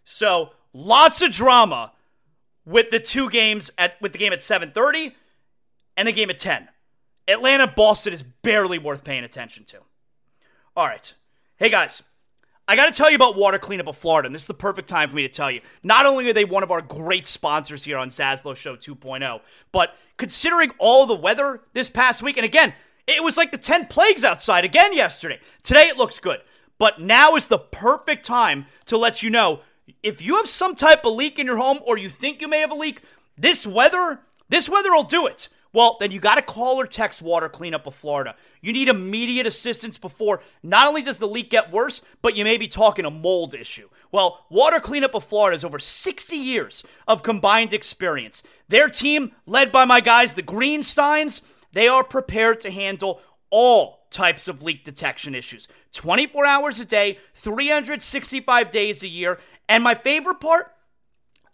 So 0.05 0.51
lots 0.73 1.23
of 1.23 1.31
drama 1.31 1.93
with 2.65 2.91
the 2.91 3.01
two 3.01 3.31
games 3.31 3.71
at 3.79 4.01
with 4.01 4.13
the 4.13 4.19
game 4.19 4.33
at 4.33 4.41
7:30 4.41 5.15
and 5.97 6.09
the 6.09 6.13
game 6.13 6.31
at 6.31 6.39
10. 6.39 6.69
Atlanta 7.29 7.67
Boston 7.67 8.13
is 8.13 8.23
barely 8.23 8.79
worth 8.79 9.03
paying 9.03 9.25
attention 9.25 9.65
to. 9.65 9.79
All 10.77 10.87
right. 10.87 11.13
Hey 11.57 11.71
guys, 11.71 12.03
I 12.69 12.75
got 12.75 12.87
to 12.87 12.93
tell 12.93 13.09
you 13.09 13.17
about 13.17 13.37
Water 13.37 13.59
Cleanup 13.59 13.87
of 13.87 13.97
Florida, 13.97 14.27
and 14.27 14.35
this 14.35 14.43
is 14.43 14.49
the 14.49 14.55
perfect 14.55 14.89
time 14.89 15.09
for 15.09 15.15
me 15.15 15.23
to 15.23 15.29
tell 15.29 15.51
you. 15.51 15.61
Not 15.85 16.05
only 16.05 16.29
are 16.29 16.33
they 16.33 16.45
one 16.45 16.65
of 16.65 16.73
our 16.73 16.83
great 16.83 17.25
sponsors 17.25 17.85
here 17.85 17.97
on 17.97 18.11
Zaslow 18.11 18.57
Show 18.57 18.75
2.0, 18.75 19.41
but 19.71 19.95
considering 20.17 20.73
all 20.79 21.07
the 21.07 21.15
weather 21.15 21.61
this 21.75 21.89
past 21.89 22.23
week, 22.23 22.37
and 22.37 22.45
again, 22.45 22.75
it 23.07 23.23
was 23.23 23.37
like 23.37 23.53
the 23.53 23.59
10 23.59 23.87
plagues 23.87 24.25
outside 24.25 24.65
again 24.65 24.93
yesterday. 24.93 25.39
Today 25.63 25.85
it 25.85 25.97
looks 25.97 26.19
good. 26.19 26.41
But 26.79 27.01
now 27.01 27.37
is 27.37 27.47
the 27.47 27.59
perfect 27.59 28.25
time 28.25 28.67
to 28.87 28.99
let 28.99 29.23
you 29.23 29.31
know 29.31 29.61
if 30.03 30.21
you 30.21 30.37
have 30.37 30.49
some 30.49 30.75
type 30.75 31.05
of 31.05 31.15
leak 31.15 31.39
in 31.39 31.47
your 31.47 31.57
home 31.57 31.79
or 31.87 31.97
you 31.97 32.11
think 32.11 32.41
you 32.41 32.49
may 32.49 32.59
have 32.59 32.73
a 32.73 32.75
leak, 32.75 33.01
this 33.39 33.65
weather, 33.65 34.21
this 34.49 34.69
weather 34.69 34.93
will 34.93 35.05
do 35.05 35.27
it. 35.27 35.49
Well, 35.77 35.99
then 36.01 36.11
you 36.11 36.21
got 36.21 36.37
to 36.37 36.43
call 36.43 36.81
or 36.81 36.87
text 36.87 37.21
Water 37.21 37.51
Cleanup 37.51 37.87
of 37.87 37.95
Florida. 37.95 38.35
You 38.63 38.73
need 38.73 38.89
immediate 38.89 39.47
assistance 39.47 39.99
before 39.99 40.41
not 40.63 40.89
only 40.89 41.03
does 41.03 41.19
the 41.19 41.29
leak 41.29 41.51
get 41.51 41.71
worse, 41.71 42.01
but 42.23 42.35
you 42.35 42.45
may 42.45 42.57
be 42.57 42.67
talking 42.67 43.05
a 43.05 43.11
mold 43.11 43.53
issue. 43.53 43.91
Well, 44.11 44.47
Water 44.49 44.81
Cleanup 44.81 45.15
of 45.15 45.25
Florida 45.25 45.53
has 45.53 45.65
over 45.65 45.79
60 45.79 46.35
years 46.35 46.83
of 47.07 47.23
combined 47.23 47.75
experience. 47.75 48.43
Their 48.69 48.89
team, 48.89 49.33
led 49.45 49.71
by 49.71 49.85
my 49.85 50.01
guys, 50.01 50.33
the 50.33 50.43
Greensteins, 50.43 51.43
they 51.73 51.89
are 51.89 52.03
prepared 52.03 52.59
to 52.63 52.71
handle 52.71 53.21
all 53.51 54.07
types 54.11 54.49
of 54.49 54.63
leak 54.63 54.83
detection 54.83 55.35
issues 55.35 55.69
24 55.93 56.47
hours 56.47 56.81
a 56.81 56.87
day, 56.87 57.19
365 57.35 58.71
days 58.71 59.03
a 59.03 59.09
year. 59.09 59.39
And 59.69 59.85
my 59.85 59.95
favorite 59.95 60.41
part, 60.41 60.73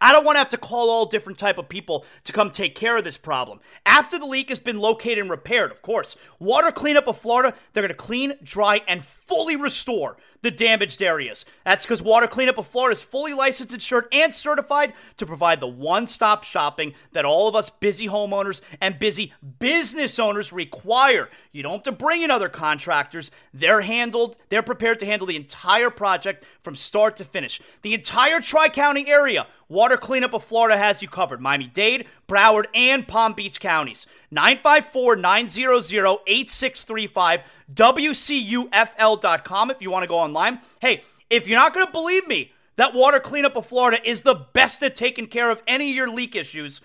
I 0.03 0.11
don't 0.11 0.25
want 0.25 0.35
to 0.35 0.41
have 0.41 0.49
to 0.49 0.59
call 0.59 0.91
all 0.91 1.07
different 1.07 1.39
type 1.39 1.59
of 1.59 1.69
people 1.69 2.05
to 2.25 2.33
come 2.33 2.51
take 2.51 2.75
care 2.75 2.97
of 2.97 3.05
this 3.05 3.17
problem. 3.17 3.61
After 3.87 4.19
the 4.19 4.27
leak 4.27 4.49
has 4.49 4.59
been 4.59 4.81
located 4.81 5.19
and 5.19 5.31
repaired, 5.31 5.71
of 5.71 5.81
course, 5.81 6.17
Water 6.41 6.73
Cleanup 6.73 7.07
of 7.07 7.19
Florida, 7.19 7.55
they're 7.73 7.85
going 7.85 7.89
to 7.89 7.95
clean, 7.95 8.35
dry, 8.43 8.81
and 8.89 9.05
fully 9.33 9.57
restore 9.57 10.18
the 10.43 10.51
damaged 10.51 11.01
areas. 11.01 11.47
That's 11.64 11.85
because 11.85 12.03
Water 12.03 12.26
Cleanup 12.26 12.59
of 12.59 12.66
Florida 12.66 12.93
is 12.93 13.01
fully 13.01 13.33
licensed, 13.33 13.72
insured, 13.72 14.09
and 14.12 14.35
certified 14.35 14.93
to 15.16 15.24
provide 15.24 15.61
the 15.61 15.68
one 15.68 16.07
stop 16.07 16.45
shopping 16.45 16.93
that 17.12 17.24
all 17.24 17.49
of 17.49 17.57
us 17.57 17.70
busy 17.70 18.09
homeowners 18.09 18.61
and 18.80 18.99
busy 18.99 19.33
business 19.59 20.18
owners 20.18 20.53
require. 20.53 21.30
You 21.53 21.62
don't 21.62 21.72
have 21.72 21.83
to 21.85 21.93
bring 21.93 22.22
in 22.22 22.30
other 22.30 22.51
contractors. 22.51 23.30
They're 23.55 23.80
handled, 23.83 24.37
they're 24.51 24.62
prepared 24.62 24.99
to 24.99 25.07
handle 25.07 25.26
the 25.26 25.37
entire 25.37 25.91
project 25.91 26.45
from 26.62 26.76
start 26.76 27.16
to 27.16 27.24
finish. 27.24 27.61
The 27.80 27.95
entire 27.95 28.41
Tri 28.41 28.68
County 28.68 29.09
area, 29.09 29.47
Water 29.68 29.97
Cleanup 29.97 30.35
of 30.35 30.45
Florida 30.45 30.76
has 30.76 31.01
you 31.01 31.09
covered. 31.09 31.41
Miami 31.41 31.68
Dade, 31.68 32.07
Broward, 32.28 32.66
and 32.74 33.09
Palm 33.09 33.33
Beach 33.33 33.59
counties. 33.59 34.07
954 34.33 35.16
900 35.16 36.18
8635, 36.26 37.43
WCUFL.com 37.74 39.70
if 39.70 39.83
you 39.83 39.91
want 39.91 40.03
to 40.03 40.09
go 40.09 40.18
online. 40.18 40.59
Hey, 40.80 41.03
if 41.28 41.47
you're 41.47 41.59
not 41.59 41.74
going 41.74 41.87
to 41.87 41.93
believe 41.93 42.26
me 42.26 42.51
that 42.76 42.95
Water 42.95 43.20
Cleanup 43.20 43.57
of 43.57 43.66
Florida 43.66 44.01
is 44.09 44.22
the 44.22 44.35
best 44.35 44.83
at 44.83 44.97
taking 44.97 45.26
care 45.26 45.51
of 45.51 45.62
any 45.68 45.91
of 45.91 45.97
your 45.97 46.09
leak 46.09 46.35
issues, 46.35 46.80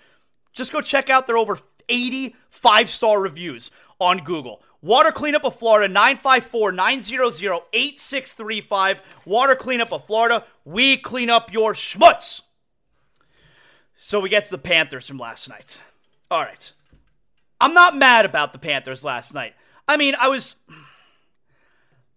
just 0.52 0.72
go 0.72 0.82
check 0.82 1.08
out 1.08 1.26
their 1.26 1.38
over 1.38 1.58
80 1.88 2.36
five 2.50 2.90
star 2.90 3.18
reviews 3.18 3.70
on 3.98 4.18
Google. 4.18 4.62
Water 4.82 5.10
Cleanup 5.10 5.44
of 5.44 5.58
Florida, 5.58 5.92
954 5.92 6.72
900 6.72 7.62
8635. 7.72 9.02
Water 9.24 9.56
Cleanup 9.56 9.92
of 9.92 10.06
Florida, 10.06 10.44
we 10.66 10.98
clean 10.98 11.30
up 11.30 11.52
your 11.52 11.72
schmutz. 11.72 12.42
So 13.96 14.20
we 14.20 14.28
get 14.28 14.44
to 14.44 14.50
the 14.50 14.58
Panthers 14.58 15.08
from 15.08 15.18
last 15.18 15.48
night. 15.48 15.78
All 16.30 16.42
right. 16.42 16.70
I'm 17.60 17.74
not 17.74 17.96
mad 17.96 18.24
about 18.24 18.52
the 18.52 18.58
Panthers 18.58 19.02
last 19.02 19.34
night. 19.34 19.54
I 19.86 19.96
mean, 19.96 20.14
I 20.20 20.28
was 20.28 20.56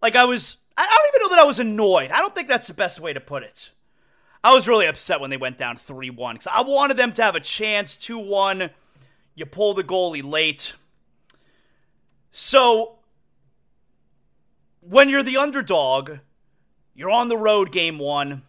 like 0.02 0.16
I 0.16 0.26
was 0.26 0.58
I 0.78 0.86
don't 0.86 1.16
even 1.16 1.22
know 1.22 1.36
that 1.36 1.44
I 1.44 1.48
was 1.48 1.60
annoyed. 1.60 2.12
I 2.12 2.18
don't 2.18 2.36
think 2.36 2.48
that's 2.48 2.68
the 2.68 2.74
best 2.74 3.00
way 3.00 3.14
to 3.14 3.20
put 3.20 3.44
it. 3.44 3.72
I 4.44 4.54
was 4.54 4.68
really 4.68 4.88
upset 4.88 5.22
when 5.22 5.30
they 5.30 5.38
went 5.38 5.58
down 5.58 5.78
3-1 5.78 6.36
cuz 6.36 6.48
I 6.48 6.62
wanted 6.62 6.98
them 6.98 7.14
to 7.14 7.24
have 7.24 7.36
a 7.36 7.40
chance 7.40 7.96
2-1. 7.98 8.72
You 9.36 9.46
pull 9.46 9.74
the 9.74 9.84
goalie 9.84 10.24
late. 10.24 10.74
So 12.32 13.00
when 14.82 15.10
you're 15.10 15.24
the 15.24 15.38
underdog, 15.38 16.20
you're 16.94 17.10
on 17.10 17.30
the 17.30 17.38
road 17.38 17.72
game 17.72 17.98
1. 17.98 18.44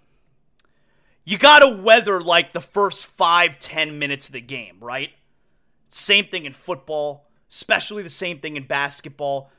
You 1.25 1.39
got 1.39 1.61
to 1.61 1.69
weather 1.69 2.21
like 2.21 2.53
the 2.53 2.61
first 2.61 3.07
five, 3.07 3.61
ten 3.61 3.99
minutes 3.99 4.27
of 4.27 4.33
the 4.33 4.41
game, 4.41 4.79
right? 4.81 5.13
Same 5.95 6.27
thing 6.27 6.47
in 6.47 6.53
football, 6.53 7.29
especially 7.51 8.03
the 8.03 8.11
same 8.11 8.39
thing 8.39 8.57
in 8.57 8.67
basketball. 8.67 9.51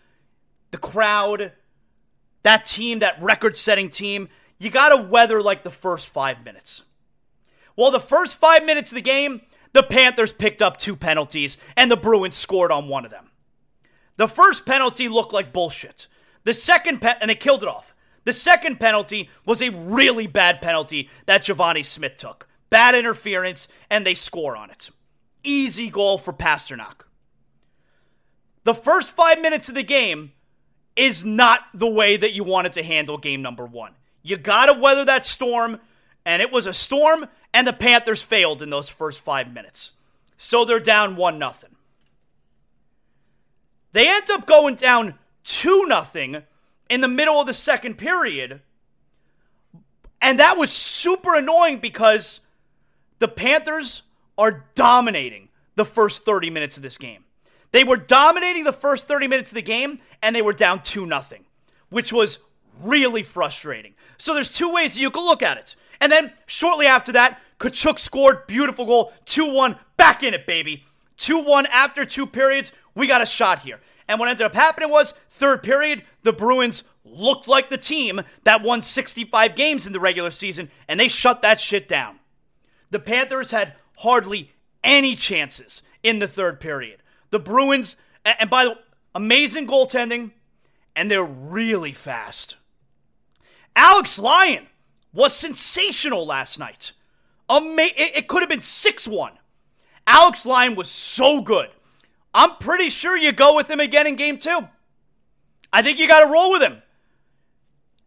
The 0.71 0.77
crowd, 0.77 1.51
that 2.41 2.65
team, 2.65 2.99
that 2.99 3.21
record 3.21 3.55
setting 3.55 3.89
team, 3.89 4.29
you 4.57 4.69
got 4.69 4.89
to 4.89 5.01
weather 5.03 5.41
like 5.41 5.63
the 5.63 5.71
first 5.71 6.07
five 6.07 6.43
minutes. 6.43 6.84
Well, 7.75 7.91
the 7.91 7.99
first 7.99 8.36
five 8.36 8.65
minutes 8.65 8.91
of 8.91 8.95
the 8.95 9.01
game, 9.01 9.41
the 9.73 9.84
Panthers 9.84 10.34
picked 10.34 10.61
up 10.61 10.77
two 10.77 10.95
penalties, 10.95 11.57
and 11.75 11.89
the 11.89 11.97
Bruins 11.97 12.36
scored 12.36 12.71
on 12.71 12.88
one 12.88 13.05
of 13.05 13.11
them. 13.11 13.31
The 14.17 14.27
first 14.27 14.65
penalty 14.65 15.07
looked 15.07 15.34
like 15.34 15.53
bullshit. 15.53 16.07
The 16.43 16.53
second 16.53 17.01
pe- 17.01 17.15
and 17.19 17.29
they 17.29 17.36
killed 17.36 17.63
it 17.63 17.69
off. 17.69 17.95
The 18.25 18.34
second 18.34 18.79
penalty 18.79 19.29
was 19.45 19.61
a 19.61 19.71
really 19.71 20.27
bad 20.27 20.61
penalty 20.61 21.09
that 21.25 21.43
Givani 21.43 21.84
Smith 21.84 22.17
took. 22.17 22.47
Bad 22.69 22.95
interference, 22.95 23.67
and 23.89 24.05
they 24.05 24.13
score 24.13 24.55
on 24.55 24.69
it. 24.69 24.89
Easy 25.44 25.89
goal 25.89 26.18
for 26.18 26.34
Pastrnak. 26.34 27.02
The 28.64 28.74
first 28.74 29.12
five 29.12 29.41
minutes 29.41 29.70
of 29.70 29.76
the 29.76 29.84
game 29.84 30.32
is 30.96 31.26
not 31.26 31.62
the 31.74 31.88
way 31.88 32.16
that 32.18 32.34
you 32.34 32.44
wanted 32.44 32.74
to 32.74 32.84
handle 32.84 33.18
game 33.18 33.41
number 33.41 33.66
one. 33.66 33.94
You 34.22 34.38
got 34.38 34.68
to 34.68 34.74
weather 34.74 35.04
that 35.06 35.26
storm, 35.26 35.82
and 36.26 36.41
it 36.41 36.52
was 36.52 36.66
a 36.66 36.74
storm, 36.74 37.28
and 37.54 37.68
the 37.68 37.74
Panthers 37.74 38.22
failed 38.22 38.62
in 38.62 38.70
those 38.70 38.89
first 38.89 39.20
five 39.20 39.52
minutes. 39.52 39.91
So 40.38 40.64
they're 40.64 40.80
down 40.80 41.16
1 41.16 41.38
nothing. 41.38 41.76
They 43.91 44.08
end 44.10 44.30
up 44.32 44.46
going 44.46 44.76
down 44.76 45.16
2 45.44 45.86
nothing 45.88 46.44
in 46.89 47.02
the 47.02 47.08
middle 47.08 47.39
of 47.39 47.48
the 47.48 47.54
second 47.54 47.98
period. 47.98 48.62
And 50.22 50.39
that 50.39 50.58
was 50.58 50.72
super 50.72 51.36
annoying 51.36 51.80
because 51.80 52.39
the 53.20 53.28
Panthers 53.28 54.03
are 54.38 54.65
dominating 54.75 55.49
the 55.75 55.86
first 55.86 56.25
30 56.25 56.49
minutes 56.49 56.77
of 56.77 56.84
this 56.84 56.97
game. 56.97 57.25
They 57.71 57.84
were 57.84 57.97
dominating 57.97 58.63
the 58.63 58.73
first 58.73 59.07
30 59.07 59.27
minutes 59.27 59.51
of 59.51 59.55
the 59.55 59.61
game 59.61 59.99
and 60.21 60.36
they 60.36 60.41
were 60.41 60.53
down 60.53 60.81
2 60.84 61.05
nothing, 61.05 61.45
which 61.89 62.13
was 62.13 62.38
really 62.81 63.23
frustrating. 63.23 63.93
So 64.17 64.34
there's 64.34 64.51
two 64.51 64.71
ways 64.71 64.93
that 64.93 64.99
you 64.99 65.11
can 65.11 65.25
look 65.25 65.41
at 65.41 65.57
it. 65.57 65.75
And 65.99 66.11
then 66.11 66.31
shortly 66.45 66.86
after 66.86 67.11
that, 67.13 67.39
Tkachuk 67.59 67.99
scored 67.99 68.45
beautiful 68.45 68.86
goal, 68.86 69.13
2-1, 69.25 69.77
back 69.97 70.21
in 70.21 70.34
it 70.34 70.45
baby. 70.45 70.84
2-1 71.17 71.65
after 71.71 72.05
two 72.05 72.27
periods, 72.27 72.71
we 72.95 73.07
got 73.07 73.21
a 73.21 73.25
shot 73.25 73.59
here. 73.59 73.79
And 74.07 74.19
what 74.19 74.27
ended 74.27 74.45
up 74.45 74.53
happening 74.53 74.89
was, 74.89 75.13
third 75.29 75.63
period, 75.63 76.03
the 76.23 76.34
Bruins 76.34 76.84
looked 77.05 77.47
like 77.47 77.69
the 77.69 77.77
team 77.77 78.21
that 78.43 78.61
won 78.61 78.81
65 78.81 79.55
games 79.55 79.88
in 79.88 79.93
the 79.93 79.99
regular 79.99 80.31
season, 80.31 80.69
and 80.88 80.99
they 80.99 81.07
shut 81.07 81.41
that 81.41 81.61
shit 81.61 81.88
down. 81.88 82.19
The 82.91 82.99
Panthers 82.99 83.51
had 83.51 83.75
hardly 83.98 84.52
any 84.84 85.16
chances 85.16 85.82
in 86.02 86.20
the 86.20 86.28
third 86.28 86.60
period. 86.60 87.02
The 87.30 87.39
Bruins, 87.39 87.96
and 88.26 88.50
by 88.50 88.66
the 88.66 88.70
way, 88.72 88.78
amazing 89.16 89.68
goaltending, 89.68 90.32
and 90.96 91.10
they're 91.10 91.24
really 91.24 91.94
fast. 91.94 92.56
Alex 93.76 94.20
Lyon 94.20 94.68
was 95.14 95.34
sensational 95.34 96.26
last 96.26 96.60
night. 96.60 96.91
Ama- 97.50 97.91
it, 97.96 98.28
could 98.28 98.41
have 98.41 98.50
been 98.50 98.62
6 98.62 99.08
1. 99.08 99.34
Alex 100.06 100.46
Lyon 100.46 100.76
was 100.76 100.89
so 100.89 101.41
good. 101.41 101.70
I'm 102.34 102.56
pretty 102.58 102.89
sure 102.89 103.16
you 103.16 103.32
go 103.32 103.56
with 103.56 103.70
him 103.70 103.80
again 103.80 104.08
in 104.08 104.16
game 104.16 104.38
two. 104.38 104.68
I 105.72 105.82
think 105.82 106.00
you 106.00 106.08
got 106.08 106.22
to 106.22 106.32
roll 106.32 106.52
with 106.52 106.62
him. 106.62 106.82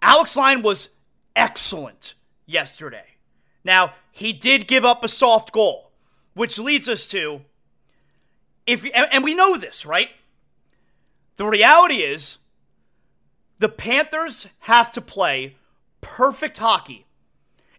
Alex 0.03 0.37
Lyon 0.37 0.63
was 0.63 0.89
excellent 1.35 2.15
yesterday. 2.45 3.05
Now, 3.65 3.95
he 4.17 4.33
did 4.33 4.67
give 4.67 4.83
up 4.83 5.05
a 5.05 5.09
soft 5.09 5.53
goal, 5.53 5.91
which 6.33 6.59
leads 6.59 6.89
us 6.89 7.07
to 7.09 7.43
if 8.67 8.87
and 8.95 9.23
we 9.23 9.35
know 9.35 9.59
this, 9.59 9.85
right? 9.85 10.09
The 11.37 11.45
reality 11.45 11.97
is 11.97 12.39
the 13.59 13.69
Panthers 13.69 14.47
have 14.61 14.91
to 14.93 15.03
play 15.03 15.57
perfect 16.01 16.57
hockey 16.57 17.05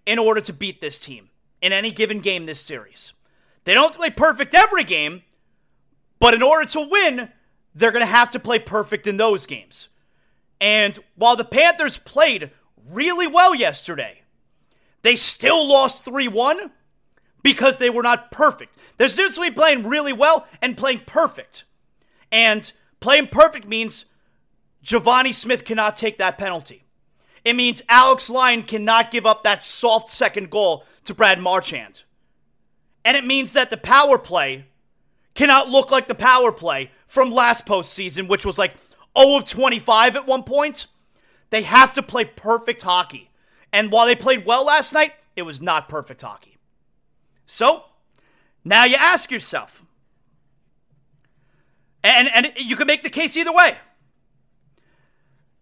in 0.05 0.19
order 0.19 0.39
to 0.41 0.53
beat 0.53 0.79
this 0.79 0.99
team 0.99 1.29
in 1.59 1.73
any 1.73 1.89
given 1.89 2.19
game 2.19 2.45
this 2.45 2.61
series. 2.61 3.13
They 3.63 3.73
don't 3.73 3.95
play 3.95 4.11
perfect 4.11 4.53
every 4.53 4.83
game, 4.83 5.23
but 6.19 6.35
in 6.35 6.43
order 6.43 6.67
to 6.67 6.81
win, 6.81 7.31
they're 7.73 7.91
going 7.91 8.05
to 8.05 8.11
have 8.11 8.29
to 8.29 8.39
play 8.39 8.59
perfect 8.59 9.07
in 9.07 9.17
those 9.17 9.47
games. 9.47 9.87
And 10.61 10.99
while 11.15 11.35
the 11.35 11.43
Panthers 11.43 11.97
played 11.97 12.51
really 12.87 13.25
well 13.25 13.55
yesterday, 13.55 14.21
they 15.07 15.15
still 15.15 15.65
lost 15.65 16.03
3 16.03 16.27
1 16.27 16.69
because 17.41 17.77
they 17.77 17.89
were 17.89 18.03
not 18.03 18.29
perfect. 18.29 18.75
There's 18.97 19.15
difference 19.15 19.37
between 19.37 19.53
playing 19.53 19.87
really 19.87 20.11
well 20.11 20.45
and 20.61 20.75
playing 20.75 21.03
perfect. 21.05 21.63
And 22.29 22.69
playing 22.99 23.27
perfect 23.27 23.65
means 23.65 24.03
Givani 24.83 25.33
Smith 25.33 25.63
cannot 25.63 25.95
take 25.95 26.17
that 26.17 26.37
penalty. 26.37 26.83
It 27.45 27.55
means 27.55 27.83
Alex 27.87 28.29
Lyon 28.29 28.63
cannot 28.63 29.09
give 29.09 29.25
up 29.25 29.45
that 29.45 29.63
soft 29.63 30.09
second 30.09 30.49
goal 30.49 30.83
to 31.05 31.13
Brad 31.13 31.39
Marchand. 31.39 32.03
And 33.05 33.15
it 33.15 33.25
means 33.25 33.53
that 33.53 33.69
the 33.69 33.77
power 33.77 34.17
play 34.17 34.65
cannot 35.35 35.69
look 35.69 35.89
like 35.89 36.09
the 36.09 36.15
power 36.15 36.51
play 36.51 36.91
from 37.07 37.31
last 37.31 37.65
postseason, 37.65 38.27
which 38.27 38.45
was 38.45 38.57
like 38.57 38.75
0 39.17 39.37
of 39.37 39.45
25 39.45 40.17
at 40.17 40.27
one 40.27 40.43
point. 40.43 40.87
They 41.49 41.61
have 41.61 41.93
to 41.93 42.03
play 42.03 42.25
perfect 42.25 42.81
hockey. 42.81 43.29
And 43.71 43.91
while 43.91 44.05
they 44.05 44.15
played 44.15 44.45
well 44.45 44.65
last 44.65 44.93
night, 44.93 45.13
it 45.35 45.43
was 45.43 45.61
not 45.61 45.89
perfect 45.89 46.21
hockey. 46.21 46.57
So, 47.45 47.85
now 48.63 48.85
you 48.85 48.95
ask 48.95 49.31
yourself, 49.31 49.83
and, 52.03 52.29
and 52.33 52.53
you 52.57 52.75
can 52.75 52.87
make 52.87 53.03
the 53.03 53.09
case 53.09 53.37
either 53.37 53.53
way. 53.53 53.77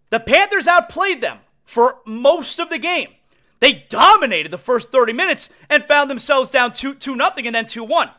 The 0.09 0.19
Panthers 0.19 0.67
outplayed 0.67 1.21
them 1.21 1.39
for 1.63 1.99
most 2.05 2.59
of 2.59 2.69
the 2.69 2.77
game. 2.77 3.09
They 3.59 3.85
dominated 3.89 4.51
the 4.51 4.57
first 4.57 4.91
30 4.91 5.13
minutes 5.13 5.49
and 5.69 5.85
found 5.85 6.09
themselves 6.09 6.51
down 6.51 6.73
2 6.73 6.95
2 6.95 7.15
nothing 7.15 7.45
and 7.47 7.55
then 7.55 7.65
2 7.65 7.83
1. 7.83 8.09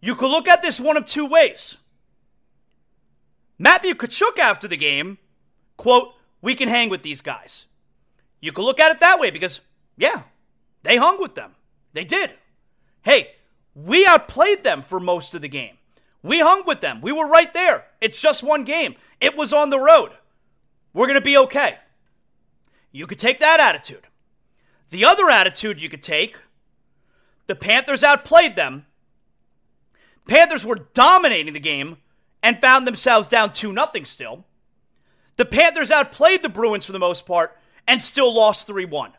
You 0.00 0.14
could 0.14 0.30
look 0.30 0.46
at 0.46 0.62
this 0.62 0.78
one 0.78 0.96
of 0.96 1.06
two 1.06 1.26
ways. 1.26 1.76
Matthew 3.58 3.94
Tkachuk 3.94 4.38
after 4.38 4.68
the 4.68 4.76
game, 4.76 5.18
quote, 5.76 6.14
we 6.40 6.54
can 6.54 6.68
hang 6.68 6.88
with 6.88 7.02
these 7.02 7.20
guys. 7.20 7.64
You 8.40 8.52
could 8.52 8.64
look 8.64 8.80
at 8.80 8.90
it 8.90 9.00
that 9.00 9.18
way 9.18 9.30
because, 9.30 9.60
yeah, 9.96 10.22
they 10.82 10.96
hung 10.96 11.20
with 11.20 11.34
them. 11.34 11.52
They 11.92 12.04
did. 12.04 12.32
Hey, 13.02 13.32
we 13.74 14.06
outplayed 14.06 14.64
them 14.64 14.82
for 14.82 15.00
most 15.00 15.34
of 15.34 15.42
the 15.42 15.48
game. 15.48 15.76
We 16.22 16.40
hung 16.40 16.64
with 16.66 16.80
them. 16.80 17.00
We 17.00 17.12
were 17.12 17.26
right 17.26 17.52
there. 17.54 17.86
It's 18.00 18.20
just 18.20 18.42
one 18.42 18.64
game. 18.64 18.96
It 19.20 19.36
was 19.36 19.52
on 19.52 19.70
the 19.70 19.80
road. 19.80 20.12
We're 20.92 21.06
going 21.06 21.14
to 21.14 21.20
be 21.20 21.36
okay. 21.38 21.78
You 22.92 23.06
could 23.06 23.18
take 23.18 23.40
that 23.40 23.60
attitude. 23.60 24.06
The 24.90 25.04
other 25.04 25.28
attitude 25.28 25.80
you 25.80 25.88
could 25.88 26.02
take 26.02 26.36
the 27.46 27.56
Panthers 27.56 28.04
outplayed 28.04 28.56
them. 28.56 28.86
Panthers 30.26 30.64
were 30.64 30.86
dominating 30.92 31.54
the 31.54 31.60
game 31.60 31.96
and 32.42 32.60
found 32.60 32.86
themselves 32.86 33.28
down 33.28 33.52
2 33.52 33.72
0 33.72 34.04
still. 34.04 34.44
The 35.36 35.44
Panthers 35.44 35.90
outplayed 35.90 36.42
the 36.42 36.48
Bruins 36.48 36.84
for 36.84 36.92
the 36.92 36.98
most 36.98 37.26
part 37.26 37.57
and 37.88 38.00
still 38.00 38.32
lost 38.32 38.68
3 38.68 38.84
1. 38.84 39.12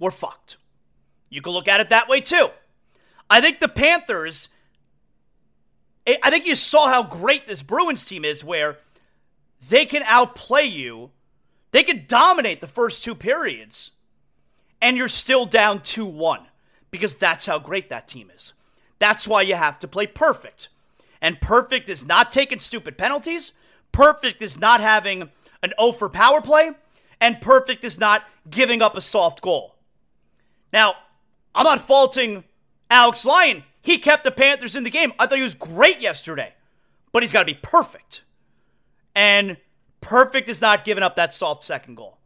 We're 0.00 0.10
fucked. 0.10 0.56
You 1.30 1.40
can 1.40 1.52
look 1.52 1.68
at 1.68 1.80
it 1.80 1.90
that 1.90 2.08
way 2.08 2.20
too. 2.20 2.48
I 3.30 3.40
think 3.40 3.60
the 3.60 3.68
Panthers, 3.68 4.48
eh, 6.08 6.16
I 6.22 6.30
think 6.30 6.46
you 6.46 6.56
saw 6.56 6.88
how 6.88 7.04
great 7.04 7.46
this 7.46 7.62
Bruins 7.62 8.04
team 8.04 8.24
is 8.24 8.42
where 8.42 8.78
they 9.68 9.86
can 9.86 10.02
outplay 10.02 10.64
you 10.64 11.12
they 11.72 11.82
can 11.82 12.04
dominate 12.06 12.60
the 12.60 12.66
first 12.66 13.02
two 13.02 13.14
periods, 13.14 13.90
and 14.80 14.96
you're 14.96 15.08
still 15.08 15.46
down 15.46 15.80
2 15.80 16.04
1 16.04 16.46
because 16.90 17.14
that's 17.14 17.46
how 17.46 17.58
great 17.58 17.88
that 17.88 18.06
team 18.06 18.30
is. 18.34 18.52
That's 18.98 19.26
why 19.26 19.42
you 19.42 19.54
have 19.54 19.78
to 19.80 19.88
play 19.88 20.06
perfect. 20.06 20.68
And 21.20 21.40
perfect 21.40 21.88
is 21.88 22.04
not 22.04 22.30
taking 22.30 22.60
stupid 22.60 22.98
penalties, 22.98 23.52
perfect 23.90 24.42
is 24.42 24.60
not 24.60 24.80
having 24.80 25.30
an 25.62 25.72
O 25.78 25.92
for 25.92 26.08
power 26.08 26.42
play, 26.42 26.72
and 27.22 27.40
perfect 27.40 27.84
is 27.84 27.98
not 27.98 28.24
giving 28.50 28.82
up 28.82 28.94
a 28.96 29.00
soft 29.00 29.40
goal. 29.40 29.76
Now, 30.74 30.96
I'm 31.54 31.64
not 31.64 31.86
faulting 31.86 32.44
Alex 32.90 33.24
Lyon. 33.24 33.64
He 33.80 33.96
kept 33.96 34.24
the 34.24 34.30
Panthers 34.30 34.76
in 34.76 34.84
the 34.84 34.90
game. 34.90 35.14
I 35.18 35.26
thought 35.26 35.38
he 35.38 35.44
was 35.44 35.54
great 35.54 36.00
yesterday, 36.00 36.52
but 37.12 37.22
he's 37.22 37.32
got 37.32 37.40
to 37.40 37.46
be 37.46 37.58
perfect. 37.60 38.22
And 39.14 39.56
Perfect 40.02 40.48
is 40.48 40.60
not 40.60 40.84
giving 40.84 41.02
up 41.02 41.16
that 41.16 41.32
soft 41.32 41.64
second 41.64 41.96
goal. 41.96 42.18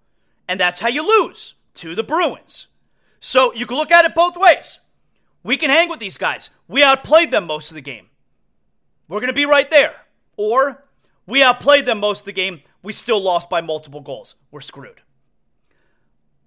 And 0.49 0.59
that's 0.59 0.81
how 0.81 0.89
you 0.89 1.07
lose 1.07 1.55
to 1.75 1.95
the 1.95 2.03
Bruins. 2.03 2.67
So 3.21 3.55
you 3.55 3.67
can 3.67 3.77
look 3.77 3.93
at 3.93 4.05
it 4.05 4.15
both 4.15 4.37
ways. 4.37 4.81
We 5.45 5.57
can 5.57 5.71
hang 5.71 5.89
with 5.89 6.01
these 6.01 6.19
guys. 6.19 6.51
We 6.67 6.83
outplayed 6.83 7.31
them 7.31 7.47
most 7.47 7.71
of 7.71 7.77
the 7.77 7.83
game. 7.83 8.09
We're 9.09 9.21
going 9.21 9.29
to 9.29 9.35
be 9.35 9.47
right 9.47 9.71
there. 9.71 9.95
Or 10.37 10.85
we 11.27 11.43
outplayed 11.43 11.87
them 11.87 11.99
most 11.99 12.21
of 12.21 12.27
the 12.27 12.33
game. 12.33 12.63
We 12.83 12.93
still 12.93 13.21
lost 13.21 13.51
by 13.51 13.61
multiple 13.61 14.01
goals. 14.01 14.37
We're 14.51 14.61
screwed. 14.61 15.01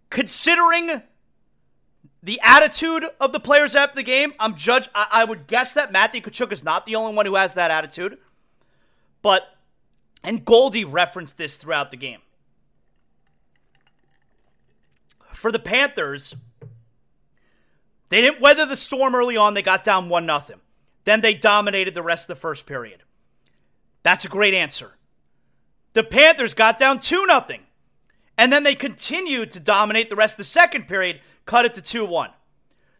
Considering 0.10 1.02
the 2.24 2.40
attitude 2.44 3.06
of 3.20 3.32
the 3.32 3.40
players 3.40 3.76
after 3.76 3.96
the 3.96 4.04
game, 4.04 4.34
I'm 4.40 4.56
judge. 4.56 4.90
I, 4.96 5.08
I 5.12 5.24
would 5.26 5.48
guess 5.48 5.74
that 5.74 5.92
Matthew 5.92 6.22
Tkachuk 6.22 6.52
is 6.52 6.64
not 6.64 6.86
the 6.86 6.96
only 6.96 7.16
one 7.16 7.26
who 7.26 7.36
has 7.36 7.54
that 7.56 7.72
attitude. 7.72 8.18
But 9.22 9.44
and 10.24 10.44
Goldie 10.44 10.86
referenced 10.86 11.38
this 11.38 11.58
throughout 11.58 11.92
the 11.92 11.98
game. 11.98 12.20
For 15.34 15.52
the 15.52 15.60
Panthers, 15.60 16.36
they 18.10 18.22
didn't 18.22 18.42
weather 18.42 18.66
the 18.66 18.76
storm 18.76 19.16
early 19.16 19.38
on. 19.38 19.54
They 19.54 19.62
got 19.62 19.84
down 19.84 20.10
1 20.10 20.26
0. 20.26 20.60
Then 21.06 21.22
they 21.22 21.34
dominated 21.34 21.96
the 21.96 22.02
rest 22.02 22.26
of 22.30 22.36
the 22.36 22.42
first 22.42 22.66
period. 22.66 23.04
That's 24.04 24.26
a 24.26 24.30
great 24.30 24.54
answer. 24.54 24.93
The 25.93 26.04
Panthers 26.04 26.54
got 26.54 26.80
down 26.80 27.00
2 27.00 27.26
0. 27.26 27.45
And 28.38 28.54
then 28.54 28.64
they 28.64 28.76
continued 28.76 29.52
to 29.52 29.60
dominate 29.60 30.10
the 30.10 30.16
rest 30.16 30.36
of 30.36 30.38
the 30.38 30.43
second 30.45 30.88
period, 30.88 31.20
cut 31.45 31.66
it 31.66 31.74
to 31.74 31.82
2 31.82 32.06
1. 32.06 32.30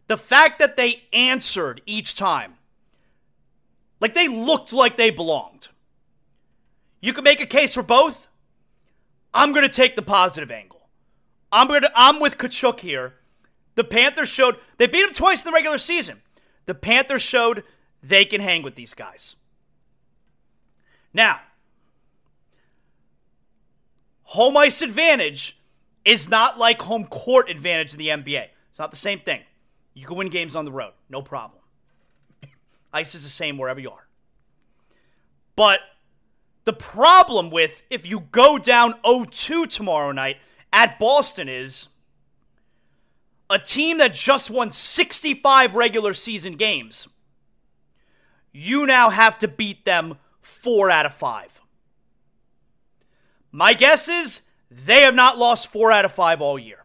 The 0.08 0.16
fact 0.16 0.58
that 0.58 0.76
they 0.76 1.04
answered 1.12 1.80
each 1.86 2.14
time, 2.14 2.54
like 4.00 4.14
they 4.14 4.28
looked 4.28 4.72
like 4.72 4.96
they 4.96 5.10
belonged. 5.10 5.68
You 7.00 7.12
can 7.12 7.24
make 7.24 7.40
a 7.40 7.46
case 7.46 7.72
for 7.72 7.82
both. 7.82 8.28
I'm 9.32 9.52
going 9.52 9.62
to 9.62 9.74
take 9.74 9.96
the 9.96 10.02
positive 10.02 10.50
angle. 10.50 10.88
I'm 11.52 11.68
going 11.68 11.82
to 11.82 11.92
I'm 11.94 12.20
with 12.20 12.36
Tkachuk 12.36 12.80
here. 12.80 13.14
The 13.76 13.84
Panthers 13.84 14.28
showed 14.28 14.56
they 14.76 14.86
beat 14.86 15.02
them 15.02 15.14
twice 15.14 15.44
in 15.44 15.50
the 15.50 15.54
regular 15.54 15.78
season. 15.78 16.20
The 16.66 16.74
Panthers 16.74 17.22
showed 17.22 17.64
they 18.02 18.24
can 18.24 18.40
hang 18.40 18.62
with 18.62 18.74
these 18.74 18.94
guys. 18.94 19.36
Now, 21.12 21.40
home 24.22 24.56
ice 24.56 24.80
advantage 24.82 25.58
is 26.04 26.28
not 26.28 26.58
like 26.58 26.82
home 26.82 27.06
court 27.06 27.50
advantage 27.50 27.92
in 27.92 27.98
the 27.98 28.08
NBA. 28.08 28.46
It's 28.70 28.78
not 28.78 28.90
the 28.90 28.96
same 28.96 29.18
thing. 29.18 29.42
You 29.94 30.06
can 30.06 30.16
win 30.16 30.28
games 30.28 30.54
on 30.54 30.64
the 30.64 30.72
road, 30.72 30.92
no 31.08 31.20
problem. 31.20 31.60
Ice 32.92 33.14
is 33.14 33.24
the 33.24 33.28
same 33.28 33.58
wherever 33.58 33.80
you 33.80 33.90
are. 33.90 34.06
But 35.56 35.80
the 36.64 36.72
problem 36.72 37.50
with 37.50 37.82
if 37.90 38.06
you 38.06 38.20
go 38.20 38.56
down 38.56 38.94
0-2 39.04 39.68
tomorrow 39.68 40.12
night 40.12 40.36
at 40.72 40.98
Boston 40.98 41.48
is 41.48 41.88
a 43.50 43.58
team 43.58 43.98
that 43.98 44.14
just 44.14 44.48
won 44.48 44.70
65 44.70 45.74
regular 45.74 46.14
season 46.14 46.54
games. 46.54 47.08
You 48.52 48.86
now 48.86 49.10
have 49.10 49.38
to 49.40 49.48
beat 49.48 49.84
them 49.84 50.18
4 50.62 50.90
out 50.90 51.06
of 51.06 51.14
5. 51.14 51.60
My 53.52 53.74
guess 53.74 54.08
is 54.08 54.40
they 54.70 55.02
have 55.02 55.14
not 55.14 55.38
lost 55.38 55.72
4 55.72 55.90
out 55.90 56.04
of 56.04 56.12
5 56.12 56.40
all 56.40 56.58
year. 56.58 56.84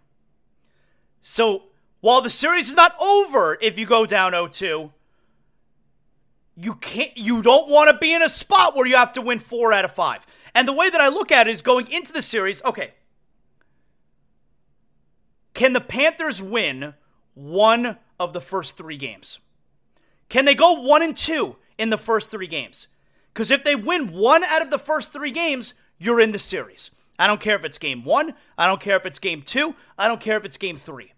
So, 1.22 1.64
while 2.02 2.22
the 2.22 2.30
series 2.30 2.70
is 2.70 2.76
not 2.76 2.96
over 3.02 3.58
if 3.62 3.80
you 3.80 3.86
go 3.86 4.06
down 4.06 4.34
0-2, 4.34 4.92
you 6.56 6.76
can't 6.76 7.18
you 7.18 7.42
don't 7.42 7.68
want 7.68 7.90
to 7.90 7.98
be 7.98 8.14
in 8.14 8.22
a 8.22 8.30
spot 8.30 8.76
where 8.76 8.86
you 8.86 8.96
have 8.96 9.12
to 9.14 9.22
win 9.22 9.40
4 9.40 9.74
out 9.74 9.86
of 9.86 9.92
5. 9.92 10.26
And 10.54 10.68
the 10.68 10.74
way 10.74 10.90
that 10.90 11.02
I 11.02 11.10
look 11.10 11.32
at 11.32 11.48
it 11.48 11.52
is 11.52 11.62
going 11.62 11.92
into 11.92 12.14
the 12.14 12.22
series, 12.22 12.64
okay. 12.64 12.94
Can 15.54 15.74
the 15.74 15.82
Panthers 15.82 16.42
win 16.42 16.94
one 17.34 17.98
of 18.20 18.34
the 18.34 18.42
first 18.42 18.78
3 18.78 18.98
games? 18.98 19.40
Can 20.30 20.46
they 20.46 20.56
go 20.56 20.80
1 20.80 21.02
and 21.02 21.16
2 21.16 21.56
in 21.78 21.90
the 21.90 21.98
first 21.98 22.32
3 22.32 22.48
games? 22.48 22.88
Cuz 23.36 23.52
if 23.52 23.64
they 23.64 23.76
win 23.76 24.12
one 24.12 24.44
out 24.44 24.64
of 24.64 24.72
the 24.72 24.80
first 24.80 25.14
3 25.14 25.30
games, 25.30 25.76
you're 26.00 26.20
in 26.20 26.32
the 26.32 26.40
series. 26.40 26.90
I 27.18 27.28
don't 27.28 27.40
care 27.40 27.56
if 27.56 27.64
it's 27.64 27.78
game 27.78 28.04
one. 28.04 28.34
I 28.58 28.68
don't 28.68 28.82
care 28.82 28.98
if 28.98 29.06
it's 29.06 29.20
game 29.20 29.42
two. 29.42 29.76
I 29.98 30.08
don't 30.08 30.20
care 30.20 30.38
if 30.38 30.46
it's 30.46 30.58
game 30.58 30.78
three. 30.78 31.14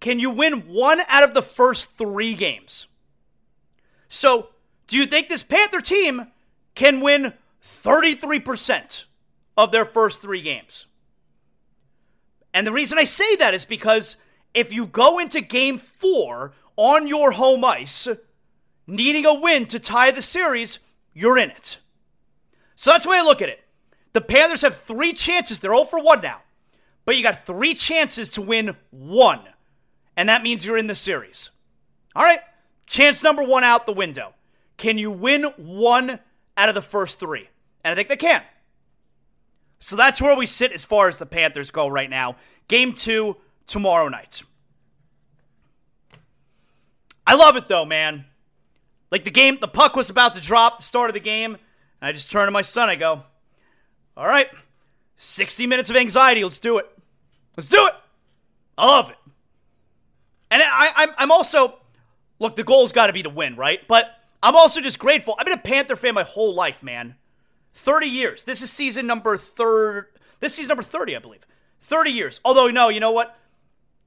Can 0.00 0.18
you 0.18 0.30
win 0.30 0.68
one 0.72 1.00
out 1.08 1.24
of 1.24 1.34
the 1.34 1.42
first 1.42 1.96
three 1.96 2.34
games? 2.34 2.86
So, 4.08 4.50
do 4.86 4.96
you 4.96 5.06
think 5.06 5.28
this 5.28 5.42
Panther 5.42 5.80
team 5.80 6.28
can 6.74 7.00
win 7.00 7.32
33% 7.82 9.04
of 9.56 9.72
their 9.72 9.84
first 9.84 10.22
three 10.22 10.42
games? 10.42 10.86
And 12.52 12.66
the 12.66 12.72
reason 12.72 12.98
I 12.98 13.04
say 13.04 13.34
that 13.36 13.54
is 13.54 13.64
because 13.64 14.16
if 14.52 14.72
you 14.72 14.86
go 14.86 15.18
into 15.18 15.40
game 15.40 15.78
four 15.78 16.52
on 16.76 17.08
your 17.08 17.32
home 17.32 17.64
ice, 17.64 18.06
needing 18.86 19.26
a 19.26 19.34
win 19.34 19.66
to 19.66 19.80
tie 19.80 20.12
the 20.12 20.22
series, 20.22 20.78
you're 21.14 21.38
in 21.38 21.50
it. 21.50 21.78
So 22.76 22.90
that's 22.90 23.04
the 23.04 23.10
way 23.10 23.18
I 23.18 23.22
look 23.22 23.40
at 23.40 23.48
it. 23.48 23.60
The 24.12 24.20
Panthers 24.20 24.62
have 24.62 24.76
three 24.76 25.12
chances. 25.12 25.60
They're 25.60 25.72
0 25.72 25.84
for 25.84 26.02
1 26.02 26.20
now. 26.20 26.42
But 27.04 27.16
you 27.16 27.22
got 27.22 27.46
three 27.46 27.74
chances 27.74 28.30
to 28.30 28.42
win 28.42 28.76
one. 28.90 29.40
And 30.16 30.28
that 30.28 30.42
means 30.42 30.64
you're 30.64 30.78
in 30.78 30.86
the 30.86 30.94
series. 30.94 31.50
All 32.14 32.22
right. 32.22 32.40
Chance 32.86 33.22
number 33.22 33.42
one 33.42 33.64
out 33.64 33.86
the 33.86 33.92
window. 33.92 34.34
Can 34.76 34.98
you 34.98 35.10
win 35.10 35.44
one 35.56 36.18
out 36.56 36.68
of 36.68 36.74
the 36.74 36.82
first 36.82 37.18
three? 37.18 37.48
And 37.82 37.92
I 37.92 37.94
think 37.94 38.08
they 38.08 38.16
can. 38.16 38.42
So 39.80 39.96
that's 39.96 40.20
where 40.20 40.36
we 40.36 40.46
sit 40.46 40.72
as 40.72 40.84
far 40.84 41.08
as 41.08 41.18
the 41.18 41.26
Panthers 41.26 41.70
go 41.70 41.88
right 41.88 42.08
now. 42.08 42.36
Game 42.68 42.92
two 42.94 43.36
tomorrow 43.66 44.08
night. 44.08 44.42
I 47.26 47.34
love 47.34 47.56
it 47.56 47.68
though, 47.68 47.84
man. 47.84 48.26
Like 49.14 49.22
the 49.22 49.30
game, 49.30 49.58
the 49.60 49.68
puck 49.68 49.94
was 49.94 50.10
about 50.10 50.34
to 50.34 50.40
drop, 50.40 50.78
the 50.78 50.82
start 50.82 51.08
of 51.08 51.14
the 51.14 51.20
game. 51.20 51.56
I 52.02 52.10
just 52.10 52.32
turn 52.32 52.46
to 52.46 52.50
my 52.50 52.62
son. 52.62 52.88
I 52.90 52.96
go, 52.96 53.22
all 54.16 54.26
right, 54.26 54.48
60 55.18 55.68
minutes 55.68 55.88
of 55.88 55.94
anxiety. 55.94 56.42
Let's 56.42 56.58
do 56.58 56.78
it. 56.78 56.90
Let's 57.56 57.68
do 57.68 57.86
it. 57.86 57.94
I 58.76 58.86
love 58.88 59.10
it. 59.10 59.16
And 60.50 60.60
I, 60.60 60.90
I'm, 60.96 61.10
I'm 61.16 61.30
also, 61.30 61.78
look, 62.40 62.56
the 62.56 62.64
goal's 62.64 62.90
got 62.90 63.06
to 63.06 63.12
be 63.12 63.22
to 63.22 63.30
win, 63.30 63.54
right? 63.54 63.86
But 63.86 64.18
I'm 64.42 64.56
also 64.56 64.80
just 64.80 64.98
grateful. 64.98 65.36
I've 65.38 65.46
been 65.46 65.54
a 65.54 65.62
Panther 65.62 65.94
fan 65.94 66.14
my 66.14 66.24
whole 66.24 66.52
life, 66.52 66.82
man. 66.82 67.14
30 67.74 68.08
years. 68.08 68.42
This 68.42 68.62
is 68.62 68.72
season 68.72 69.06
number 69.06 69.36
third. 69.36 70.06
This 70.40 70.56
season 70.56 70.70
number 70.70 70.82
30, 70.82 71.14
I 71.14 71.18
believe. 71.20 71.46
30 71.82 72.10
years. 72.10 72.40
Although, 72.44 72.66
no, 72.66 72.88
you 72.88 72.98
know 72.98 73.12
what? 73.12 73.38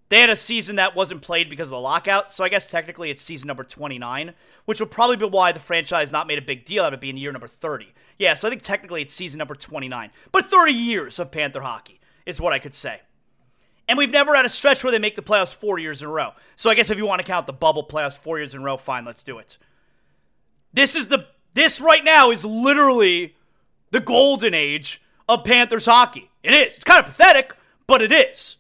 They 0.10 0.22
had 0.22 0.30
a 0.30 0.36
season 0.36 0.78
that 0.78 0.96
wasn't 0.96 1.22
played 1.22 1.50
because 1.50 1.68
of 1.68 1.72
the 1.72 1.80
lockout, 1.80 2.32
so 2.32 2.44
I 2.44 2.50
guess 2.50 2.66
technically 2.66 3.10
it's 3.10 3.22
season 3.22 3.48
number 3.48 3.64
29, 3.64 4.34
which 4.66 4.80
would 4.80 4.92
probably 4.92 5.18
be 5.18 5.26
why 5.26 5.52
the 5.52 5.60
franchise 5.60 6.12
not 6.12 6.28
made 6.28 6.38
a 6.38 6.42
big 6.42 6.64
deal 6.64 6.84
out 6.84 6.94
of 6.94 7.02
being 7.02 7.18
year 7.18 7.32
number 7.32 7.48
30. 7.48 7.94
Yeah, 8.18 8.34
so 8.34 8.48
I 8.48 8.50
think 8.50 8.62
technically 8.62 9.02
it's 9.02 9.14
season 9.14 9.38
number 9.38 9.56
29. 9.56 10.12
But 10.32 10.50
30 10.50 10.72
years 10.72 11.20
of 11.20 11.32
Panther 11.32 11.62
hockey 11.62 12.00
is 12.26 12.40
what 12.40 12.54
I 12.54 12.60
could 12.60 12.74
say. 12.74 13.02
And 13.88 13.98
we've 13.98 14.12
never 14.12 14.36
had 14.36 14.46
a 14.46 14.50
stretch 14.50 14.84
where 14.84 14.92
they 14.92 15.00
make 15.00 15.16
the 15.16 15.22
playoffs 15.22 15.54
four 15.54 15.80
years 15.80 16.02
in 16.02 16.08
a 16.08 16.12
row. 16.12 16.32
So 16.56 16.70
I 16.70 16.76
guess 16.76 16.90
if 16.90 16.98
you 16.98 17.06
want 17.06 17.20
to 17.20 17.28
count 17.28 17.48
the 17.48 17.54
bubble 17.54 17.86
playoffs 17.86 18.18
four 18.18 18.38
years 18.38 18.54
in 18.54 18.62
a 18.62 18.64
row, 18.64 18.78
fine, 18.78 19.06
let's 19.06 19.24
do 19.24 19.38
it. 19.38 19.58
This 20.74 20.96
is 20.96 21.08
the 21.08 21.28
this 21.54 21.80
right 21.80 22.04
now 22.04 22.30
is 22.30 22.46
literally 22.46 23.36
the 23.92 24.00
golden 24.00 24.54
age 24.54 25.02
of 25.28 25.44
Panthers 25.44 25.86
hockey. 25.86 26.30
It 26.44 26.54
is. 26.54 26.76
It's 26.76 26.84
kind 26.84 27.00
of 27.00 27.06
pathetic, 27.06 27.56
but 27.88 28.02
it 28.02 28.12
is. 28.12 28.58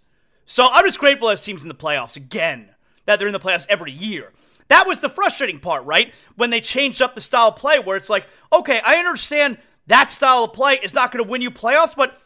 So 0.47 0.67
I'm 0.71 0.85
just 0.85 0.97
grateful 0.97 1.29
as 1.29 1.43
teams 1.43 1.61
in 1.61 1.67
the 1.67 1.75
playoffs 1.75 2.15
again, 2.15 2.69
that 3.05 3.19
they're 3.19 3.27
in 3.27 3.33
the 3.33 3.39
playoffs 3.39 3.67
every 3.69 3.91
year. 3.91 4.31
That 4.69 4.87
was 4.87 4.99
the 4.99 5.09
frustrating 5.09 5.59
part, 5.59 5.85
right? 5.85 6.13
When 6.35 6.49
they 6.49 6.61
changed 6.61 7.01
up 7.01 7.15
the 7.15 7.21
style 7.21 7.49
of 7.49 7.57
play, 7.57 7.79
where 7.79 7.97
it's 7.97 8.09
like, 8.09 8.25
okay, 8.51 8.81
I 8.83 8.95
understand 8.95 9.57
that 9.87 10.09
style 10.09 10.45
of 10.45 10.53
play 10.53 10.79
is 10.81 10.93
not 10.93 11.11
going 11.11 11.23
to 11.23 11.29
win 11.29 11.41
you 11.41 11.51
playoffs, 11.51 11.95
but 11.95 12.17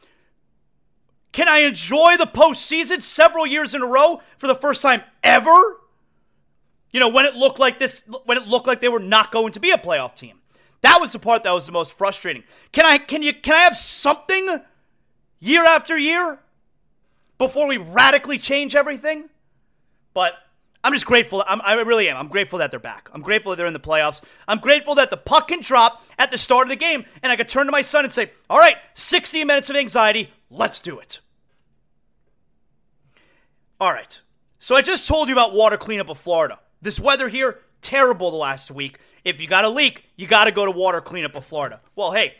can 1.31 1.49
I 1.49 1.59
enjoy 1.59 2.15
the 2.17 2.25
postseason 2.25 3.01
several 3.01 3.47
years 3.47 3.73
in 3.73 3.81
a 3.81 3.87
row 3.87 4.21
for 4.37 4.47
the 4.47 4.55
first 4.55 4.83
time 4.83 5.01
ever? 5.23 5.79
You 6.91 6.99
know, 6.99 7.09
when 7.09 7.25
it 7.25 7.35
looked 7.35 7.59
like 7.59 7.79
this, 7.79 8.03
when 8.25 8.37
it 8.37 8.47
looked 8.47 8.67
like 8.67 8.81
they 8.81 8.89
were 8.89 8.99
not 8.99 9.31
going 9.31 9.53
to 9.53 9.59
be 9.59 9.71
a 9.71 9.77
playoff 9.77 10.15
team. 10.15 10.39
That 10.81 11.01
was 11.01 11.11
the 11.11 11.19
part 11.19 11.43
that 11.43 11.51
was 11.51 11.65
the 11.65 11.71
most 11.71 11.93
frustrating. 11.93 12.43
Can 12.71 12.85
I, 12.85 12.97
can 12.97 13.23
you, 13.23 13.33
can 13.33 13.53
I 13.55 13.61
have 13.61 13.77
something 13.77 14.61
year 15.39 15.63
after 15.63 15.97
year? 15.97 16.39
Before 17.41 17.65
we 17.65 17.77
radically 17.77 18.37
change 18.37 18.75
everything. 18.75 19.27
But 20.13 20.33
I'm 20.83 20.93
just 20.93 21.07
grateful. 21.07 21.43
I'm, 21.47 21.59
i 21.63 21.73
really 21.73 22.07
am. 22.07 22.15
I'm 22.15 22.27
grateful 22.27 22.59
that 22.59 22.69
they're 22.69 22.79
back. 22.79 23.09
I'm 23.15 23.23
grateful 23.23 23.49
that 23.49 23.55
they're 23.55 23.65
in 23.65 23.73
the 23.73 23.79
playoffs. 23.79 24.21
I'm 24.47 24.59
grateful 24.59 24.93
that 24.93 25.09
the 25.09 25.17
puck 25.17 25.47
can 25.47 25.59
drop 25.61 26.03
at 26.19 26.29
the 26.29 26.37
start 26.37 26.67
of 26.67 26.69
the 26.69 26.75
game 26.75 27.03
and 27.23 27.31
I 27.31 27.35
could 27.35 27.47
turn 27.47 27.65
to 27.65 27.71
my 27.71 27.81
son 27.81 28.03
and 28.03 28.13
say, 28.13 28.29
All 28.47 28.59
right, 28.59 28.75
60 28.93 29.43
minutes 29.43 29.71
of 29.71 29.75
anxiety. 29.75 30.31
Let's 30.51 30.79
do 30.79 30.99
it. 30.99 31.19
All 33.79 33.91
right. 33.91 34.19
So 34.59 34.75
I 34.75 34.83
just 34.83 35.07
told 35.07 35.27
you 35.27 35.33
about 35.33 35.51
water 35.51 35.77
cleanup 35.77 36.09
of 36.09 36.19
Florida. 36.19 36.59
This 36.79 36.99
weather 36.99 37.27
here, 37.27 37.57
terrible 37.81 38.29
the 38.29 38.37
last 38.37 38.69
week. 38.69 38.99
If 39.25 39.41
you 39.41 39.47
got 39.47 39.65
a 39.65 39.69
leak, 39.69 40.05
you 40.15 40.27
got 40.27 40.43
to 40.43 40.51
go 40.51 40.63
to 40.63 40.71
water 40.71 41.01
cleanup 41.01 41.35
of 41.35 41.43
Florida. 41.43 41.81
Well, 41.95 42.11
hey, 42.11 42.35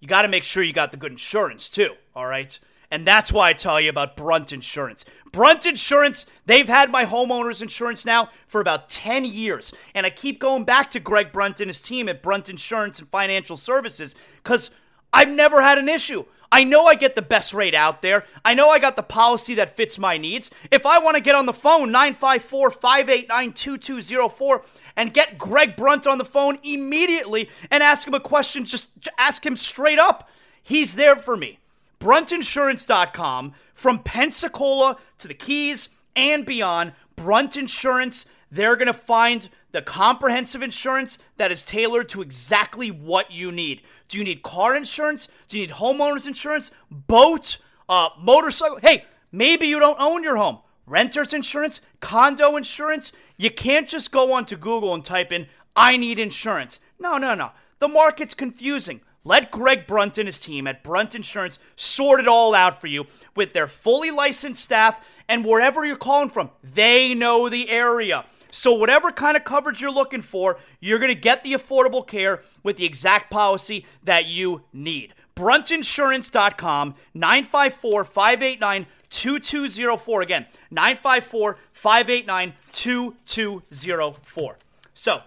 you 0.00 0.08
got 0.08 0.22
to 0.22 0.28
make 0.28 0.44
sure 0.44 0.62
you 0.62 0.72
got 0.72 0.90
the 0.90 0.96
good 0.96 1.12
insurance 1.12 1.68
too. 1.68 1.90
All 2.14 2.24
right. 2.24 2.58
And 2.90 3.06
that's 3.06 3.32
why 3.32 3.50
I 3.50 3.52
tell 3.52 3.80
you 3.80 3.90
about 3.90 4.16
Brunt 4.16 4.52
Insurance. 4.52 5.04
Brunt 5.32 5.66
Insurance, 5.66 6.24
they've 6.46 6.68
had 6.68 6.90
my 6.90 7.04
homeowner's 7.04 7.60
insurance 7.62 8.04
now 8.04 8.30
for 8.46 8.60
about 8.60 8.88
10 8.88 9.24
years. 9.24 9.72
And 9.94 10.06
I 10.06 10.10
keep 10.10 10.38
going 10.38 10.64
back 10.64 10.90
to 10.92 11.00
Greg 11.00 11.32
Brunt 11.32 11.60
and 11.60 11.68
his 11.68 11.82
team 11.82 12.08
at 12.08 12.22
Brunt 12.22 12.48
Insurance 12.48 12.98
and 12.98 13.08
Financial 13.08 13.56
Services 13.56 14.14
because 14.42 14.70
I've 15.12 15.30
never 15.30 15.62
had 15.62 15.78
an 15.78 15.88
issue. 15.88 16.24
I 16.52 16.62
know 16.62 16.86
I 16.86 16.94
get 16.94 17.16
the 17.16 17.22
best 17.22 17.52
rate 17.52 17.74
out 17.74 18.02
there. 18.02 18.24
I 18.44 18.54
know 18.54 18.70
I 18.70 18.78
got 18.78 18.94
the 18.94 19.02
policy 19.02 19.54
that 19.54 19.76
fits 19.76 19.98
my 19.98 20.16
needs. 20.16 20.50
If 20.70 20.86
I 20.86 20.98
want 21.00 21.16
to 21.16 21.22
get 21.22 21.34
on 21.34 21.46
the 21.46 21.52
phone, 21.52 21.90
954 21.90 22.70
589 22.70 23.52
2204, 23.52 24.62
and 24.96 25.12
get 25.12 25.36
Greg 25.38 25.76
Brunt 25.76 26.06
on 26.06 26.18
the 26.18 26.24
phone 26.24 26.58
immediately 26.62 27.50
and 27.70 27.82
ask 27.82 28.06
him 28.06 28.14
a 28.14 28.20
question, 28.20 28.64
just 28.64 28.86
ask 29.18 29.44
him 29.44 29.56
straight 29.56 29.98
up, 29.98 30.30
he's 30.62 30.94
there 30.94 31.16
for 31.16 31.36
me 31.36 31.58
bruntinsurance.com 32.00 33.54
from 33.74 34.02
Pensacola 34.02 34.98
to 35.18 35.28
the 35.28 35.34
Keys 35.34 35.88
and 36.14 36.44
beyond. 36.44 36.92
Brunt 37.16 37.56
Insurance, 37.56 38.26
they're 38.50 38.76
going 38.76 38.86
to 38.86 38.94
find 38.94 39.48
the 39.72 39.82
comprehensive 39.82 40.62
insurance 40.62 41.18
that 41.36 41.52
is 41.52 41.64
tailored 41.64 42.08
to 42.10 42.22
exactly 42.22 42.90
what 42.90 43.30
you 43.30 43.50
need. 43.52 43.82
Do 44.08 44.18
you 44.18 44.24
need 44.24 44.42
car 44.42 44.74
insurance? 44.76 45.28
Do 45.48 45.58
you 45.58 45.66
need 45.66 45.74
homeowners 45.76 46.26
insurance? 46.26 46.70
Boat? 46.90 47.58
Uh, 47.88 48.10
motorcycle? 48.18 48.78
Hey, 48.80 49.04
maybe 49.32 49.66
you 49.66 49.78
don't 49.78 50.00
own 50.00 50.22
your 50.22 50.36
home. 50.36 50.58
Renter's 50.86 51.32
insurance? 51.32 51.80
Condo 52.00 52.56
insurance? 52.56 53.12
You 53.36 53.50
can't 53.50 53.88
just 53.88 54.12
go 54.12 54.32
onto 54.32 54.56
Google 54.56 54.94
and 54.94 55.04
type 55.04 55.32
in, 55.32 55.48
I 55.74 55.96
need 55.96 56.18
insurance. 56.18 56.78
No, 56.98 57.18
no, 57.18 57.34
no. 57.34 57.50
The 57.78 57.88
market's 57.88 58.34
confusing. 58.34 59.00
Let 59.26 59.50
Greg 59.50 59.88
Brunt 59.88 60.18
and 60.18 60.28
his 60.28 60.38
team 60.38 60.68
at 60.68 60.84
Brunt 60.84 61.16
Insurance 61.16 61.58
sort 61.74 62.20
it 62.20 62.28
all 62.28 62.54
out 62.54 62.80
for 62.80 62.86
you 62.86 63.06
with 63.34 63.54
their 63.54 63.66
fully 63.66 64.12
licensed 64.12 64.62
staff 64.62 65.00
and 65.28 65.44
wherever 65.44 65.84
you're 65.84 65.96
calling 65.96 66.30
from. 66.30 66.50
They 66.62 67.12
know 67.12 67.48
the 67.48 67.68
area. 67.68 68.24
So, 68.52 68.72
whatever 68.72 69.10
kind 69.10 69.36
of 69.36 69.42
coverage 69.42 69.80
you're 69.80 69.90
looking 69.90 70.22
for, 70.22 70.60
you're 70.78 71.00
going 71.00 71.12
to 71.12 71.20
get 71.20 71.42
the 71.42 71.54
affordable 71.54 72.06
care 72.06 72.40
with 72.62 72.76
the 72.76 72.84
exact 72.84 73.28
policy 73.32 73.84
that 74.04 74.26
you 74.26 74.62
need. 74.72 75.12
Bruntinsurance.com, 75.34 76.94
954 77.12 78.04
589 78.04 78.86
2204. 79.10 80.22
Again, 80.22 80.46
954 80.70 81.58
589 81.72 82.54
2204. 82.72 84.58
So, 84.94 85.22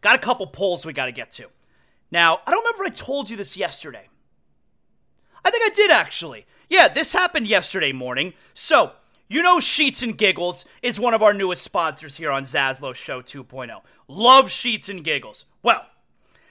got 0.00 0.14
a 0.14 0.18
couple 0.18 0.46
polls 0.46 0.86
we 0.86 0.94
got 0.94 1.04
to 1.04 1.12
get 1.12 1.30
to. 1.32 1.50
Now, 2.10 2.40
I 2.46 2.50
don't 2.50 2.64
remember 2.64 2.84
I 2.84 2.90
told 2.90 3.30
you 3.30 3.36
this 3.36 3.56
yesterday. 3.56 4.08
I 5.44 5.50
think 5.50 5.64
I 5.64 5.74
did 5.74 5.90
actually. 5.90 6.46
Yeah, 6.68 6.88
this 6.88 7.12
happened 7.12 7.46
yesterday 7.46 7.92
morning. 7.92 8.34
So, 8.54 8.92
you 9.28 9.42
know 9.42 9.60
Sheets 9.60 10.02
and 10.02 10.16
Giggles 10.16 10.64
is 10.82 11.00
one 11.00 11.14
of 11.14 11.22
our 11.22 11.34
newest 11.34 11.62
sponsors 11.62 12.16
here 12.16 12.30
on 12.30 12.44
Zaslow 12.44 12.94
Show 12.94 13.22
2.0. 13.22 13.80
Love 14.08 14.50
Sheets 14.50 14.88
and 14.88 15.04
Giggles. 15.04 15.44
Well, 15.62 15.86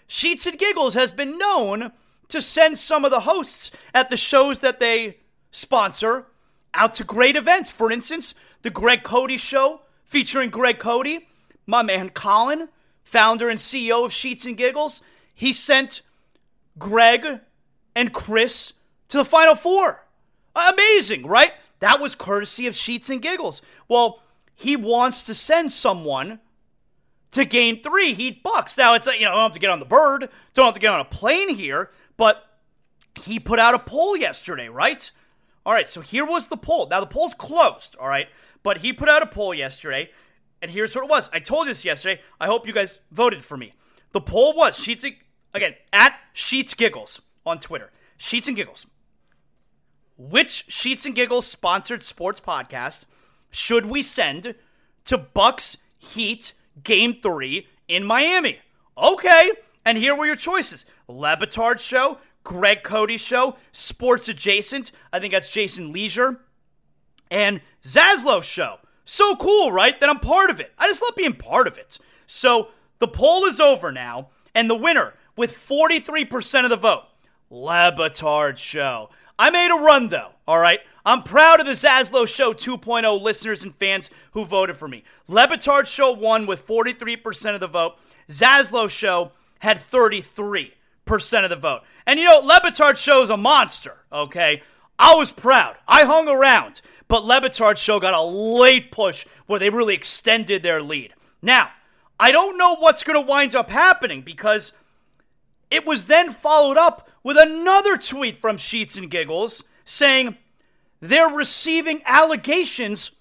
Sheets 0.08 0.46
and 0.46 0.60
Giggles 0.60 0.94
has 0.94 1.12
been 1.12 1.38
known 1.38 1.92
to 2.28 2.42
send 2.42 2.78
some 2.78 3.06
of 3.06 3.12
the 3.12 3.22
hosts 3.22 3.72
at 3.94 4.10
the 4.10 4.18
shows 4.18 4.60
that 4.60 4.80
they 4.80 5.18
sponsor 5.52 6.28
out 6.74 6.94
to 6.94 7.04
great 7.04 7.36
events. 7.36 7.70
For 7.70 7.92
instance, 7.92 8.36
the 8.62 8.70
Greg 8.70 9.04
Cody 9.04 9.38
Show 9.38 9.82
featuring 10.04 10.50
Greg 10.50 10.80
Cody, 10.80 11.28
my 11.66 11.82
man 11.82 12.10
Colin, 12.10 12.70
founder 13.04 13.50
and 13.50 13.60
CEO 13.60 14.06
of 14.06 14.12
Sheets 14.12 14.46
and 14.46 14.58
Giggles, 14.58 15.02
he 15.36 15.54
sent 15.54 16.02
Greg 16.80 17.42
and 17.96 18.14
Chris 18.14 18.74
to 19.10 19.18
the 19.18 19.26
Final 19.26 19.56
Four. 19.56 20.06
Amazing, 20.56 21.28
right? 21.28 21.52
That 21.80 22.00
was 22.00 22.16
courtesy 22.16 22.66
of 22.66 22.76
Sheets 22.76 23.10
and 23.10 23.22
Giggles. 23.22 23.62
Well, 23.88 24.22
he 24.56 24.76
wants 24.76 25.24
to 25.26 25.36
send 25.36 25.72
someone 25.72 26.40
to 27.32 27.44
game 27.44 27.82
three, 27.84 28.14
Heat 28.14 28.42
Bucks. 28.42 28.78
Now, 28.78 28.94
it's 28.94 29.06
like, 29.06 29.20
you 29.20 29.26
know, 29.26 29.32
I 29.32 29.36
don't 29.36 29.44
have 29.44 29.52
to 29.52 29.60
get 29.60 29.70
on 29.70 29.80
the 29.80 29.86
bird, 29.86 30.30
don't 30.54 30.66
have 30.66 30.74
to 30.74 30.80
get 30.80 30.94
on 30.94 31.02
a 31.02 31.06
plane 31.06 31.50
here, 31.50 31.92
but 32.16 32.46
he 33.22 33.40
put 33.40 33.60
out 33.60 33.74
a 33.74 33.80
poll 33.80 34.16
yesterday, 34.16 34.70
right? 34.70 35.12
All 35.66 35.74
right, 35.74 35.90
so 35.90 36.00
here 36.00 36.26
was 36.26 36.48
the 36.48 36.58
poll. 36.58 36.88
Now 36.88 37.02
the 37.02 37.06
poll's 37.06 37.34
closed, 37.34 37.96
all 38.00 38.08
right, 38.08 38.30
but 38.64 38.78
he 38.78 38.94
put 38.94 39.10
out 39.10 39.22
a 39.22 39.26
poll 39.28 39.54
yesterday, 39.54 40.12
and 40.62 40.72
here's 40.72 40.96
what 40.96 41.04
it 41.04 41.10
was. 41.10 41.30
I 41.34 41.40
told 41.40 41.68
you 41.68 41.72
this 41.72 41.84
yesterday. 41.84 42.22
I 42.40 42.48
hope 42.48 42.66
you 42.66 42.74
guys 42.74 43.00
voted 43.12 43.44
for 43.44 43.58
me. 43.58 43.74
The 44.14 44.22
poll 44.22 44.56
was 44.56 44.78
Sheets 44.78 45.04
and, 45.04 45.16
again 45.56 45.76
at 45.94 46.20
Sheets 46.34 46.74
Giggles 46.74 47.22
on 47.46 47.60
Twitter. 47.60 47.92
Sheets 48.18 48.48
and 48.48 48.56
Giggles. 48.56 48.86
Which 50.18 50.66
Sheets 50.68 51.06
and 51.06 51.16
Giggles 51.16 51.48
sponsored 51.48 52.04
sports 52.04 52.40
podcast 52.40 53.06
should 53.50 53.86
we 53.86 54.04
send 54.04 54.56
to 55.06 55.18
Bucks 55.18 55.78
Heat 55.98 56.54
Game 56.84 57.20
Three 57.22 57.68
in 57.88 58.06
Miami? 58.06 58.60
Okay, 58.98 59.52
and 59.84 59.98
here 59.98 60.16
were 60.16 60.26
your 60.26 60.36
choices: 60.36 60.86
Le 61.08 61.36
Batard 61.38 61.80
Show, 61.80 62.20
Greg 62.44 62.84
Cody 62.84 63.18
Show, 63.18 63.58
Sports 63.72 64.30
Adjacent. 64.30 64.92
I 65.12 65.20
think 65.20 65.34
that's 65.34 65.52
Jason 65.52 65.92
Lieser. 65.92 66.42
And 67.32 67.62
Zaslow 67.84 68.44
Show. 68.44 68.78
So 69.04 69.36
cool, 69.36 69.72
right? 69.72 70.00
That 70.00 70.10
I'm 70.10 70.20
part 70.20 70.50
of 70.50 70.60
it. 70.60 70.72
I 70.78 70.88
just 70.88 71.02
love 71.02 71.16
being 71.16 71.34
part 71.34 71.68
of 71.68 71.78
it. 71.78 71.98
So 72.28 72.70
the 73.00 73.08
poll 73.08 73.46
is 73.46 73.60
over 73.60 73.92
now, 73.92 74.30
and 74.54 74.70
the 74.70 74.76
winner 74.76 75.14
with 75.36 75.58
43% 75.58 76.64
of 76.64 76.70
the 76.70 76.76
vote, 76.76 77.04
Le 77.50 77.92
Batard 77.92 78.58
Show. 78.58 79.10
I 79.38 79.50
made 79.50 79.72
a 79.72 79.84
run 79.84 80.10
though, 80.10 80.32
all 80.48 80.60
right? 80.60 80.80
I'm 81.06 81.22
proud 81.22 81.60
of 81.60 81.68
the 81.68 81.74
Zaslow 81.74 82.28
Show 82.28 82.54
2.0 82.54 83.22
listeners 83.22 83.62
and 83.62 83.76
fans 83.76 84.10
who 84.32 84.44
voted 84.44 84.78
for 84.78 84.88
me. 84.88 85.04
Le 85.28 85.48
Batard 85.48 85.86
Show 85.86 86.12
won 86.12 86.48
with 86.48 86.66
43% 86.66 87.54
of 87.54 87.60
the 87.60 87.68
vote. 87.68 87.98
Zaslow 88.28 88.90
Show 88.90 89.32
had 89.60 89.78
33% 89.78 90.72
of 91.44 91.50
the 91.50 91.56
vote. 91.56 91.82
And 92.08 92.20
you 92.20 92.26
know, 92.26 92.40
Le 92.40 92.96
Show 92.96 93.22
is 93.22 93.30
a 93.30 93.38
monster, 93.38 93.98
okay? 94.12 94.64
I 94.98 95.16
was 95.16 95.32
proud. 95.32 95.76
I 95.88 96.06
hung 96.06 96.28
around. 96.28 96.82
But 97.08 97.24
Le 97.24 97.40
Batard 97.40 97.78
Show 97.78 98.00
got 98.00 98.14
a 98.14 98.22
late 98.22 98.92
push 98.92 99.28
where 99.46 99.60
they 99.60 99.70
really 99.70 99.94
extended 99.94 100.64
their 100.64 100.82
lead. 100.82 101.14
Now, 101.42 101.70
I 102.20 102.32
don't 102.32 102.58
know 102.58 102.76
what's 102.76 103.04
going 103.04 103.22
to 103.22 103.30
wind 103.30 103.56
up 103.56 103.70
happening 103.70 104.22
because 104.22 104.72
it 105.76 105.86
was 105.86 106.06
then 106.06 106.32
followed 106.32 106.78
up 106.78 107.10
with 107.22 107.38
another 107.38 107.98
tweet 107.98 108.40
from 108.40 108.58
Sheets 108.58 108.96
and 108.96 109.12
Giggles 109.12 109.62
saying 109.84 110.38
they're 111.02 111.28
receiving 111.28 112.02
allegations 112.06 113.12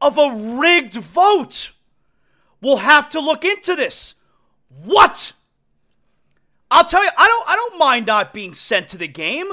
of 0.00 0.18
a 0.18 0.34
rigged 0.34 0.94
vote. 0.94 1.70
We'll 2.60 2.78
have 2.78 3.08
to 3.10 3.20
look 3.20 3.44
into 3.44 3.76
this. 3.76 4.14
What? 4.68 5.32
I'll 6.72 6.84
tell 6.84 7.04
you, 7.04 7.10
I 7.16 7.28
don't 7.28 7.48
I 7.48 7.54
don't 7.54 7.78
mind 7.78 8.06
not 8.06 8.34
being 8.34 8.52
sent 8.52 8.88
to 8.88 8.98
the 8.98 9.06
game. 9.06 9.46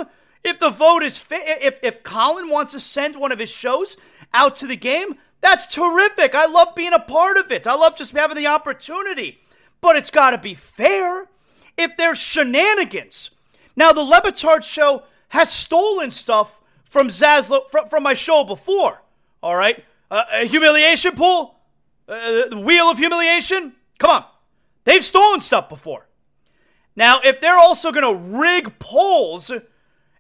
If 0.44 0.58
the 0.58 0.72
vote 0.72 1.04
is 1.04 1.20
fa- 1.20 1.66
if 1.66 1.78
if 1.84 2.02
Colin 2.02 2.50
wants 2.50 2.72
to 2.72 2.80
send 2.80 3.16
one 3.16 3.32
of 3.32 3.38
his 3.38 3.50
shows 3.50 3.96
out 4.34 4.56
to 4.58 4.68
the 4.68 4.76
game, 4.76 5.16
that's 5.40 5.68
terrific. 5.68 6.34
I 6.34 6.48
love 6.48 6.74
being 6.74 6.94
a 6.94 7.00
part 7.00 7.38
of 7.38 7.52
it. 7.52 7.68
I 7.68 7.76
love 7.76 7.96
just 7.96 8.14
having 8.14 8.38
the 8.38 8.48
opportunity. 8.48 9.40
But 9.82 9.98
it's 9.98 10.10
got 10.10 10.32
to 10.32 10.40
be 10.40 10.56
fair. 10.56 11.28
If 11.78 11.98
there's 11.98 12.20
shenanigans. 12.20 13.32
Now 13.76 13.92
the 13.92 14.02
Le 14.02 14.62
show 14.62 15.04
has 15.30 15.52
stolen 15.52 16.12
stuff 16.12 16.62
from 16.86 17.08
Zaslow 17.08 17.70
from, 17.72 17.90
from 17.90 18.04
my 18.04 18.14
show 18.14 18.44
before. 18.44 19.02
All 19.42 19.56
right? 19.56 19.84
Uh, 20.12 20.24
a 20.32 20.46
humiliation 20.46 21.16
pool? 21.16 21.60
Uh, 22.08 22.50
the 22.50 22.60
wheel 22.60 22.86
of 22.86 22.98
humiliation? 22.98 23.74
Come 23.98 24.12
on. 24.12 24.26
They've 24.86 25.04
stolen 25.04 25.42
stuff 25.42 25.70
before. 25.70 26.08
Now, 26.96 27.20
if 27.24 27.42
they're 27.42 27.58
also 27.58 27.92
going 27.92 28.06
to 28.06 28.38
rig 28.38 28.78
polls 28.78 29.52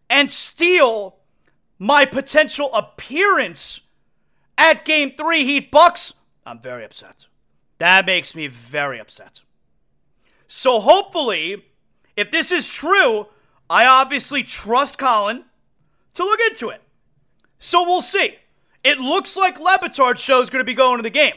and 0.09 0.31
steal 0.31 1.17
my 1.77 2.05
potential 2.05 2.73
appearance 2.73 3.81
at 4.57 4.85
game 4.85 5.11
three 5.15 5.43
Heat 5.43 5.69
Bucks, 5.69 6.13
I'm 6.45 6.59
very 6.59 6.83
upset. 6.83 7.27
That 7.77 8.05
makes 8.05 8.33
me 8.33 8.47
very 8.47 8.99
upset. 8.99 9.41
So 10.55 10.79
hopefully, 10.79 11.65
if 12.15 12.29
this 12.29 12.51
is 12.51 12.71
true, 12.71 13.25
I 13.71 13.87
obviously 13.87 14.43
trust 14.43 14.99
Colin 14.99 15.45
to 16.13 16.23
look 16.23 16.39
into 16.47 16.69
it. 16.69 16.79
So 17.57 17.81
we'll 17.83 18.03
see. 18.03 18.35
It 18.83 18.99
looks 18.99 19.35
like 19.35 19.59
Le 19.59 19.79
Batard 19.79 20.19
show 20.19 20.43
is 20.43 20.51
going 20.51 20.59
to 20.59 20.63
be 20.63 20.75
going 20.75 20.97
to 20.97 21.03
the 21.03 21.09
game. 21.09 21.33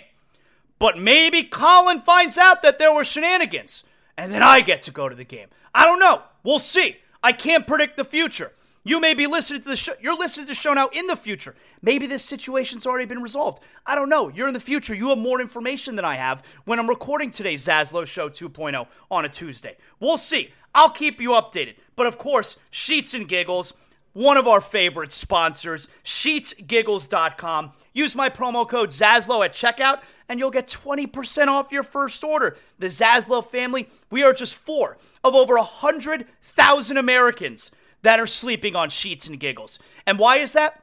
But 0.78 0.98
maybe 0.98 1.44
Colin 1.44 2.02
finds 2.02 2.36
out 2.36 2.60
that 2.60 2.78
there 2.78 2.92
were 2.92 3.04
shenanigans 3.04 3.84
and 4.18 4.30
then 4.30 4.42
I 4.42 4.60
get 4.60 4.82
to 4.82 4.90
go 4.90 5.08
to 5.08 5.14
the 5.14 5.24
game. 5.24 5.48
I 5.74 5.86
don't 5.86 5.98
know. 5.98 6.22
We'll 6.44 6.58
see. 6.58 6.98
I 7.22 7.32
can't 7.32 7.66
predict 7.66 7.96
the 7.96 8.04
future. 8.04 8.52
You 8.86 9.00
may 9.00 9.14
be 9.14 9.26
listening 9.26 9.62
to 9.62 9.68
the 9.68 9.76
show. 9.76 9.94
You're 10.00 10.16
listening 10.16 10.46
to 10.46 10.52
the 10.52 10.54
show 10.54 10.72
now 10.72 10.86
in 10.92 11.08
the 11.08 11.16
future. 11.16 11.56
Maybe 11.82 12.06
this 12.06 12.24
situation's 12.24 12.86
already 12.86 13.04
been 13.04 13.20
resolved. 13.20 13.60
I 13.84 13.96
don't 13.96 14.08
know. 14.08 14.28
You're 14.28 14.46
in 14.46 14.54
the 14.54 14.60
future. 14.60 14.94
You 14.94 15.08
have 15.08 15.18
more 15.18 15.40
information 15.40 15.96
than 15.96 16.04
I 16.04 16.14
have 16.14 16.44
when 16.66 16.78
I'm 16.78 16.88
recording 16.88 17.32
today's 17.32 17.66
Zaslow 17.66 18.06
Show 18.06 18.28
2.0 18.28 18.86
on 19.10 19.24
a 19.24 19.28
Tuesday. 19.28 19.76
We'll 19.98 20.18
see. 20.18 20.52
I'll 20.72 20.90
keep 20.90 21.20
you 21.20 21.30
updated. 21.30 21.74
But 21.96 22.06
of 22.06 22.16
course, 22.16 22.58
Sheets 22.70 23.12
and 23.12 23.26
Giggles, 23.26 23.74
one 24.12 24.36
of 24.36 24.46
our 24.46 24.60
favorite 24.60 25.10
sponsors, 25.10 25.88
sheetsgiggles.com. 26.04 27.72
Use 27.92 28.14
my 28.14 28.28
promo 28.30 28.68
code 28.68 28.90
Zaslow 28.90 29.44
at 29.44 29.52
checkout 29.52 29.98
and 30.28 30.38
you'll 30.38 30.52
get 30.52 30.68
20% 30.68 31.48
off 31.48 31.72
your 31.72 31.82
first 31.82 32.22
order. 32.22 32.56
The 32.78 32.86
Zaslow 32.86 33.44
family, 33.44 33.88
we 34.10 34.22
are 34.22 34.32
just 34.32 34.54
four 34.54 34.96
of 35.24 35.34
over 35.34 35.56
100,000 35.56 36.96
Americans 36.96 37.72
that 38.06 38.20
are 38.20 38.26
sleeping 38.28 38.76
on 38.76 38.88
Sheets 38.88 39.26
and 39.26 39.40
Giggles. 39.40 39.80
And 40.06 40.16
why 40.16 40.36
is 40.36 40.52
that? 40.52 40.80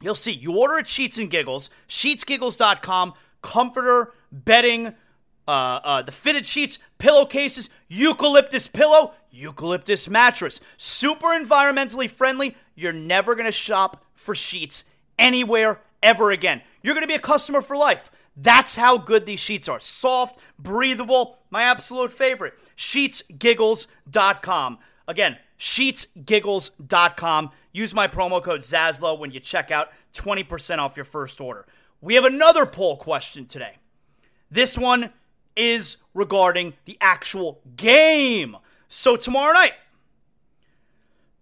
You'll 0.00 0.14
see. 0.14 0.32
You 0.32 0.56
order 0.56 0.78
at 0.78 0.88
Sheets 0.88 1.18
and 1.18 1.30
Giggles, 1.30 1.68
sheetsgiggles.com, 1.86 3.12
comforter, 3.42 4.14
bedding, 4.32 4.94
uh, 5.46 5.50
uh, 5.50 6.00
the 6.00 6.12
fitted 6.12 6.46
sheets, 6.46 6.78
pillowcases, 6.96 7.68
eucalyptus 7.88 8.68
pillow, 8.68 9.12
eucalyptus 9.30 10.08
mattress. 10.08 10.62
Super 10.78 11.26
environmentally 11.26 12.08
friendly. 12.08 12.56
You're 12.74 12.94
never 12.94 13.34
going 13.34 13.44
to 13.44 13.52
shop 13.52 14.02
for 14.14 14.34
sheets 14.34 14.82
anywhere 15.18 15.80
ever 16.02 16.30
again. 16.30 16.62
You're 16.82 16.94
going 16.94 17.04
to 17.04 17.08
be 17.08 17.14
a 17.14 17.18
customer 17.18 17.60
for 17.60 17.76
life. 17.76 18.10
That's 18.34 18.76
how 18.76 18.96
good 18.96 19.26
these 19.26 19.40
sheets 19.40 19.68
are. 19.68 19.80
Soft, 19.80 20.38
breathable, 20.58 21.36
my 21.50 21.64
absolute 21.64 22.12
favorite. 22.12 22.54
Sheetsgiggles.com. 22.78 24.78
Again, 25.08 25.36
sheetsgiggles.com. 25.58 27.50
Use 27.72 27.94
my 27.94 28.08
promo 28.08 28.42
code 28.42 28.60
Zaslow 28.60 29.18
when 29.18 29.30
you 29.30 29.40
check 29.40 29.70
out, 29.70 29.88
20% 30.14 30.78
off 30.78 30.96
your 30.96 31.04
first 31.04 31.40
order. 31.40 31.66
We 32.00 32.14
have 32.14 32.24
another 32.24 32.66
poll 32.66 32.96
question 32.96 33.46
today. 33.46 33.76
This 34.50 34.76
one 34.78 35.10
is 35.56 35.96
regarding 36.14 36.74
the 36.84 36.98
actual 37.00 37.60
game. 37.76 38.56
So 38.88 39.16
tomorrow 39.16 39.52
night, 39.52 39.72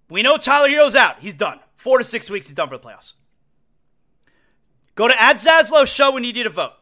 we 0.08 0.22
know 0.22 0.36
Tyler 0.36 0.68
Herro's 0.68 0.94
out. 0.94 1.20
He's 1.20 1.34
done. 1.34 1.60
Four 1.76 1.98
to 1.98 2.04
six 2.04 2.30
weeks, 2.30 2.46
he's 2.46 2.54
done 2.54 2.68
for 2.68 2.78
the 2.78 2.84
playoffs. 2.84 3.12
Go 4.94 5.08
to 5.08 5.22
at 5.22 5.36
Zaslow 5.36 5.86
Show 5.86 6.12
when 6.12 6.24
you 6.24 6.32
need 6.32 6.46
a 6.46 6.50
vote. 6.50 6.72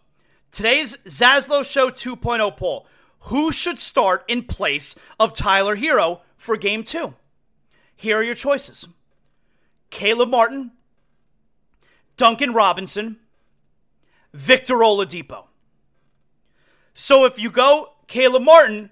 Today's 0.50 0.96
Zaslow 1.06 1.64
Show 1.64 1.90
2.0 1.90 2.56
poll 2.56 2.86
Who 3.20 3.52
should 3.52 3.78
start 3.78 4.24
in 4.28 4.44
place 4.44 4.94
of 5.18 5.32
Tyler 5.32 5.76
Herro 5.76 6.20
for 6.42 6.56
game 6.56 6.82
two? 6.82 7.14
Here 7.94 8.18
are 8.18 8.22
your 8.22 8.34
choices 8.34 8.86
Caleb 9.90 10.28
Martin, 10.28 10.72
Duncan 12.16 12.52
Robinson, 12.52 13.18
Victor 14.34 14.74
Oladipo. 14.76 15.44
So 16.94 17.24
if 17.24 17.38
you 17.38 17.50
go 17.50 17.92
Caleb 18.08 18.42
Martin, 18.42 18.90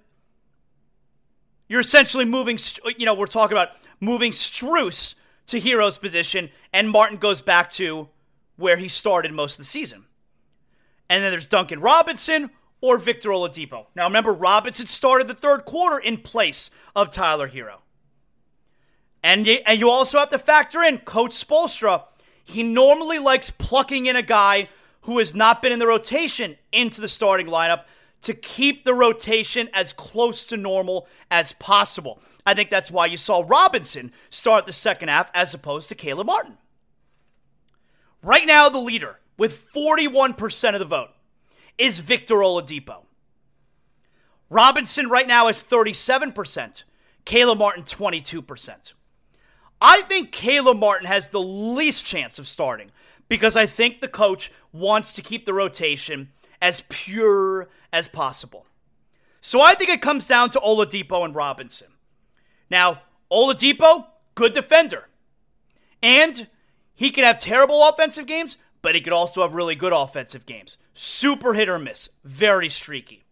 you're 1.69 1.81
essentially 1.81 2.25
moving, 2.25 2.59
you 2.97 3.05
know, 3.05 3.15
we're 3.15 3.27
talking 3.27 3.57
about 3.57 3.71
moving 4.01 4.33
Strus 4.33 5.15
to 5.49 5.61
Herro's 5.61 5.99
position, 5.99 6.51
and 6.73 6.89
Martin 6.89 7.17
goes 7.17 7.43
back 7.43 7.71
to 7.71 8.09
where 8.57 8.77
he 8.77 8.89
started 8.89 9.33
most 9.33 9.53
of 9.55 9.59
the 9.59 9.65
season. 9.65 10.05
And 11.09 11.25
then 11.25 11.33
there's 11.33 11.47
Duncan 11.49 11.81
Robinson 11.81 12.51
or 12.81 12.99
Victor 12.99 13.31
Oladipo. 13.31 13.87
Now 13.95 14.05
remember, 14.05 14.33
Robinson 14.33 14.87
started 14.87 15.29
the 15.29 15.35
third 15.35 15.65
quarter 15.65 15.99
in 15.99 16.19
place 16.19 16.71
of 16.95 17.11
Tyler 17.11 17.49
Herro. 17.49 17.79
And 19.23 19.47
you, 19.47 19.59
and 19.67 19.79
you 19.79 19.91
also 19.91 20.19
have 20.19 20.31
to 20.31 20.39
factor 20.39 20.83
in 20.83 20.99
Coach 20.99 21.33
Spoelstra. 21.33 22.05
He 22.45 22.63
normally 22.63 23.19
likes 23.19 23.51
plucking 23.51 24.07
in 24.07 24.17
a 24.17 24.23
guy 24.23 24.69
who 25.03 25.19
has 25.19 25.35
not 25.35 25.63
been 25.63 25.73
in 25.73 25.79
the 25.79 25.87
rotation 25.87 26.57
into 26.73 27.01
the 27.01 27.09
starting 27.09 27.47
lineup 27.47 27.85
to 28.23 28.35
keep 28.35 28.85
the 28.85 28.95
rotation 28.95 29.69
as 29.73 29.93
close 29.93 30.45
to 30.45 30.57
normal 30.57 31.07
as 31.31 31.53
possible. 31.55 32.21
I 32.45 32.55
think 32.55 32.71
that's 32.71 32.91
why 32.91 33.07
you 33.07 33.17
saw 33.17 33.45
Robinson 33.47 34.13
start 34.29 34.67
the 34.67 34.73
second 34.73 35.09
half 35.09 35.31
as 35.35 35.55
opposed 35.55 35.89
to 35.89 35.95
Caleb 35.95 36.27
Martin. 36.27 36.59
Right 38.23 38.47
now, 38.47 38.69
the 38.69 38.79
leader 38.79 39.19
with 39.39 39.73
41% 39.73 40.75
of 40.75 40.81
the 40.81 40.85
vote 40.85 41.11
is 41.81 41.99
Victor 41.99 42.37
Oladipo. 42.37 43.07
Robinson 44.51 45.09
right 45.09 45.27
now 45.27 45.49
is 45.49 45.65
37%, 45.65 46.85
Caleb 47.25 47.59
Martin 47.59 47.85
22%. 47.85 48.93
I 49.81 50.03
think 50.03 50.31
Caleb 50.31 50.79
Martin 50.79 51.07
has 51.07 51.29
the 51.29 51.41
least 51.41 52.05
chance 52.05 52.39
of 52.39 52.47
starting 52.47 52.91
because 53.29 53.57
I 53.57 53.65
think 53.65 54.01
the 54.01 54.09
coach 54.09 54.53
wants 54.73 55.15
to 55.15 55.23
keep 55.23 55.47
the 55.47 55.55
rotation 55.55 56.29
as 56.61 56.83
pure 56.91 57.71
as 57.93 58.09
possible. 58.09 58.67
So 59.41 59.63
I 59.63 59.75
think 59.75 59.89
it 59.89 60.03
comes 60.03 60.27
down 60.27 60.51
to 60.51 60.61
Oladipo 60.61 61.25
and 61.25 61.35
Robinson. 61.35 61.89
Now, 62.69 63.03
Oladipo, 63.33 64.07
good 64.35 64.53
defender. 64.53 65.09
And 66.03 66.49
he 66.95 67.11
can 67.11 67.25
have 67.25 67.39
terrible 67.39 67.83
offensive 67.89 68.27
games, 68.27 68.57
but 68.83 68.95
he 68.95 69.01
could 69.01 69.15
also 69.15 69.41
have 69.43 69.55
really 69.55 69.75
good 69.75 69.95
offensive 69.95 70.45
games. 70.45 70.77
Super 71.03 71.55
hit 71.55 71.71
or 71.71 71.79
miss, 71.79 72.11
very 72.25 72.69
streaky. 72.69 73.25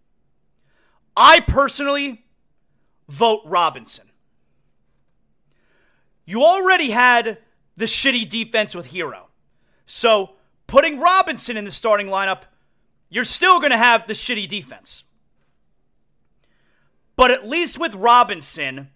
I 1.15 1.41
personally 1.41 2.25
vote 3.11 3.43
Robinson. 3.45 4.11
You 6.25 6.45
already 6.45 6.89
had 6.89 7.37
the 7.77 7.85
shitty 7.85 8.27
defense 8.27 8.75
with 8.75 8.89
Herro. 8.89 9.25
So 9.85 10.31
putting 10.67 10.99
Robinson 10.99 11.59
in 11.59 11.67
the 11.67 11.71
starting 11.71 12.07
lineup, 12.07 12.45
you're 13.11 13.25
still 13.25 13.59
going 13.59 13.73
to 13.73 13.77
have 13.77 14.07
the 14.07 14.15
shitty 14.15 14.49
defense. 14.49 15.05
But 17.17 17.31
at 17.31 17.47
least 17.47 17.79
with 17.79 17.93
Robinson, 17.93 18.89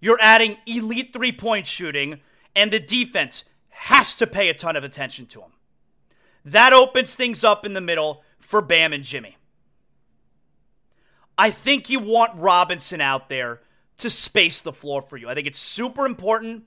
you're 0.00 0.18
adding 0.20 0.56
elite 0.66 1.12
three 1.12 1.30
point 1.30 1.68
shooting, 1.68 2.18
and 2.56 2.72
the 2.72 2.80
defense 2.80 3.44
has 3.68 4.16
to 4.16 4.26
pay 4.26 4.48
a 4.48 4.54
ton 4.54 4.74
of 4.74 4.82
attention 4.82 5.26
to 5.26 5.42
him. 5.42 5.52
That 6.44 6.72
opens 6.72 7.14
things 7.14 7.44
up 7.44 7.64
in 7.64 7.74
the 7.74 7.80
middle 7.80 8.22
for 8.38 8.60
Bam 8.60 8.92
and 8.92 9.04
Jimmy. 9.04 9.36
I 11.38 11.50
think 11.50 11.88
you 11.88 12.00
want 12.00 12.38
Robinson 12.38 13.00
out 13.00 13.28
there 13.28 13.60
to 13.98 14.10
space 14.10 14.60
the 14.60 14.72
floor 14.72 15.02
for 15.02 15.16
you. 15.16 15.28
I 15.28 15.34
think 15.34 15.46
it's 15.46 15.58
super 15.58 16.06
important. 16.06 16.64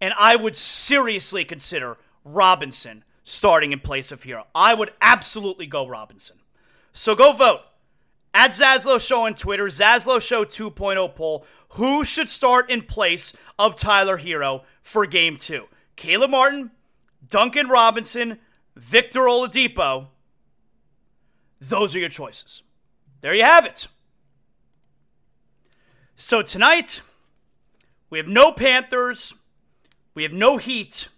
And 0.00 0.14
I 0.18 0.36
would 0.36 0.54
seriously 0.54 1.44
consider 1.44 1.96
Robinson 2.24 3.04
starting 3.24 3.72
in 3.72 3.80
place 3.80 4.12
of 4.12 4.22
Herro. 4.22 4.44
I 4.54 4.74
would 4.74 4.92
absolutely 5.00 5.66
go 5.66 5.86
Robinson. 5.86 6.36
So 6.92 7.14
go 7.14 7.32
vote. 7.32 7.60
At 8.34 8.50
Zaslow 8.52 9.00
Show 9.00 9.22
on 9.22 9.34
Twitter, 9.34 9.66
Zaslow 9.66 10.20
Show 10.20 10.44
2.0 10.44 11.14
poll. 11.14 11.44
Who 11.70 12.04
should 12.04 12.28
start 12.28 12.70
in 12.70 12.82
place 12.82 13.32
of 13.58 13.76
Tyler 13.76 14.18
Herro 14.18 14.62
for 14.82 15.06
game 15.06 15.36
two? 15.36 15.64
Caleb 15.96 16.30
Martin, 16.30 16.70
Duncan 17.28 17.68
Robinson, 17.68 18.38
Victor 18.78 19.22
Oladipo. 19.22 20.06
Those 21.60 21.94
are 21.94 21.98
your 21.98 22.08
choices. 22.08 22.62
There 23.20 23.34
you 23.34 23.42
have 23.42 23.66
it. 23.66 23.88
So 26.16 26.42
tonight, 26.42 27.00
we 28.08 28.18
have 28.18 28.28
no 28.28 28.52
Panthers, 28.52 29.34
we 30.14 30.22
have 30.22 30.32
no 30.32 30.56
Heat. 30.56 31.08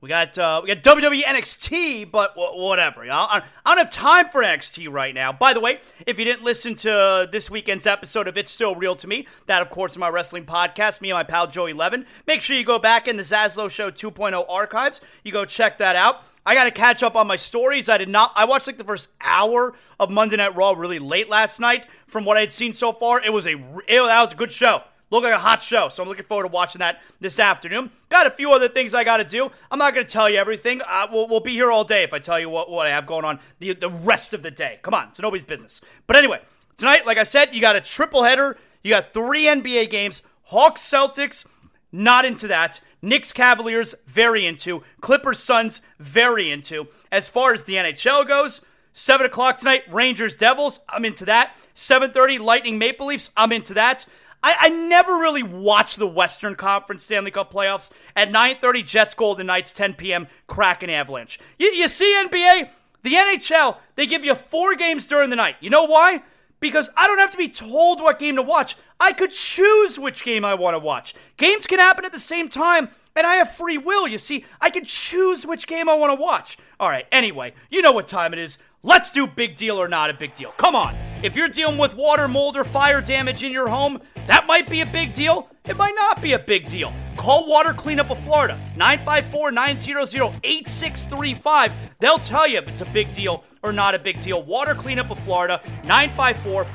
We 0.00 0.08
got 0.08 0.36
uh, 0.36 0.60
we 0.62 0.68
got 0.74 0.82
WWE 0.82 1.22
NXT, 1.22 2.10
but 2.10 2.34
w- 2.34 2.62
whatever. 2.62 3.06
I, 3.10 3.42
don't 3.64 3.78
have 3.78 3.88
time 3.88 4.28
for 4.28 4.42
NXT 4.42 4.92
right 4.92 5.14
now. 5.14 5.32
By 5.32 5.54
the 5.54 5.60
way, 5.60 5.80
if 6.06 6.18
you 6.18 6.26
didn't 6.26 6.44
listen 6.44 6.74
to 6.74 7.26
this 7.32 7.48
weekend's 7.48 7.86
episode 7.86 8.28
of 8.28 8.36
It's 8.36 8.50
Still 8.50 8.74
Real 8.74 8.94
to 8.96 9.08
Me, 9.08 9.26
that 9.46 9.62
of 9.62 9.70
course 9.70 9.92
is 9.92 9.98
my 9.98 10.10
wrestling 10.10 10.44
podcast, 10.44 11.00
me 11.00 11.08
and 11.08 11.16
my 11.16 11.22
pal 11.22 11.46
Joey 11.46 11.72
Levin. 11.72 12.04
Make 12.26 12.42
sure 12.42 12.54
you 12.54 12.64
go 12.64 12.78
back 12.78 13.08
in 13.08 13.16
the 13.16 13.22
Zaslow 13.22 13.70
Show 13.70 13.90
2.0 13.90 14.44
archives. 14.46 15.00
You 15.22 15.32
go 15.32 15.46
check 15.46 15.78
that 15.78 15.96
out. 15.96 16.22
I 16.46 16.54
got 16.54 16.64
to 16.64 16.70
catch 16.70 17.02
up 17.02 17.16
on 17.16 17.26
my 17.26 17.36
stories. 17.36 17.88
I 17.88 17.98
did 17.98 18.08
not. 18.08 18.32
I 18.34 18.44
watched 18.44 18.66
like 18.66 18.76
the 18.76 18.84
first 18.84 19.08
hour 19.20 19.74
of 19.98 20.10
Monday 20.10 20.36
Night 20.36 20.54
Raw 20.54 20.72
really 20.72 20.98
late 20.98 21.28
last 21.28 21.58
night. 21.58 21.86
From 22.06 22.24
what 22.24 22.36
I 22.36 22.40
had 22.40 22.52
seen 22.52 22.72
so 22.72 22.92
far, 22.92 23.22
it 23.22 23.32
was 23.32 23.46
a 23.46 23.54
it, 23.88 24.02
that 24.02 24.22
was 24.22 24.32
a 24.32 24.36
good 24.36 24.52
show. 24.52 24.82
Looked 25.10 25.24
like 25.24 25.34
a 25.34 25.38
hot 25.38 25.62
show, 25.62 25.88
so 25.88 26.02
I'm 26.02 26.08
looking 26.08 26.24
forward 26.24 26.44
to 26.44 26.48
watching 26.48 26.80
that 26.80 27.00
this 27.20 27.38
afternoon. 27.38 27.90
Got 28.08 28.26
a 28.26 28.30
few 28.30 28.52
other 28.52 28.68
things 28.68 28.94
I 28.94 29.04
got 29.04 29.18
to 29.18 29.24
do. 29.24 29.50
I'm 29.70 29.78
not 29.78 29.94
going 29.94 30.04
to 30.04 30.12
tell 30.12 30.28
you 30.28 30.38
everything. 30.38 30.80
Uh, 30.86 31.06
we'll, 31.12 31.28
we'll, 31.28 31.40
be 31.40 31.52
here 31.52 31.70
all 31.70 31.84
day 31.84 32.02
if 32.02 32.12
I 32.12 32.18
tell 32.18 32.40
you 32.40 32.48
what, 32.48 32.70
what 32.70 32.86
I 32.86 32.90
have 32.90 33.06
going 33.06 33.24
on 33.24 33.38
the, 33.60 33.74
the 33.74 33.90
rest 33.90 34.34
of 34.34 34.42
the 34.42 34.50
day. 34.50 34.80
Come 34.82 34.92
on, 34.92 35.08
it's 35.08 35.20
nobody's 35.20 35.44
business. 35.44 35.80
But 36.06 36.16
anyway, 36.16 36.40
tonight, 36.76 37.06
like 37.06 37.18
I 37.18 37.22
said, 37.22 37.54
you 37.54 37.60
got 37.60 37.76
a 37.76 37.80
triple 37.80 38.24
header. 38.24 38.58
You 38.82 38.90
got 38.90 39.14
three 39.14 39.44
NBA 39.44 39.88
games. 39.90 40.22
Hawks, 40.44 40.82
Celtics, 40.82 41.44
not 41.92 42.24
into 42.24 42.48
that. 42.48 42.80
Knicks, 43.04 43.32
Cavaliers, 43.32 43.94
very 44.06 44.46
into. 44.46 44.82
Clippers, 45.00 45.38
Suns, 45.38 45.80
very 45.98 46.50
into. 46.50 46.88
As 47.12 47.28
far 47.28 47.52
as 47.52 47.64
the 47.64 47.74
NHL 47.74 48.26
goes, 48.26 48.62
7 48.94 49.26
o'clock 49.26 49.58
tonight, 49.58 49.82
Rangers, 49.90 50.36
Devils, 50.36 50.80
I'm 50.88 51.04
into 51.04 51.24
that. 51.26 51.56
7.30, 51.76 52.40
Lightning, 52.40 52.78
Maple 52.78 53.06
Leafs, 53.06 53.30
I'm 53.36 53.52
into 53.52 53.74
that. 53.74 54.06
I, 54.42 54.56
I 54.60 54.68
never 54.68 55.12
really 55.18 55.42
watched 55.42 55.98
the 55.98 56.06
Western 56.06 56.54
Conference 56.54 57.04
Stanley 57.04 57.30
Cup 57.30 57.52
playoffs. 57.52 57.90
At 58.16 58.30
9.30, 58.30 58.86
Jets, 58.86 59.14
Golden 59.14 59.46
Knights, 59.46 59.72
10 59.72 59.94
p.m., 59.94 60.26
Kraken, 60.46 60.90
Avalanche. 60.90 61.38
You, 61.58 61.68
you 61.68 61.88
see 61.88 62.14
NBA? 62.26 62.70
The 63.02 63.12
NHL, 63.12 63.76
they 63.96 64.06
give 64.06 64.24
you 64.24 64.34
four 64.34 64.74
games 64.76 65.06
during 65.06 65.28
the 65.28 65.36
night. 65.36 65.56
You 65.60 65.68
know 65.68 65.84
why? 65.84 66.22
Because 66.64 66.88
I 66.96 67.06
don't 67.06 67.18
have 67.18 67.30
to 67.32 67.36
be 67.36 67.50
told 67.50 68.00
what 68.00 68.18
game 68.18 68.36
to 68.36 68.42
watch. 68.42 68.74
I 68.98 69.12
could 69.12 69.32
choose 69.32 69.98
which 69.98 70.24
game 70.24 70.46
I 70.46 70.54
want 70.54 70.74
to 70.74 70.78
watch. 70.78 71.14
Games 71.36 71.66
can 71.66 71.78
happen 71.78 72.06
at 72.06 72.12
the 72.12 72.18
same 72.18 72.48
time, 72.48 72.88
and 73.14 73.26
I 73.26 73.34
have 73.34 73.54
free 73.54 73.76
will. 73.76 74.08
You 74.08 74.16
see, 74.16 74.46
I 74.62 74.70
can 74.70 74.86
choose 74.86 75.44
which 75.46 75.66
game 75.66 75.90
I 75.90 75.94
want 75.94 76.18
to 76.18 76.22
watch. 76.22 76.56
All 76.80 76.88
right, 76.88 77.06
anyway, 77.12 77.52
you 77.68 77.82
know 77.82 77.92
what 77.92 78.06
time 78.06 78.32
it 78.32 78.38
is. 78.38 78.56
Let's 78.86 79.10
do 79.10 79.26
big 79.26 79.56
deal 79.56 79.80
or 79.80 79.88
not 79.88 80.10
a 80.10 80.12
big 80.12 80.34
deal. 80.34 80.50
Come 80.58 80.76
on. 80.76 80.94
If 81.22 81.34
you're 81.34 81.48
dealing 81.48 81.78
with 81.78 81.94
water, 81.94 82.28
mold, 82.28 82.54
or 82.54 82.64
fire 82.64 83.00
damage 83.00 83.42
in 83.42 83.50
your 83.50 83.66
home, 83.66 83.98
that 84.26 84.46
might 84.46 84.68
be 84.68 84.82
a 84.82 84.86
big 84.86 85.14
deal. 85.14 85.48
It 85.64 85.78
might 85.78 85.94
not 85.94 86.20
be 86.20 86.34
a 86.34 86.38
big 86.38 86.68
deal. 86.68 86.92
Call 87.16 87.48
Water 87.48 87.72
Cleanup 87.72 88.10
of 88.10 88.22
Florida, 88.24 88.60
954 88.76 89.52
900 89.52 90.38
8635. 90.44 91.72
They'll 91.98 92.18
tell 92.18 92.46
you 92.46 92.58
if 92.58 92.68
it's 92.68 92.82
a 92.82 92.86
big 92.86 93.10
deal 93.14 93.42
or 93.62 93.72
not 93.72 93.94
a 93.94 93.98
big 93.98 94.20
deal. 94.20 94.42
Water 94.42 94.74
Cleanup 94.74 95.10
of 95.10 95.18
Florida, 95.20 95.62
954 95.84 96.66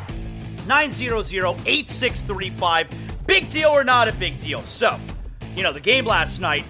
900 0.66 1.68
8635. 1.68 2.90
Big 3.28 3.52
deal 3.52 3.70
or 3.70 3.84
not 3.84 4.08
a 4.08 4.14
big 4.14 4.40
deal. 4.40 4.62
So, 4.62 5.00
you 5.56 5.62
know, 5.62 5.72
the 5.72 5.80
game 5.80 6.06
last 6.06 6.40
night, 6.40 6.66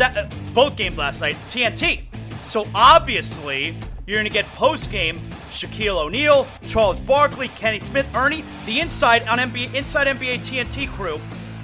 uh, 0.00 0.28
both 0.52 0.74
games 0.74 0.98
last 0.98 1.20
night, 1.20 1.36
TNT. 1.50 2.06
So 2.42 2.66
obviously, 2.74 3.76
you're 4.06 4.16
going 4.16 4.26
to 4.26 4.32
get 4.32 4.46
post 4.54 4.90
game 4.90 5.20
Shaquille 5.50 5.96
O'Neal, 5.96 6.46
Charles 6.66 6.98
Barkley, 7.00 7.48
Kenny 7.48 7.78
Smith, 7.78 8.08
Ernie, 8.14 8.44
the 8.66 8.80
inside 8.80 9.26
on 9.28 9.38
NBA 9.38 9.74
inside 9.74 10.06
NBA 10.06 10.38
TNT 10.38 10.88
crew. 10.88 11.20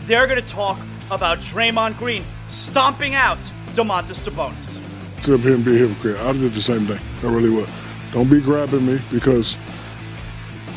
They're 0.07 0.27
going 0.27 0.43
to 0.43 0.49
talk 0.49 0.79
about 1.11 1.39
Draymond 1.39 1.99
Green 1.99 2.23
stomping 2.49 3.15
out 3.15 3.39
Domantas 3.75 4.29
Sabonis. 4.29 4.77
Here 5.25 5.55
and 5.55 5.65
be 5.65 5.75
a 5.75 5.87
hypocrite. 5.87 6.17
I 6.21 6.33
did 6.33 6.53
the 6.53 6.63
same 6.63 6.87
thing. 6.87 7.01
I 7.23 7.33
really 7.33 7.51
would. 7.51 7.69
Don't 8.13 8.31
be 8.31 8.41
grabbing 8.41 8.87
me 8.87 9.01
because 9.11 9.55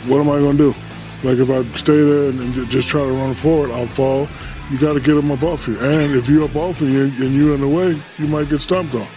what 0.08 0.20
am 0.20 0.30
I 0.30 0.40
going 0.40 0.58
to 0.58 0.74
do? 0.74 0.76
Like 1.24 1.38
if 1.38 1.50
I 1.50 1.64
stay 1.78 2.02
there 2.02 2.30
and 2.30 2.54
just 2.70 2.88
try 2.88 3.02
to 3.02 3.12
run 3.12 3.34
forward, 3.34 3.72
I'll 3.72 3.88
fall. 3.88 4.28
You 4.72 4.80
got 4.80 4.94
to 4.94 5.00
get 5.00 5.16
up 5.16 5.44
off 5.44 5.68
you. 5.68 5.78
And 5.80 6.16
if 6.16 6.28
you're 6.28 6.50
off 6.58 6.82
you 6.82 7.04
and 7.04 7.36
you're 7.36 7.54
in 7.54 7.62
the 7.62 7.68
way, 7.68 8.02
you 8.18 8.28
might 8.28 8.50
get 8.50 8.62
stomped 8.62 8.96
on. 8.96 9.08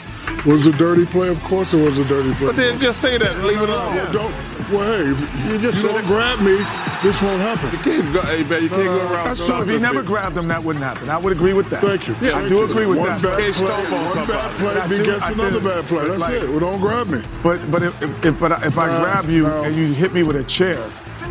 Was 0.46 0.66
a 0.66 0.72
dirty 0.72 1.06
play? 1.06 1.28
Of 1.28 1.42
course 1.44 1.72
it 1.72 1.82
was 1.82 1.98
a 1.98 2.04
dirty 2.04 2.34
play. 2.34 2.48
But 2.48 2.56
then 2.56 2.78
just 2.78 3.00
say 3.00 3.16
that 3.16 3.32
and 3.34 3.44
leave 3.44 3.62
it 3.62 3.68
alone. 3.70 3.94
Well, 3.96 4.12
don't. 4.12 4.34
Well, 4.70 4.92
hey, 4.92 5.10
if 5.10 5.52
you 5.52 5.58
just 5.58 5.82
you 5.82 5.90
don't 5.90 6.04
grab 6.06 6.38
me, 6.40 6.56
this 7.02 7.20
won't 7.22 7.40
happen. 7.40 7.70
You 7.70 7.78
can't 7.78 8.14
go, 8.14 8.22
hey, 8.22 8.42
man, 8.44 8.62
you 8.62 8.68
can't 8.70 8.82
go 8.84 8.98
around. 9.12 9.24
That's 9.26 9.44
true. 9.46 9.60
If 9.62 9.68
he 9.68 9.78
never 9.78 10.02
grabbed 10.02 10.36
him, 10.36 10.48
that 10.48 10.62
wouldn't 10.64 10.84
happen. 10.84 11.08
I 11.10 11.16
would 11.18 11.32
agree 11.32 11.52
with 11.52 11.68
that. 11.70 11.82
Thank 11.82 12.08
you. 12.08 12.16
Yeah, 12.20 12.38
I 12.38 12.48
do 12.48 12.62
agree 12.64 12.86
with 12.86 12.98
one 12.98 13.08
that. 13.08 13.22
Bad 13.22 13.54
play, 13.54 13.68
one 13.92 14.10
somebody. 14.10 14.32
bad 14.32 14.56
play 14.56 14.74
I 14.80 14.88
do- 14.88 14.98
begets 14.98 15.22
I 15.22 15.32
another 15.32 15.60
do. 15.60 15.68
bad 15.68 15.84
play. 15.86 16.08
That's 16.08 16.20
Like- 16.20 16.32
it. 16.42 16.48
Well, 16.50 16.60
don't 16.60 16.80
grab 16.80 17.06
me. 17.08 17.22
But 17.42 17.70
but 17.70 17.82
if 17.82 18.02
if, 18.02 18.24
if, 18.24 18.42
I, 18.42 18.64
if 18.66 18.78
I 18.78 18.90
No, 18.90 19.00
grab 19.00 19.28
you 19.28 19.42
no. 19.44 19.64
and 19.64 19.76
you 19.76 19.92
hit 19.92 20.12
me 20.14 20.22
with 20.22 20.36
a 20.36 20.44
chair, 20.44 20.82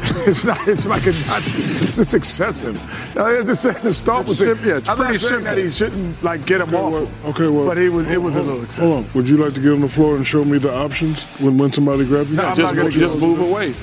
it's 0.28 0.44
not. 0.44 0.68
It's 0.68 0.86
like 0.86 1.06
a. 1.06 1.12
Not, 1.12 1.42
it's 1.46 1.96
just 1.98 2.14
excessive. 2.14 2.76
I'm 3.18 3.46
just 3.46 3.64
saying 3.64 3.78
the 3.84 3.94
start 3.94 4.28
was. 4.28 4.42
It's 4.42 4.60
sim- 4.60 4.70
yeah, 4.70 4.78
it's 4.78 4.90
I'm 4.90 4.98
pretty 4.98 5.14
not 5.14 5.20
saying 5.20 5.30
simple. 5.44 5.56
that 5.56 5.58
he 5.64 5.70
shouldn't 5.70 6.24
like 6.24 6.46
get 6.46 6.62
him 6.62 6.70
Okay, 6.70 6.78
off. 6.78 6.92
well, 6.94 7.10
okay, 7.32 7.48
well, 7.48 7.66
But 7.66 7.78
he 7.78 7.90
was 7.90 8.10
it 8.10 8.22
was 8.22 8.36
a 8.36 8.44
hold- 8.44 8.48
little 8.48 8.60
hold 8.62 8.66
excessive. 8.66 8.92
on. 9.10 9.14
Would 9.14 9.30
you 9.30 9.38
like 9.38 9.54
to 9.54 9.62
get 9.62 9.72
on 9.72 9.82
the 9.82 9.88
floor 9.88 10.16
and 10.16 10.26
show 10.28 10.44
me 10.44 10.58
the 10.58 10.74
options 10.76 11.24
when 11.40 11.58
when 11.58 11.72
somebody 11.72 12.06
grabs 12.06 12.30
you? 12.30 12.36
No, 12.38 12.44
I'm 12.44 12.56
just, 12.56 12.60
not 12.68 12.76
gonna 12.76 12.90
just, 12.90 13.14
just 13.14 13.20
move 13.20 13.40
away. 13.40 13.74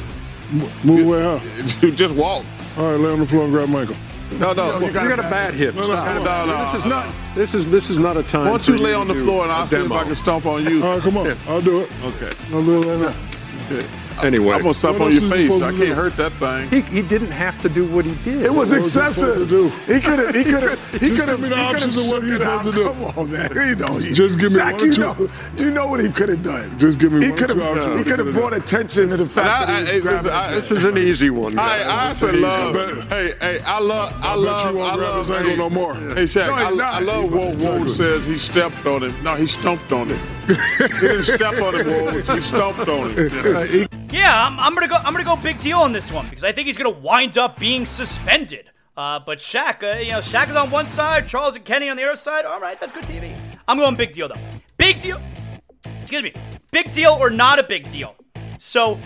Move 0.84 1.06
away 1.06 1.22
how? 1.22 1.38
just 1.90 2.14
walk. 2.14 2.44
All 2.76 2.90
right, 2.92 3.00
lay 3.00 3.10
on 3.12 3.20
the 3.20 3.26
floor 3.26 3.44
and 3.44 3.52
grab 3.52 3.68
Michael. 3.68 3.96
No, 4.38 4.52
no. 4.52 4.78
You 4.78 4.86
You 4.86 4.92
got 4.92 5.08
got 5.08 5.18
a 5.18 5.26
a 5.26 5.30
bad 5.30 5.54
hip. 5.54 5.74
no, 5.74 5.82
Stop. 5.82 6.06
no, 6.06 6.22
no, 6.24 6.46
no, 6.46 6.64
This 6.66 6.74
is 6.76 6.84
no. 6.84 6.90
not. 6.90 7.14
This 7.34 7.54
is 7.54 7.70
this 7.70 7.90
is 7.90 7.96
not 7.98 8.16
a 8.16 8.22
time. 8.22 8.44
Why 8.44 8.50
don't 8.50 8.68
you 8.68 8.76
lay 8.76 8.94
on 8.94 9.08
the 9.08 9.14
floor 9.14 9.42
and 9.42 9.50
a 9.52 9.54
I'll 9.54 9.66
see 9.66 9.76
if. 9.76 9.90
I 9.90 10.04
can 10.04 10.16
stomp 10.16 10.46
on 10.46 10.64
you. 10.64 10.82
All 10.84 10.94
right, 10.94 11.02
come 11.02 11.16
on. 11.16 11.36
I'll 11.48 11.60
do 11.60 11.80
it. 11.80 11.90
Okay. 12.04 12.30
I'll 12.52 12.64
do 12.64 12.78
it 12.78 12.84
right 12.86 13.00
now. 13.00 13.29
Okay. 13.70 13.86
Anyway, 14.22 14.54
I'm 14.54 14.60
gonna 14.60 14.74
stop 14.74 15.00
on 15.00 15.10
your 15.12 15.22
face. 15.30 15.50
I 15.62 15.70
can't 15.70 15.96
hurt 15.96 16.14
that 16.16 16.32
thing. 16.32 16.68
He, 16.68 16.82
he 16.94 17.00
didn't 17.00 17.30
have 17.30 17.58
to 17.62 17.70
do 17.70 17.86
what 17.86 18.04
he 18.04 18.14
did. 18.16 18.42
It 18.44 18.52
was 18.52 18.68
What 18.68 18.80
was 18.80 18.92
he 18.94 19.00
excessive. 19.00 19.50
He 19.86 19.98
could 20.00 20.18
have. 20.18 20.34
He 20.34 20.44
could 20.44 20.62
have. 20.62 20.92
He 21.00 21.08
could 21.10 21.18
have. 21.20 21.26
give 21.28 21.40
me 21.40 21.48
the 21.48 21.56
options 21.58 21.96
of 21.96 22.08
what 22.08 22.22
he's 22.24 22.36
supposed 22.36 22.64
to 22.66 22.72
do. 22.72 22.84
Come 22.84 23.02
on, 23.04 23.30
man. 23.32 23.50
You 23.54 23.76
know, 23.76 23.98
you, 23.98 24.12
Just 24.14 24.38
give 24.38 24.52
me 24.52 24.58
Shaq, 24.58 24.72
one 24.72 24.82
or 24.82 24.86
you 24.86 24.92
two. 24.92 25.00
know, 25.00 25.30
you 25.56 25.70
know 25.70 25.86
what 25.86 26.00
he 26.00 26.10
could 26.10 26.28
have 26.28 26.42
done. 26.42 26.78
Just 26.78 27.00
give 27.00 27.12
me 27.14 27.24
He 27.24 27.30
one 27.30 27.38
or 27.42 27.46
could 27.46 27.54
two 27.56 27.62
options 27.62 27.84
have. 27.86 27.86
what 27.86 27.92
He 27.92 28.04
he 28.04 28.10
could 28.10 28.18
have 28.26 28.34
brought 28.34 28.50
done. 28.50 28.60
attention 28.60 29.08
to 29.08 29.16
the 29.16 29.26
fact 29.26 29.48
I- 29.48 29.64
that 29.64 29.68
I- 29.70 29.76
he 29.78 29.82
was 29.82 29.90
hey, 29.90 30.00
grabbing 30.00 30.32
I- 30.32 30.52
This 30.54 30.70
is 30.70 30.84
an 30.84 30.98
easy 30.98 31.30
one. 31.30 31.58
I, 31.58 31.62
I 31.62 32.10
It's 32.10 32.22
an 32.22 32.28
actually 32.28 32.38
easy 32.40 32.42
love. 32.42 32.74
bet. 32.74 33.08
Hey, 33.08 33.34
hey, 33.40 33.60
I 33.64 33.78
love. 33.80 34.12
I, 34.20 34.32
I 34.32 34.34
love. 34.34 34.70
you 34.72 34.76
won't 34.78 34.92
I 34.92 34.96
grab 34.96 35.08
love. 35.08 35.18
his 35.20 35.30
ankle 35.30 35.56
no 35.56 35.70
more. 35.70 35.94
Hey, 35.94 36.24
Shaq, 36.24 36.46
No, 36.48 36.56
he's 36.56 36.80
I, 36.82 36.98
love 37.00 37.32
what 37.32 37.56
Woj 37.56 37.88
says. 37.96 38.26
He 38.26 38.36
stepped 38.36 38.84
on 38.84 39.02
him. 39.04 39.14
No, 39.24 39.34
he 39.36 39.46
stomped 39.46 39.90
on 39.92 40.08
him. 40.08 40.18
Didn't 41.00 41.22
step 41.24 41.60
on. 41.60 42.36
He 42.36 42.42
stomped 42.42 42.88
on 42.88 43.14
Yeah, 44.10 44.46
I'm, 44.46 44.58
I'm 44.58 44.74
gonna 44.74 44.88
go. 44.88 44.96
I'm 44.96 45.12
gonna 45.12 45.24
go 45.24 45.36
big 45.36 45.58
deal 45.60 45.78
on 45.78 45.92
this 45.92 46.10
one 46.10 46.28
because 46.28 46.44
I 46.44 46.52
think 46.52 46.66
he's 46.66 46.76
gonna 46.76 46.90
wind 46.90 47.38
up 47.38 47.58
being 47.58 47.86
suspended. 47.86 48.70
Uh, 48.96 49.18
but 49.18 49.38
Shaq, 49.38 49.82
uh, 49.82 49.98
you 49.98 50.10
know, 50.10 50.20
Shaq 50.20 50.50
is 50.50 50.56
on 50.56 50.70
one 50.70 50.86
side, 50.86 51.26
Charles 51.26 51.56
and 51.56 51.64
Kenny 51.64 51.88
on 51.88 51.96
the 51.96 52.04
other 52.04 52.16
side. 52.16 52.44
All 52.44 52.60
right, 52.60 52.78
that's 52.80 52.92
good 52.92 53.04
TV. 53.04 53.34
I'm 53.66 53.78
going 53.78 53.94
big 53.96 54.12
deal 54.12 54.28
though. 54.28 54.40
Big 54.76 55.00
deal. 55.00 55.20
Excuse 56.00 56.22
me. 56.22 56.34
Big 56.70 56.92
deal 56.92 57.16
or 57.18 57.30
not 57.30 57.58
a 57.58 57.62
big 57.62 57.88
deal? 57.88 58.14
So, 58.58 58.98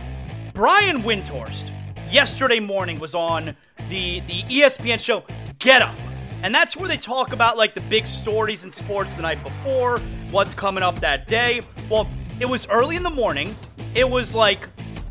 Brian 0.52 1.02
Windhorst 1.02 1.70
yesterday 2.10 2.60
morning 2.60 2.98
was 2.98 3.14
on 3.14 3.56
the 3.88 4.20
the 4.20 4.42
ESPN 4.44 5.00
show 5.00 5.24
Get 5.58 5.82
Up. 5.82 5.96
And 6.44 6.54
that's 6.54 6.76
where 6.76 6.86
they 6.86 6.98
talk 6.98 7.32
about 7.32 7.56
like 7.56 7.74
the 7.74 7.80
big 7.80 8.06
stories 8.06 8.64
in 8.64 8.70
sports 8.70 9.14
the 9.14 9.22
night 9.22 9.42
before, 9.42 9.98
what's 10.30 10.52
coming 10.52 10.82
up 10.82 11.00
that 11.00 11.26
day. 11.26 11.62
Well, 11.88 12.06
it 12.38 12.46
was 12.46 12.68
early 12.68 12.96
in 12.96 13.02
the 13.02 13.08
morning. 13.08 13.56
It 13.94 14.10
was 14.10 14.34
like 14.34 14.68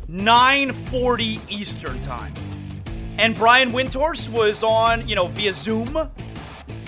9:40 0.08 1.40
Eastern 1.50 2.00
time. 2.02 2.32
And 3.18 3.34
Brian 3.34 3.72
Windhorst 3.72 4.28
was 4.28 4.62
on, 4.62 5.08
you 5.08 5.16
know, 5.16 5.26
via 5.26 5.52
Zoom 5.52 6.08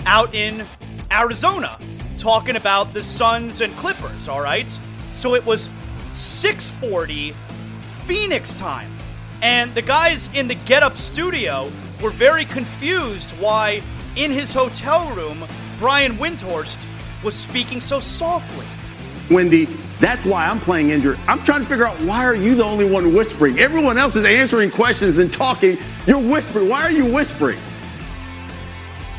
out 0.05 0.33
in 0.33 0.65
Arizona 1.11 1.77
talking 2.17 2.55
about 2.55 2.93
the 2.93 3.03
Suns 3.03 3.59
and 3.59 3.75
Clippers, 3.75 4.29
all 4.29 4.39
right? 4.39 4.79
So 5.13 5.35
it 5.35 5.45
was 5.45 5.67
6:40 6.07 7.33
Phoenix 8.05 8.53
time. 8.53 8.89
And 9.41 9.75
the 9.75 9.81
guys 9.81 10.29
in 10.33 10.47
the 10.47 10.55
Get 10.55 10.83
Up 10.83 10.95
studio 10.95 11.69
were 12.01 12.11
very 12.11 12.45
confused 12.45 13.31
why 13.39 13.83
in 14.17 14.31
his 14.31 14.51
hotel 14.51 15.09
room 15.15 15.45
Brian 15.79 16.17
Windhorst 16.17 16.79
was 17.23 17.35
speaking 17.35 17.79
so 17.79 17.99
softly. 17.99 18.65
Wendy, 19.29 19.65
that's 19.99 20.25
why 20.25 20.47
I'm 20.47 20.59
playing 20.59 20.89
injured. 20.89 21.19
I'm 21.27 21.43
trying 21.43 21.61
to 21.61 21.65
figure 21.65 21.85
out 21.85 21.95
why 22.01 22.23
are 22.23 22.35
you 22.35 22.55
the 22.55 22.63
only 22.63 22.89
one 22.89 23.13
whispering? 23.13 23.59
Everyone 23.59 23.97
else 23.97 24.15
is 24.15 24.25
answering 24.25 24.71
questions 24.71 25.17
and 25.17 25.31
talking. 25.31 25.77
You're 26.05 26.19
whispering. 26.19 26.69
Why 26.69 26.83
are 26.83 26.91
you 26.91 27.11
whispering? 27.11 27.59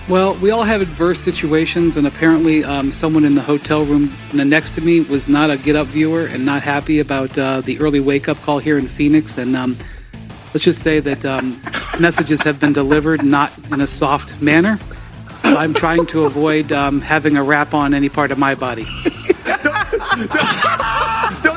Well, 0.09 0.35
we 0.37 0.51
all 0.51 0.65
have 0.65 0.81
adverse 0.81 1.21
situations, 1.21 1.99
and 1.99 2.07
apparently, 2.07 2.65
um, 2.65 2.93
someone 2.93 3.27
in 3.27 3.35
the 3.35 3.43
hotel 3.43 3.85
room 3.85 4.17
next 4.33 4.73
to 4.75 4.81
me 4.81 5.03
was 5.03 5.29
not 5.29 5.51
a 5.51 5.59
Get 5.59 5.77
Up 5.77 5.87
viewer 5.89 6.25
and 6.25 6.47
not 6.47 6.63
happy 6.63 7.01
about 7.01 7.37
uh, 7.37 7.61
the 7.61 7.79
early 7.79 8.01
wake 8.01 8.27
up 8.27 8.41
call 8.41 8.59
here 8.59 8.79
in 8.79 8.89
Phoenix. 8.89 9.37
And 9.37 9.55
um, 9.55 9.77
let's 10.59 10.65
just 10.65 10.83
say 10.83 10.99
that 10.99 11.25
um, 11.25 11.63
messages 12.01 12.43
have 12.43 12.59
been 12.59 12.73
delivered 12.73 13.23
not 13.23 13.53
in 13.71 13.81
a 13.81 13.87
soft 13.87 14.43
manner. 14.43 14.77
I'm 15.45 15.73
trying 15.73 16.05
to 16.07 16.25
avoid 16.25 16.73
um, 16.73 17.01
having 17.01 17.37
a 17.37 17.45
rap 17.45 17.75
on 17.75 17.95
any 17.95 18.09
part 18.09 18.33
of 18.33 18.39
my 18.39 18.57
body. 18.57 18.83
Don't 19.05 19.05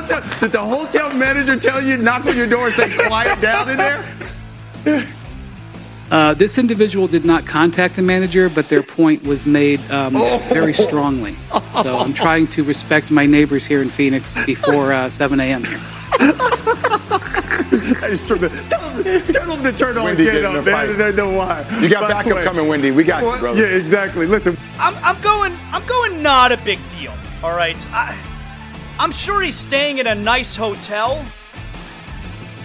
the, 0.06 0.36
did 0.38 0.52
the 0.52 0.64
hotel 0.64 1.12
manager 1.16 1.58
tell 1.58 1.82
you 1.82 1.96
knock 1.96 2.26
on 2.26 2.36
your 2.36 2.46
door 2.46 2.68
and 2.68 2.76
say 2.76 2.96
quiet 3.08 3.40
down 3.40 3.70
in 3.70 3.76
there? 3.76 4.04
Uh, 6.12 6.34
this 6.34 6.56
individual 6.56 7.08
did 7.08 7.24
not 7.24 7.44
contact 7.44 7.96
the 7.96 8.02
manager, 8.02 8.48
but 8.48 8.68
their 8.68 8.84
point 8.84 9.24
was 9.24 9.48
made 9.48 9.80
um, 9.90 10.12
very 10.48 10.74
strongly. 10.74 11.34
So 11.82 11.98
I'm 11.98 12.14
trying 12.14 12.46
to 12.48 12.62
respect 12.62 13.10
my 13.10 13.26
neighbors 13.26 13.66
here 13.66 13.82
in 13.82 13.90
Phoenix 13.90 14.36
before 14.46 14.92
uh, 14.92 15.10
7 15.10 15.40
a.m. 15.40 15.64
here. 15.64 15.80
I 18.02 18.10
just 18.10 18.28
turned 18.28 18.40
tell 18.68 18.90
them, 18.90 19.22
tell 19.32 19.56
them 19.56 19.62
to 19.62 19.72
turn 19.72 19.96
on 19.96 20.04
Wendy 20.04 20.24
get 20.24 20.44
up. 20.44 20.54
a 20.66 20.92
They, 20.92 21.12
know 21.12 21.30
why. 21.30 21.66
You 21.80 21.88
got 21.88 22.02
By 22.02 22.08
backup 22.08 22.36
way- 22.36 22.44
coming, 22.44 22.68
Wendy. 22.68 22.90
We 22.90 23.02
got 23.02 23.22
you, 23.22 23.40
brother. 23.40 23.60
Yeah, 23.60 23.76
exactly. 23.76 24.26
Listen, 24.26 24.58
I'm, 24.78 24.94
I'm 25.02 25.20
going 25.22 25.56
I'm 25.70 25.84
going 25.86 26.22
not 26.22 26.52
a 26.52 26.58
big 26.58 26.78
deal. 26.90 27.14
All 27.42 27.56
right. 27.56 27.76
I, 27.92 28.18
I'm 28.98 29.10
sure 29.10 29.40
he's 29.40 29.56
staying 29.56 29.98
in 29.98 30.06
a 30.06 30.14
nice 30.14 30.54
hotel. 30.54 31.24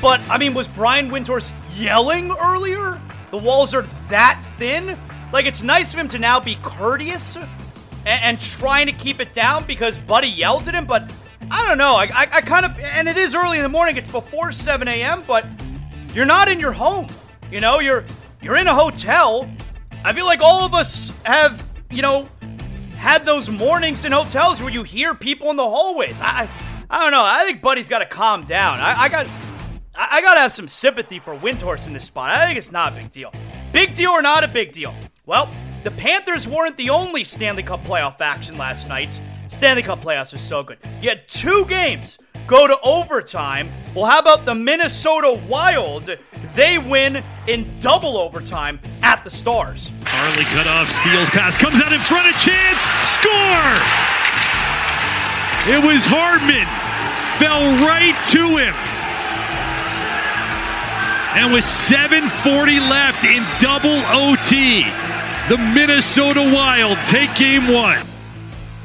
But 0.01 0.19
I 0.29 0.37
mean, 0.37 0.53
was 0.53 0.67
Brian 0.67 1.09
Windhorst 1.09 1.53
yelling 1.75 2.31
earlier? 2.43 2.99
The 3.31 3.37
walls 3.37 3.73
are 3.73 3.83
that 4.09 4.43
thin. 4.57 4.97
Like 5.31 5.45
it's 5.45 5.63
nice 5.63 5.93
of 5.93 5.99
him 5.99 6.07
to 6.09 6.19
now 6.19 6.39
be 6.41 6.55
courteous 6.63 7.37
and, 7.37 7.47
and 8.05 8.39
trying 8.39 8.87
to 8.87 8.93
keep 8.93 9.21
it 9.21 9.31
down 9.31 9.65
because 9.65 9.97
Buddy 9.99 10.27
yelled 10.27 10.67
at 10.67 10.73
him. 10.75 10.85
But 10.85 11.13
I 11.49 11.65
don't 11.67 11.77
know. 11.77 11.95
I, 11.95 12.05
I, 12.13 12.27
I 12.31 12.41
kind 12.41 12.65
of 12.65 12.77
and 12.79 13.07
it 13.07 13.17
is 13.17 13.33
early 13.33 13.57
in 13.57 13.63
the 13.63 13.69
morning. 13.69 13.97
It's 13.97 14.11
before 14.11 14.51
7 14.51 14.87
a.m. 14.87 15.23
But 15.25 15.45
you're 16.13 16.25
not 16.25 16.47
in 16.47 16.59
your 16.59 16.71
home. 16.73 17.07
You 17.51 17.61
know, 17.61 17.79
you're 17.79 18.05
you're 18.41 18.57
in 18.57 18.67
a 18.67 18.75
hotel. 18.75 19.49
I 20.03 20.13
feel 20.13 20.25
like 20.25 20.41
all 20.41 20.63
of 20.63 20.73
us 20.73 21.11
have, 21.23 21.65
you 21.89 22.01
know, 22.01 22.29
had 22.95 23.25
those 23.25 23.49
mornings 23.49 24.05
in 24.05 24.11
hotels 24.11 24.61
where 24.61 24.69
you 24.69 24.83
hear 24.83 25.13
people 25.13 25.49
in 25.49 25.55
the 25.55 25.63
hallways. 25.63 26.19
I, 26.19 26.49
I, 26.89 27.03
don't 27.03 27.11
know. 27.11 27.23
I 27.23 27.43
think 27.43 27.61
Buddy's 27.61 27.89
got 27.89 27.99
to 27.99 28.05
calm 28.05 28.45
down. 28.45 28.79
I, 28.79 29.03
I 29.03 29.09
got, 29.09 29.27
I, 29.95 30.17
I 30.17 30.21
got 30.21 30.35
to 30.35 30.39
have 30.39 30.51
some 30.51 30.67
sympathy 30.67 31.19
for 31.19 31.35
Windhorst 31.35 31.87
in 31.87 31.93
this 31.93 32.05
spot. 32.05 32.31
I 32.31 32.45
think 32.45 32.57
it's 32.57 32.71
not 32.71 32.93
a 32.93 32.95
big 32.95 33.11
deal. 33.11 33.33
Big 33.73 33.95
deal 33.95 34.11
or 34.11 34.21
not 34.21 34.43
a 34.43 34.47
big 34.47 34.71
deal? 34.71 34.93
Well, 35.25 35.49
the 35.83 35.91
Panthers 35.91 36.47
weren't 36.47 36.77
the 36.77 36.89
only 36.89 37.23
Stanley 37.23 37.63
Cup 37.63 37.83
playoff 37.83 38.21
action 38.21 38.57
last 38.57 38.87
night. 38.87 39.19
Stanley 39.57 39.81
Cup 39.81 40.03
playoffs 40.03 40.35
are 40.35 40.37
so 40.37 40.61
good. 40.61 40.77
You 41.01 41.09
had 41.09 41.27
two 41.27 41.65
games 41.65 42.19
go 42.45 42.67
to 42.67 42.79
overtime. 42.81 43.71
Well, 43.95 44.05
how 44.05 44.19
about 44.19 44.45
the 44.45 44.53
Minnesota 44.53 45.33
Wild? 45.49 46.15
They 46.55 46.77
win 46.77 47.23
in 47.47 47.79
double 47.79 48.17
overtime 48.17 48.79
at 49.01 49.23
the 49.23 49.31
Stars. 49.31 49.89
Harley 50.03 50.43
cut 50.43 50.67
off, 50.67 50.91
steals 50.91 51.29
pass, 51.29 51.57
comes 51.57 51.81
out 51.81 51.91
in 51.91 51.99
front 52.01 52.27
of 52.27 52.35
chance, 52.39 52.85
score! 53.01 53.73
It 55.73 55.81
was 55.81 56.05
Hartman, 56.05 56.69
fell 57.41 57.65
right 57.81 58.13
to 58.29 58.61
him. 58.61 58.75
And 61.33 61.51
with 61.51 61.65
7.40 61.65 62.79
left 62.87 63.23
in 63.23 63.41
double 63.59 64.05
OT, 64.13 64.83
the 65.49 65.57
Minnesota 65.73 66.43
Wild 66.43 66.99
take 67.07 67.33
game 67.33 67.73
one. 67.73 68.05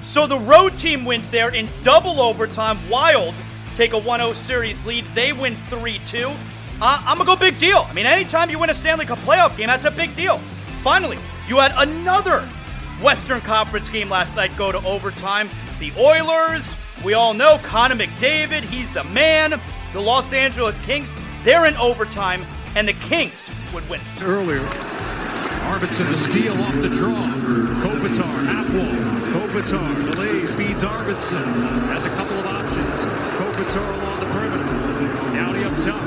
So 0.03 0.27
the 0.27 0.39
road 0.39 0.77
team 0.77 1.05
wins 1.05 1.29
there 1.29 1.51
in 1.51 1.69
double 1.83 2.21
overtime. 2.21 2.79
Wild 2.91 3.35
take 3.75 3.93
a 3.93 3.99
1 3.99 4.21
0 4.21 4.33
series 4.35 4.85
lead. 4.85 5.05
They 5.15 5.33
win 5.33 5.57
3 5.69 5.99
2. 6.01 6.29
Uh, 6.29 6.35
I'm 6.81 7.17
going 7.17 7.19
to 7.19 7.25
go 7.25 7.37
big 7.37 7.59
deal. 7.59 7.87
I 7.89 7.93
mean, 7.93 8.07
anytime 8.07 8.51
you 8.51 8.59
win 8.59 8.69
a 8.71 8.75
Stanley 8.75 9.07
Cup 9.07 9.19
playoff 9.21 9.57
game, 9.57 9.69
that's 9.69 9.85
a 9.85 9.91
big 9.91 10.15
deal. 10.17 10.39
Finally, 10.83 11.19
you 11.47 11.59
had 11.59 11.73
another 11.77 12.41
Western 13.01 13.41
Conference 13.41 13.89
game 13.89 14.09
last 14.11 14.35
night 14.35 14.57
go 14.57 14.73
to 14.73 14.85
overtime. 14.85 15.49
The 15.79 15.93
Oilers, 15.97 16.75
we 17.05 17.15
all 17.15 17.35
know 17.35 17.59
Connor 17.63 17.95
McDavid, 17.95 18.63
he's 18.63 18.91
the 18.93 19.05
man. 19.05 19.61
The 19.93 20.01
Los 20.01 20.33
Angeles 20.33 20.79
Kings, 20.85 21.15
they're 21.45 21.67
in 21.67 21.77
overtime, 21.77 22.45
and 22.75 22.89
the 22.89 22.95
Kings 22.95 23.49
would 23.73 23.89
win 23.89 24.01
it. 24.01 24.23
earlier. 24.23 24.59
Arvidsson 25.71 26.11
the 26.11 26.17
steal 26.17 26.53
off 26.63 26.75
the 26.81 26.89
draw. 26.89 27.15
Kopitar, 27.15 28.45
half 28.47 28.75
wall. 28.75 29.22
Kopitar 29.33 30.13
delays, 30.13 30.53
feeds 30.53 30.83
Arvidsson. 30.83 31.47
Has 31.89 32.05
a 32.05 32.11
couple 32.11 32.39
of 32.39 32.47
options. 32.47 33.07
Kopitar 33.41 33.95
along 34.03 34.21
the 34.21 34.27
perimeter. 34.27 34.73
Doughty 35.35 35.65
up 35.65 35.77
top. 35.79 36.03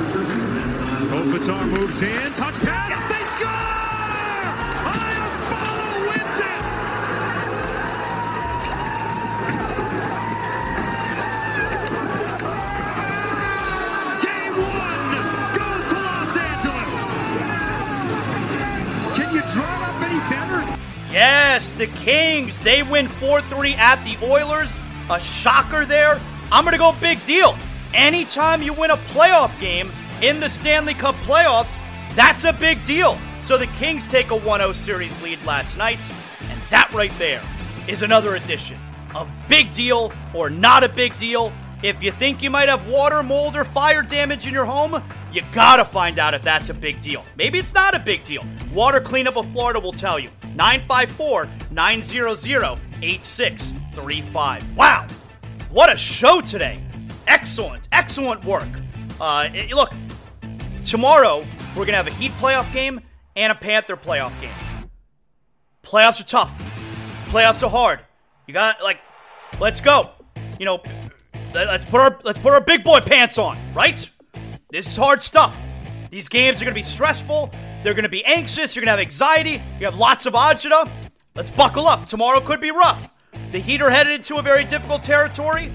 Kopitar 1.09 1.67
moves 1.67 2.01
in. 2.03 2.33
Touch 2.33 2.59
pass. 2.59 3.11
They 3.11 3.25
score! 3.25 3.84
Yes, 21.15 21.71
the 21.71 21.87
Kings, 21.87 22.59
they 22.59 22.83
win 22.83 23.07
4 23.07 23.41
3 23.43 23.73
at 23.75 24.03
the 24.03 24.17
Oilers. 24.21 24.77
A 25.09 25.17
shocker 25.17 25.85
there. 25.85 26.19
I'm 26.51 26.65
going 26.65 26.73
to 26.73 26.77
go 26.77 26.91
big 26.99 27.23
deal. 27.23 27.55
Anytime 27.93 28.61
you 28.61 28.73
win 28.73 28.91
a 28.91 28.97
playoff 28.97 29.57
game 29.61 29.89
in 30.21 30.41
the 30.41 30.49
Stanley 30.49 30.93
Cup 30.93 31.15
playoffs, 31.23 31.73
that's 32.15 32.43
a 32.43 32.51
big 32.51 32.83
deal. 32.83 33.17
So 33.43 33.57
the 33.57 33.67
Kings 33.79 34.09
take 34.09 34.31
a 34.31 34.35
1 34.35 34.59
0 34.59 34.73
series 34.73 35.21
lead 35.21 35.41
last 35.45 35.77
night, 35.77 35.99
and 36.49 36.61
that 36.69 36.91
right 36.91 37.17
there 37.17 37.41
is 37.87 38.01
another 38.01 38.35
edition 38.35 38.77
of 39.15 39.29
Big 39.47 39.71
Deal 39.71 40.11
or 40.33 40.49
Not 40.49 40.83
a 40.83 40.89
Big 40.89 41.15
Deal. 41.15 41.53
If 41.81 42.03
you 42.03 42.11
think 42.11 42.43
you 42.43 42.49
might 42.49 42.67
have 42.67 42.87
water, 42.87 43.23
mold, 43.23 43.55
or 43.55 43.63
fire 43.63 44.01
damage 44.01 44.47
in 44.47 44.53
your 44.53 44.65
home, 44.65 45.01
you 45.31 45.43
gotta 45.53 45.85
find 45.85 46.19
out 46.19 46.33
if 46.33 46.41
that's 46.41 46.67
a 46.67 46.73
big 46.73 46.99
deal. 46.99 47.23
Maybe 47.37 47.57
it's 47.57 47.73
not 47.73 47.95
a 47.95 47.99
big 47.99 48.25
deal. 48.25 48.43
Water 48.73 48.99
Cleanup 48.99 49.37
of 49.37 49.49
Florida 49.53 49.79
will 49.79 49.93
tell 49.93 50.19
you. 50.19 50.29
954 50.55 51.49
900 51.71 52.79
8635. 53.01 54.75
Wow, 54.77 55.07
what 55.69 55.91
a 55.93 55.97
show 55.97 56.41
today! 56.41 56.81
Excellent, 57.27 57.87
excellent 57.91 58.43
work. 58.45 58.67
Uh, 59.19 59.49
it- 59.53 59.71
look, 59.73 59.91
tomorrow 60.83 61.45
we're 61.75 61.85
gonna 61.85 61.97
have 61.97 62.07
a 62.07 62.13
Heat 62.13 62.31
playoff 62.33 62.71
game 62.71 63.01
and 63.35 63.51
a 63.51 63.55
Panther 63.55 63.97
playoff 63.97 64.31
game. 64.39 64.89
Playoffs 65.83 66.19
are 66.19 66.23
tough. 66.23 66.51
Playoffs 67.25 67.61
are 67.63 67.69
hard. 67.69 67.99
You 68.47 68.53
got 68.53 68.81
like, 68.81 68.99
let's 69.59 69.81
go. 69.81 70.11
You 70.59 70.65
know, 70.65 70.81
let- 71.53 71.67
let's 71.67 71.85
put 71.85 71.99
our 71.99 72.17
let's 72.23 72.39
put 72.39 72.53
our 72.53 72.61
big 72.61 72.83
boy 72.83 73.01
pants 73.01 73.37
on, 73.37 73.57
right? 73.73 74.07
This 74.69 74.87
is 74.87 74.95
hard 74.95 75.21
stuff. 75.21 75.55
These 76.11 76.29
games 76.29 76.61
are 76.61 76.65
gonna 76.65 76.73
be 76.75 76.83
stressful. 76.83 77.51
They're 77.85 77.93
gonna 77.93 78.09
be 78.09 78.25
anxious. 78.25 78.75
You're 78.75 78.81
gonna 78.83 78.97
have 78.97 78.99
anxiety. 78.99 79.61
You 79.79 79.85
have 79.85 79.95
lots 79.95 80.25
of 80.25 80.33
agita. 80.33 80.89
Let's 81.35 81.51
buckle 81.51 81.85
up. 81.85 82.07
Tomorrow 82.07 82.39
could 82.39 82.59
be 82.59 82.71
rough. 82.71 83.11
The 83.51 83.59
Heat 83.59 83.79
are 83.79 83.91
headed 83.91 84.13
into 84.13 84.37
a 84.37 84.41
very 84.41 84.63
difficult 84.63 85.03
territory. 85.03 85.71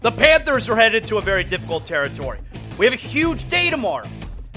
The 0.00 0.10
Panthers 0.10 0.68
are 0.68 0.74
headed 0.74 1.04
to 1.04 1.18
a 1.18 1.20
very 1.20 1.44
difficult 1.44 1.86
territory. 1.86 2.40
We 2.76 2.86
have 2.86 2.92
a 2.92 2.96
huge 2.96 3.48
day 3.48 3.70
tomorrow. 3.70 4.08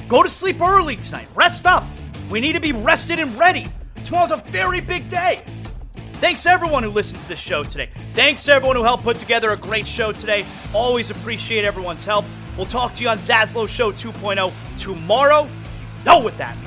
Go 0.07 0.23
to 0.23 0.29
sleep 0.29 0.59
early 0.59 0.95
tonight. 0.95 1.27
Rest 1.35 1.67
up. 1.67 1.85
We 2.31 2.39
need 2.39 2.53
to 2.53 2.59
be 2.59 2.71
rested 2.71 3.19
and 3.19 3.37
ready. 3.37 3.67
Tomorrow's 4.03 4.31
a 4.31 4.37
very 4.47 4.81
big 4.81 5.07
day. 5.07 5.43
Thanks 6.13 6.41
to 6.43 6.49
everyone 6.49 6.81
who 6.81 6.89
listened 6.89 7.21
to 7.21 7.27
this 7.27 7.37
show 7.37 7.63
today. 7.63 7.91
Thanks 8.13 8.43
to 8.45 8.53
everyone 8.53 8.75
who 8.75 8.83
helped 8.83 9.03
put 9.03 9.19
together 9.19 9.51
a 9.51 9.55
great 9.55 9.85
show 9.85 10.13
today. 10.13 10.47
Always 10.73 11.11
appreciate 11.11 11.63
everyone's 11.63 12.03
help. 12.03 12.25
We'll 12.57 12.65
talk 12.65 12.95
to 12.95 13.03
you 13.03 13.09
on 13.09 13.19
Zaslow 13.19 13.69
Show 13.69 13.91
2.0 13.91 14.51
tomorrow. 14.79 15.43
You 15.43 16.03
know 16.03 16.17
what 16.17 16.35
that 16.39 16.55
means. 16.55 16.66